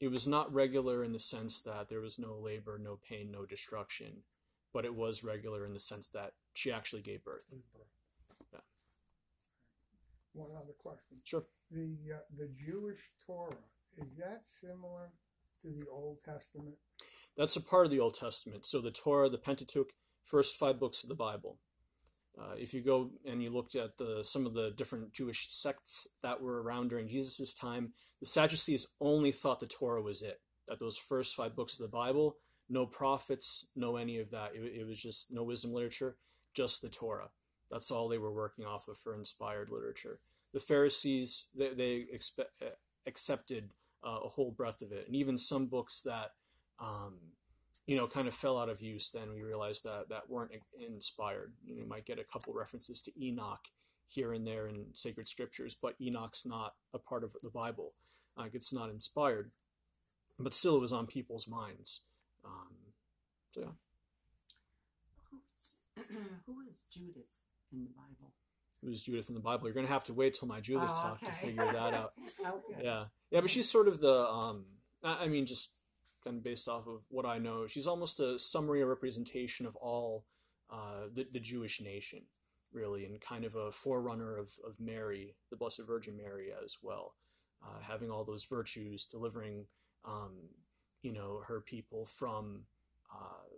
It 0.00 0.08
was 0.08 0.26
not 0.26 0.52
regular 0.52 1.02
in 1.02 1.12
the 1.12 1.18
sense 1.18 1.60
that 1.62 1.88
there 1.88 2.00
was 2.00 2.18
no 2.18 2.34
labor, 2.34 2.78
no 2.78 2.98
pain, 3.08 3.30
no 3.32 3.44
destruction, 3.44 4.22
but 4.72 4.84
it 4.84 4.94
was 4.94 5.24
regular 5.24 5.66
in 5.66 5.72
the 5.72 5.80
sense 5.80 6.08
that 6.10 6.34
she 6.54 6.70
actually 6.70 7.02
gave 7.02 7.24
birth. 7.24 7.52
Yeah. 8.52 8.60
One 10.34 10.50
other 10.56 10.74
question. 10.78 11.18
Sure. 11.24 11.44
The 11.70 11.96
uh, 12.14 12.18
the 12.36 12.48
Jewish 12.56 13.00
Torah 13.26 13.56
is 13.96 14.06
that 14.18 14.42
similar 14.60 15.10
to 15.62 15.68
the 15.68 15.86
Old 15.90 16.18
Testament? 16.24 16.76
That's 17.36 17.56
a 17.56 17.60
part 17.60 17.86
of 17.86 17.92
the 17.92 18.00
Old 18.00 18.14
Testament. 18.14 18.66
So 18.66 18.80
the 18.80 18.90
Torah, 18.90 19.28
the 19.28 19.38
Pentateuch, 19.38 19.90
first 20.24 20.56
five 20.56 20.78
books 20.78 21.02
of 21.02 21.08
the 21.08 21.14
Bible. 21.14 21.58
Uh, 22.40 22.54
if 22.56 22.72
you 22.72 22.80
go 22.80 23.10
and 23.24 23.42
you 23.42 23.50
looked 23.50 23.74
at 23.74 23.98
the, 23.98 24.22
some 24.22 24.46
of 24.46 24.54
the 24.54 24.70
different 24.76 25.12
Jewish 25.12 25.46
sects 25.50 26.06
that 26.22 26.40
were 26.40 26.62
around 26.62 26.90
during 26.90 27.08
Jesus' 27.08 27.52
time, 27.52 27.92
the 28.20 28.26
Sadducees 28.26 28.86
only 29.00 29.32
thought 29.32 29.60
the 29.60 29.66
Torah 29.66 30.02
was 30.02 30.22
it. 30.22 30.40
That 30.68 30.78
those 30.78 30.98
first 30.98 31.34
five 31.34 31.56
books 31.56 31.78
of 31.78 31.82
the 31.82 31.96
Bible, 31.96 32.36
no 32.68 32.86
prophets, 32.86 33.66
no 33.74 33.96
any 33.96 34.18
of 34.18 34.30
that. 34.30 34.52
It, 34.54 34.80
it 34.80 34.86
was 34.86 35.00
just 35.00 35.32
no 35.32 35.42
wisdom 35.42 35.72
literature, 35.72 36.16
just 36.54 36.82
the 36.82 36.90
Torah. 36.90 37.30
That's 37.70 37.90
all 37.90 38.08
they 38.08 38.18
were 38.18 38.32
working 38.32 38.64
off 38.64 38.88
of 38.88 38.98
for 38.98 39.14
inspired 39.14 39.70
literature. 39.70 40.20
The 40.52 40.60
Pharisees, 40.60 41.46
they, 41.56 41.74
they 41.74 42.06
expe- 42.14 42.70
accepted 43.06 43.70
uh, 44.06 44.20
a 44.24 44.28
whole 44.28 44.50
breadth 44.50 44.82
of 44.82 44.92
it. 44.92 45.06
And 45.06 45.16
even 45.16 45.38
some 45.38 45.66
books 45.66 46.02
that 46.02 46.30
um, 46.78 47.16
you 47.88 47.96
know, 47.96 48.06
kind 48.06 48.28
of 48.28 48.34
fell 48.34 48.58
out 48.58 48.68
of 48.68 48.82
use, 48.82 49.10
then 49.10 49.32
we 49.32 49.42
realized 49.42 49.82
that 49.82 50.10
that 50.10 50.28
weren't 50.28 50.52
inspired. 50.78 51.54
You, 51.64 51.74
know, 51.74 51.82
you 51.82 51.88
might 51.88 52.04
get 52.04 52.18
a 52.18 52.24
couple 52.24 52.52
references 52.52 53.00
to 53.02 53.12
Enoch 53.18 53.66
here 54.06 54.34
and 54.34 54.46
there 54.46 54.68
in 54.68 54.84
sacred 54.92 55.26
scriptures, 55.26 55.74
but 55.74 55.94
Enoch's 55.98 56.44
not 56.44 56.74
a 56.92 56.98
part 56.98 57.24
of 57.24 57.34
the 57.42 57.48
Bible. 57.48 57.94
Like 58.36 58.54
it's 58.54 58.74
not 58.74 58.90
inspired, 58.90 59.50
but 60.38 60.52
still 60.52 60.76
it 60.76 60.82
was 60.82 60.92
on 60.92 61.06
people's 61.06 61.48
minds. 61.48 62.02
Um, 62.44 62.74
so 63.54 63.60
yeah. 63.62 63.68
Who 66.46 66.60
is 66.68 66.82
Judith 66.90 67.24
in 67.72 67.84
the 67.84 67.90
Bible? 67.90 68.34
Who 68.84 68.90
is 68.90 69.02
Judith 69.02 69.30
in 69.30 69.34
the 69.34 69.40
Bible? 69.40 69.66
You're 69.66 69.74
going 69.74 69.86
to 69.86 69.92
have 69.92 70.04
to 70.04 70.14
wait 70.14 70.34
till 70.34 70.46
my 70.46 70.60
Judith 70.60 70.90
Oh, 70.92 71.00
talk 71.00 71.20
to 71.22 71.32
figure 71.32 71.64
that 71.64 71.94
out. 71.94 72.12
okay. 72.40 72.84
Yeah, 72.84 73.04
yeah, 73.30 73.40
but 73.40 73.48
she's 73.48 73.68
sort 73.68 73.88
of 73.88 73.98
the. 73.98 74.28
Um, 74.28 74.66
I 75.02 75.28
mean, 75.28 75.46
just 75.46 75.70
kind 76.22 76.36
of 76.36 76.44
based 76.44 76.68
off 76.68 76.86
of 76.86 77.02
what 77.08 77.26
I 77.26 77.38
know, 77.38 77.66
she's 77.66 77.86
almost 77.86 78.20
a 78.20 78.38
summary 78.38 78.82
or 78.82 78.86
representation 78.86 79.66
of 79.66 79.76
all 79.76 80.24
uh, 80.70 81.06
the 81.12 81.26
the 81.32 81.40
Jewish 81.40 81.80
nation, 81.80 82.22
really, 82.72 83.04
and 83.04 83.20
kind 83.20 83.44
of 83.44 83.54
a 83.54 83.70
forerunner 83.70 84.36
of 84.36 84.52
of 84.66 84.78
Mary, 84.80 85.34
the 85.50 85.56
Blessed 85.56 85.82
Virgin 85.86 86.16
Mary, 86.16 86.52
as 86.64 86.78
well, 86.82 87.14
uh, 87.62 87.80
having 87.80 88.10
all 88.10 88.24
those 88.24 88.44
virtues, 88.44 89.06
delivering, 89.06 89.66
um, 90.04 90.32
you 91.02 91.12
know, 91.12 91.42
her 91.46 91.60
people 91.60 92.04
from, 92.04 92.64
uh, 93.12 93.48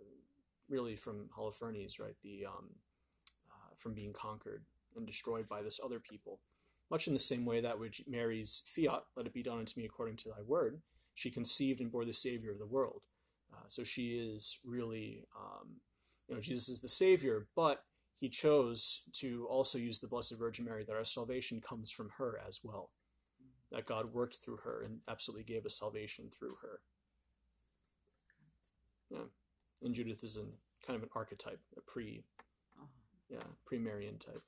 really 0.69 0.95
from 0.95 1.29
Holofernes, 1.37 1.99
right? 1.99 2.15
The 2.23 2.45
um, 2.45 2.69
uh, 3.51 3.75
from 3.75 3.93
being 3.93 4.13
conquered 4.13 4.63
and 4.95 5.05
destroyed 5.05 5.47
by 5.47 5.61
this 5.61 5.79
other 5.83 5.99
people 5.99 6.39
much 6.91 7.07
in 7.07 7.13
the 7.13 7.19
same 7.19 7.45
way 7.45 7.61
that 7.61 7.79
which 7.79 8.03
Mary's 8.05 8.61
fiat, 8.65 9.03
let 9.15 9.25
it 9.25 9.33
be 9.33 9.41
done 9.41 9.59
unto 9.59 9.79
me 9.79 9.85
according 9.85 10.17
to 10.17 10.29
thy 10.29 10.41
word, 10.45 10.81
she 11.21 11.29
conceived 11.29 11.81
and 11.81 11.91
bore 11.91 12.03
the 12.03 12.13
Savior 12.13 12.51
of 12.51 12.57
the 12.57 12.65
world. 12.65 13.03
Uh, 13.53 13.67
so 13.67 13.83
she 13.83 14.17
is 14.17 14.57
really, 14.65 15.23
um, 15.37 15.75
you 16.27 16.33
know, 16.33 16.41
Jesus 16.41 16.67
is 16.67 16.81
the 16.81 16.87
Savior, 16.89 17.47
but 17.55 17.83
he 18.15 18.27
chose 18.27 19.03
to 19.13 19.45
also 19.47 19.77
use 19.77 19.99
the 19.99 20.07
Blessed 20.07 20.39
Virgin 20.39 20.65
Mary, 20.65 20.83
that 20.83 20.95
our 20.95 21.05
salvation 21.05 21.61
comes 21.61 21.91
from 21.91 22.09
her 22.17 22.39
as 22.47 22.61
well. 22.63 22.89
That 23.71 23.85
God 23.85 24.13
worked 24.13 24.37
through 24.37 24.57
her 24.63 24.81
and 24.83 24.99
absolutely 25.07 25.43
gave 25.43 25.63
us 25.63 25.77
salvation 25.77 26.31
through 26.31 26.55
her. 26.63 26.79
Yeah. 29.11 29.27
And 29.83 29.93
Judith 29.93 30.23
is 30.23 30.37
an, 30.37 30.53
kind 30.85 30.97
of 30.97 31.03
an 31.03 31.09
archetype, 31.15 31.59
a 31.77 31.81
pre, 31.81 32.23
Oh, 32.79 32.87
yeah, 33.29 33.43
pre-Marian 33.65 34.17
type. 34.17 34.41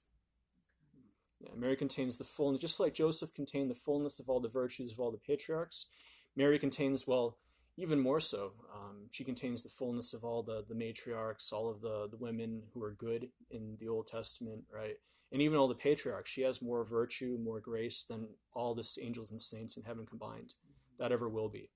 Yeah, 1.39 1.49
Mary 1.55 1.75
contains 1.75 2.17
the 2.17 2.23
fullness, 2.23 2.61
just 2.61 2.79
like 2.79 2.93
Joseph 2.93 3.33
contained 3.33 3.69
the 3.69 3.75
fullness 3.75 4.19
of 4.19 4.29
all 4.29 4.39
the 4.39 4.49
virtues 4.49 4.91
of 4.91 4.99
all 4.99 5.11
the 5.11 5.17
patriarchs. 5.17 5.87
Mary 6.35 6.57
contains, 6.59 7.05
well, 7.07 7.37
even 7.77 7.99
more 7.99 8.19
so. 8.19 8.53
Um, 8.73 9.07
she 9.09 9.23
contains 9.23 9.63
the 9.63 9.69
fullness 9.69 10.13
of 10.13 10.23
all 10.23 10.43
the 10.43 10.63
the 10.67 10.75
matriarchs, 10.75 11.51
all 11.51 11.69
of 11.69 11.81
the 11.81 12.07
the 12.09 12.17
women 12.17 12.63
who 12.73 12.83
are 12.83 12.91
good 12.93 13.29
in 13.49 13.77
the 13.79 13.87
Old 13.87 14.07
Testament, 14.07 14.63
right? 14.71 14.95
And 15.31 15.41
even 15.41 15.57
all 15.57 15.67
the 15.67 15.73
patriarchs. 15.75 16.29
She 16.29 16.41
has 16.41 16.61
more 16.61 16.83
virtue, 16.83 17.39
more 17.43 17.59
grace 17.59 18.03
than 18.03 18.27
all 18.53 18.75
the 18.75 18.87
angels 19.01 19.31
and 19.31 19.41
saints 19.41 19.77
in 19.77 19.83
heaven 19.83 20.05
combined, 20.05 20.53
that 20.99 21.11
ever 21.11 21.27
will 21.27 21.49
be. 21.49 21.71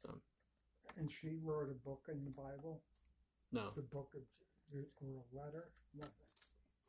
So 0.00 0.20
And 0.96 1.10
she 1.10 1.36
wrote 1.42 1.68
a 1.70 1.88
book 1.88 2.06
in 2.08 2.24
the 2.24 2.30
Bible, 2.30 2.80
no, 3.52 3.70
the 3.74 3.82
book 3.82 4.14
of, 4.14 4.22
or 5.02 5.08
a 5.08 5.36
letter, 5.36 5.68
nothing. 5.96 6.12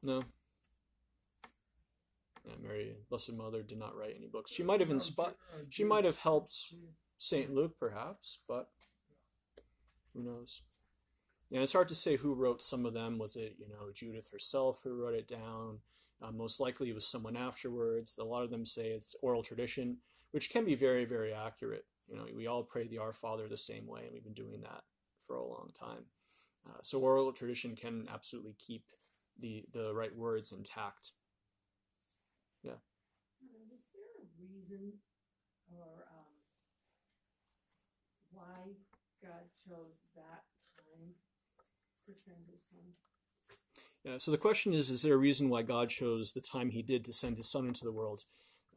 no. 0.03 0.21
Yeah, 2.45 2.54
Mary, 2.62 2.95
Blessed 3.10 3.34
Mother, 3.34 3.62
did 3.62 3.78
not 3.78 3.95
write 3.95 4.15
any 4.17 4.28
books. 4.28 4.52
She 4.52 4.63
might 4.63 4.80
have 4.80 4.89
inspired. 4.89 5.36
Uh, 5.54 5.63
she 5.69 5.84
might 5.84 6.06
have 6.06 6.17
helped 6.17 6.73
Saint 7.17 7.54
Luke, 7.54 7.75
perhaps, 7.80 8.39
but 8.47 8.69
who 10.13 10.23
knows? 10.23 10.62
And 11.52 11.62
it's 11.62 11.73
hard 11.73 11.89
to 11.89 11.95
say 11.95 12.15
who 12.15 12.34
wrote 12.34 12.62
some 12.63 12.86
of 12.86 12.93
them. 12.93 13.17
Was 13.17 13.36
it, 13.36 13.56
you 13.60 13.67
know, 13.67 13.91
Judith 13.93 14.30
herself 14.32 14.82
who 14.84 14.93
wrote 14.93 15.15
it 15.15 15.28
down? 15.28 15.80
Uh, 16.21 16.32
most 16.32 16.60
likely 16.60 16.89
it 16.89 16.95
was 16.95 17.08
someone 17.08 17.38
afterwards. 17.38 18.17
A 18.19 18.23
lot 18.23 18.43
of 18.43 18.52
them 18.52 18.65
say 18.65 18.89
it's 18.89 19.15
oral 19.21 19.41
tradition, 19.41 19.97
which 20.32 20.49
can 20.49 20.65
be 20.65 20.75
very, 20.75 21.06
very 21.06 21.34
accurate. 21.34 21.86
You 22.08 22.17
know, 22.17 22.25
we 22.36 22.47
all 22.47 22.63
pray 22.63 22.88
the 22.88 22.97
Our 22.97 23.13
Father 23.13 23.47
the 23.47 23.58
same 23.58 23.88
way, 23.88 24.02
and 24.04 24.13
we've 24.13 24.23
been 24.23 24.34
doing 24.34 24.62
that 24.62 24.84
for 25.25 25.38
a 25.38 25.45
long 25.45 25.71
time. 25.80 26.06
Uh, 26.67 26.80
so 26.82 26.99
oral 26.99 27.32
tradition 27.32 27.75
can 27.75 28.08
absolutely 28.12 28.56
keep 28.58 28.84
the 29.39 29.65
the 29.71 29.93
right 29.93 30.15
words 30.15 30.52
intact. 30.52 31.14
Uh, 32.68 32.76
Was 33.70 33.80
there 33.93 34.12
a 34.20 34.28
reason 34.39 34.93
or 35.72 36.05
um, 36.12 36.34
why 38.32 38.76
God 39.22 39.45
chose 39.68 39.95
that 40.16 40.43
time 40.78 41.14
to 42.05 42.14
send 42.14 42.38
his 42.49 42.62
son? 42.70 42.93
Yeah, 44.03 44.18
so 44.18 44.32
the 44.32 44.38
question 44.38 44.74
is 44.74 44.89
Is 44.89 45.01
there 45.01 45.16
a 45.16 45.18
reason 45.18 45.49
why 45.49 45.62
God 45.62 45.89
chose 45.89 46.34
the 46.34 46.41
time 46.41 46.70
he 46.70 46.82
did 46.82 47.05
to 47.05 47.14
send 47.14 47.38
his 47.38 47.49
son 47.49 47.68
into 47.68 47.86
the 47.86 47.91
world? 47.91 48.24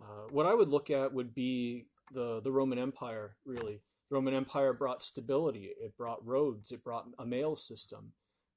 Uh, 0.01 0.29
what 0.31 0.47
I 0.47 0.55
would 0.55 0.69
look 0.69 0.91
at 0.91 1.13
would 1.13 1.35
be 1.35 1.87
the, 2.13 2.41
the 2.41 2.53
Roman 2.53 2.79
Empire, 2.79 3.37
really. 3.45 3.81
The 4.11 4.15
Roman 4.17 4.35
Empire 4.35 4.73
brought 4.73 5.03
stability, 5.03 5.71
it 5.81 5.97
brought 5.97 6.27
roads, 6.27 6.73
it 6.73 6.83
brought 6.85 7.07
a 7.19 7.27
mail 7.27 7.57
system. 7.57 8.13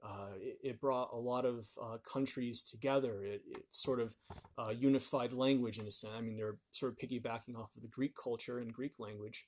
Uh, 0.05 0.27
it, 0.37 0.57
it 0.63 0.81
brought 0.81 1.09
a 1.13 1.17
lot 1.17 1.45
of 1.45 1.67
uh, 1.81 1.97
countries 2.07 2.63
together. 2.63 3.23
It, 3.23 3.41
it 3.49 3.63
sort 3.69 3.99
of 3.99 4.15
uh, 4.57 4.71
unified 4.71 5.33
language 5.33 5.79
in 5.79 5.87
a 5.87 5.91
sense. 5.91 6.13
I 6.15 6.21
mean, 6.21 6.37
they're 6.37 6.57
sort 6.71 6.91
of 6.91 6.99
piggybacking 6.99 7.57
off 7.57 7.75
of 7.75 7.81
the 7.81 7.87
Greek 7.87 8.13
culture 8.21 8.59
and 8.59 8.71
Greek 8.71 8.99
language, 8.99 9.47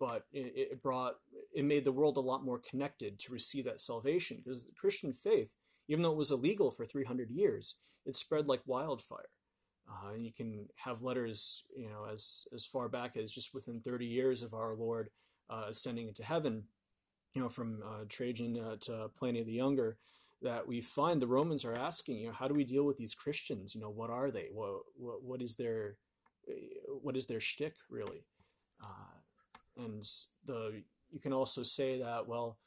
but 0.00 0.24
it, 0.32 0.70
it 0.72 0.82
brought 0.82 1.16
it 1.54 1.64
made 1.64 1.84
the 1.84 1.92
world 1.92 2.16
a 2.16 2.20
lot 2.20 2.44
more 2.44 2.58
connected 2.58 3.18
to 3.20 3.32
receive 3.32 3.66
that 3.66 3.80
salvation 3.80 4.40
because 4.42 4.64
the 4.66 4.72
Christian 4.72 5.12
faith 5.12 5.54
even 5.88 6.02
though 6.02 6.12
it 6.12 6.16
was 6.16 6.30
illegal 6.30 6.70
for 6.70 6.86
300 6.86 7.30
years, 7.30 7.76
it 8.06 8.16
spread 8.16 8.46
like 8.46 8.62
wildfire. 8.66 9.28
Uh, 9.88 10.12
and 10.14 10.24
you 10.24 10.32
can 10.32 10.68
have 10.76 11.02
letters, 11.02 11.64
you 11.76 11.88
know, 11.88 12.06
as 12.10 12.46
as 12.54 12.64
far 12.64 12.88
back 12.88 13.16
as 13.16 13.32
just 13.32 13.52
within 13.52 13.80
30 13.80 14.06
years 14.06 14.42
of 14.42 14.54
our 14.54 14.74
Lord 14.74 15.10
uh, 15.50 15.64
ascending 15.68 16.08
into 16.08 16.22
heaven, 16.22 16.64
you 17.34 17.42
know, 17.42 17.48
from 17.48 17.82
uh, 17.84 18.04
Trajan 18.08 18.58
uh, 18.58 18.76
to 18.80 19.10
Pliny 19.16 19.42
the 19.42 19.52
Younger, 19.52 19.96
that 20.42 20.66
we 20.66 20.80
find 20.80 21.20
the 21.20 21.26
Romans 21.26 21.64
are 21.64 21.78
asking, 21.78 22.18
you 22.18 22.26
know, 22.28 22.32
how 22.32 22.48
do 22.48 22.54
we 22.54 22.64
deal 22.64 22.84
with 22.84 22.96
these 22.96 23.14
Christians? 23.14 23.74
You 23.74 23.80
know, 23.80 23.90
what 23.90 24.10
are 24.10 24.30
they? 24.30 24.48
What 24.52 24.80
what, 24.96 25.22
what 25.22 25.42
is 25.42 25.56
their 25.56 25.96
what 27.00 27.16
is 27.16 27.26
their 27.26 27.40
shtick 27.40 27.74
really? 27.88 28.26
Uh, 28.84 29.82
and 29.84 30.02
the 30.46 30.82
you 31.10 31.20
can 31.20 31.32
also 31.32 31.62
say 31.62 31.98
that 31.98 32.26
well, 32.26 32.58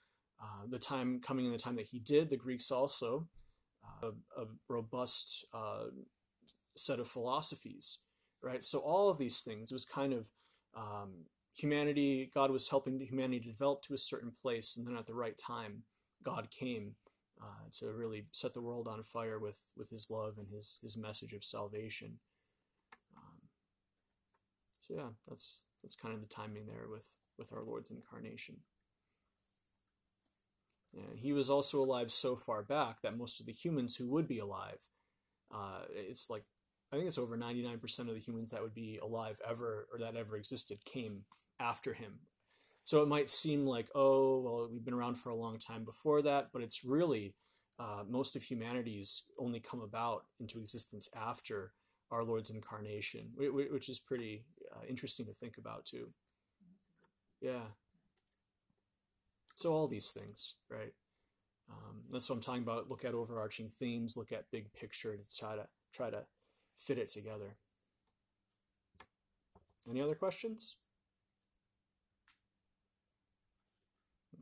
uh, 0.41 0.65
the 0.69 0.79
time 0.79 1.19
coming 1.19 1.45
in 1.45 1.51
the 1.51 1.57
time 1.57 1.75
that 1.75 1.87
he 1.87 1.99
did, 1.99 2.29
the 2.29 2.37
Greeks 2.37 2.71
also 2.71 3.27
uh, 4.03 4.11
a, 4.37 4.41
a 4.41 4.45
robust 4.69 5.45
uh, 5.53 5.85
set 6.75 6.99
of 6.99 7.07
philosophies, 7.07 7.99
right? 8.43 8.63
So 8.63 8.79
all 8.79 9.09
of 9.09 9.17
these 9.17 9.41
things 9.41 9.71
was 9.71 9.85
kind 9.85 10.13
of 10.13 10.31
um, 10.75 11.25
humanity. 11.55 12.29
God 12.33 12.51
was 12.51 12.69
helping 12.69 12.99
humanity 12.99 13.39
to 13.39 13.51
develop 13.51 13.81
to 13.83 13.93
a 13.93 13.97
certain 13.97 14.31
place, 14.31 14.77
and 14.77 14.87
then 14.87 14.97
at 14.97 15.05
the 15.05 15.15
right 15.15 15.37
time, 15.37 15.83
God 16.23 16.49
came 16.51 16.95
uh, 17.41 17.69
to 17.79 17.91
really 17.91 18.27
set 18.31 18.53
the 18.53 18.61
world 18.61 18.87
on 18.87 19.01
fire 19.03 19.39
with 19.39 19.71
with 19.75 19.89
His 19.89 20.09
love 20.09 20.37
and 20.37 20.49
His 20.49 20.77
His 20.81 20.97
message 20.97 21.33
of 21.33 21.43
salvation. 21.43 22.19
Um, 23.15 23.39
so 24.81 24.93
yeah, 24.95 25.09
that's 25.27 25.61
that's 25.81 25.95
kind 25.95 26.13
of 26.13 26.21
the 26.21 26.27
timing 26.27 26.67
there 26.67 26.87
with 26.91 27.11
with 27.37 27.53
our 27.53 27.63
Lord's 27.63 27.89
incarnation. 27.89 28.57
And 30.93 31.19
he 31.19 31.33
was 31.33 31.49
also 31.49 31.83
alive 31.83 32.11
so 32.11 32.37
far 32.37 32.63
back 32.63 33.01
that 33.01 33.17
most 33.17 33.41
of 33.41 33.45
the 33.45 33.51
humans 33.51 33.97
who 33.97 34.07
would 34.07 34.29
be 34.29 34.39
alive, 34.39 34.87
uh, 35.53 35.81
it's 35.89 36.29
like 36.29 36.43
I 36.91 36.95
think 36.95 37.07
it's 37.07 37.17
over 37.17 37.37
99% 37.37 37.99
of 37.99 38.13
the 38.13 38.19
humans 38.19 38.51
that 38.51 38.61
would 38.61 38.73
be 38.73 38.99
alive 39.01 39.39
ever 39.47 39.87
or 39.91 39.99
that 39.99 40.15
ever 40.15 40.37
existed 40.37 40.85
came 40.85 41.23
after 41.59 41.93
him. 41.93 42.19
So 42.83 43.01
it 43.01 43.07
might 43.07 43.31
seem 43.31 43.65
like, 43.65 43.89
oh, 43.95 44.41
well, 44.41 44.69
we've 44.71 44.85
been 44.85 44.93
around 44.93 45.15
for 45.15 45.29
a 45.29 45.35
long 45.35 45.57
time 45.57 45.83
before 45.83 46.21
that, 46.21 46.49
but 46.53 46.61
it's 46.61 46.85
really 46.85 47.33
uh, 47.79 48.03
most 48.07 48.35
of 48.35 48.43
humanity's 48.43 49.23
only 49.39 49.59
come 49.59 49.81
about 49.81 50.25
into 50.39 50.59
existence 50.59 51.09
after 51.15 51.71
our 52.11 52.23
Lord's 52.23 52.51
incarnation, 52.51 53.31
which 53.35 53.89
is 53.89 53.99
pretty 53.99 54.45
uh, 54.73 54.85
interesting 54.87 55.25
to 55.25 55.33
think 55.33 55.57
about 55.57 55.85
too. 55.85 56.09
Yeah. 57.41 57.65
So 59.55 59.73
all 59.73 59.87
these 59.87 60.11
things, 60.11 60.55
right? 60.69 60.93
Um, 61.69 62.01
that's 62.09 62.29
what 62.29 62.35
I'm 62.35 62.41
talking 62.41 62.63
about. 62.63 62.89
Look 62.89 63.05
at 63.05 63.13
overarching 63.13 63.69
themes. 63.69 64.15
Look 64.15 64.31
at 64.31 64.51
big 64.51 64.71
picture 64.73 65.17
to 65.17 65.23
try 65.35 65.55
to 65.55 65.65
try 65.93 66.09
to 66.09 66.23
fit 66.77 66.97
it 66.97 67.07
together. 67.07 67.55
Any 69.89 70.01
other 70.01 70.15
questions? 70.15 70.77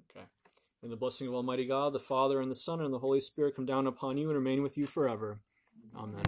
Okay. 0.10 0.26
And 0.84 0.92
the 0.92 0.98
blessing 0.98 1.30
of 1.30 1.34
Almighty 1.34 1.66
God, 1.66 1.94
the 1.94 2.00
Father, 2.00 2.42
and 2.42 2.52
the 2.52 2.56
Son, 2.56 2.82
and 2.82 2.94
the 2.94 3.00
Holy 3.00 3.22
Spirit 3.22 3.56
come 3.56 3.66
down 3.66 3.88
upon 3.88 4.18
you 4.18 4.28
and 4.28 4.38
remain 4.38 4.62
with 4.62 4.78
you 4.78 4.86
forever. 4.86 5.40
Amen. 5.98 6.24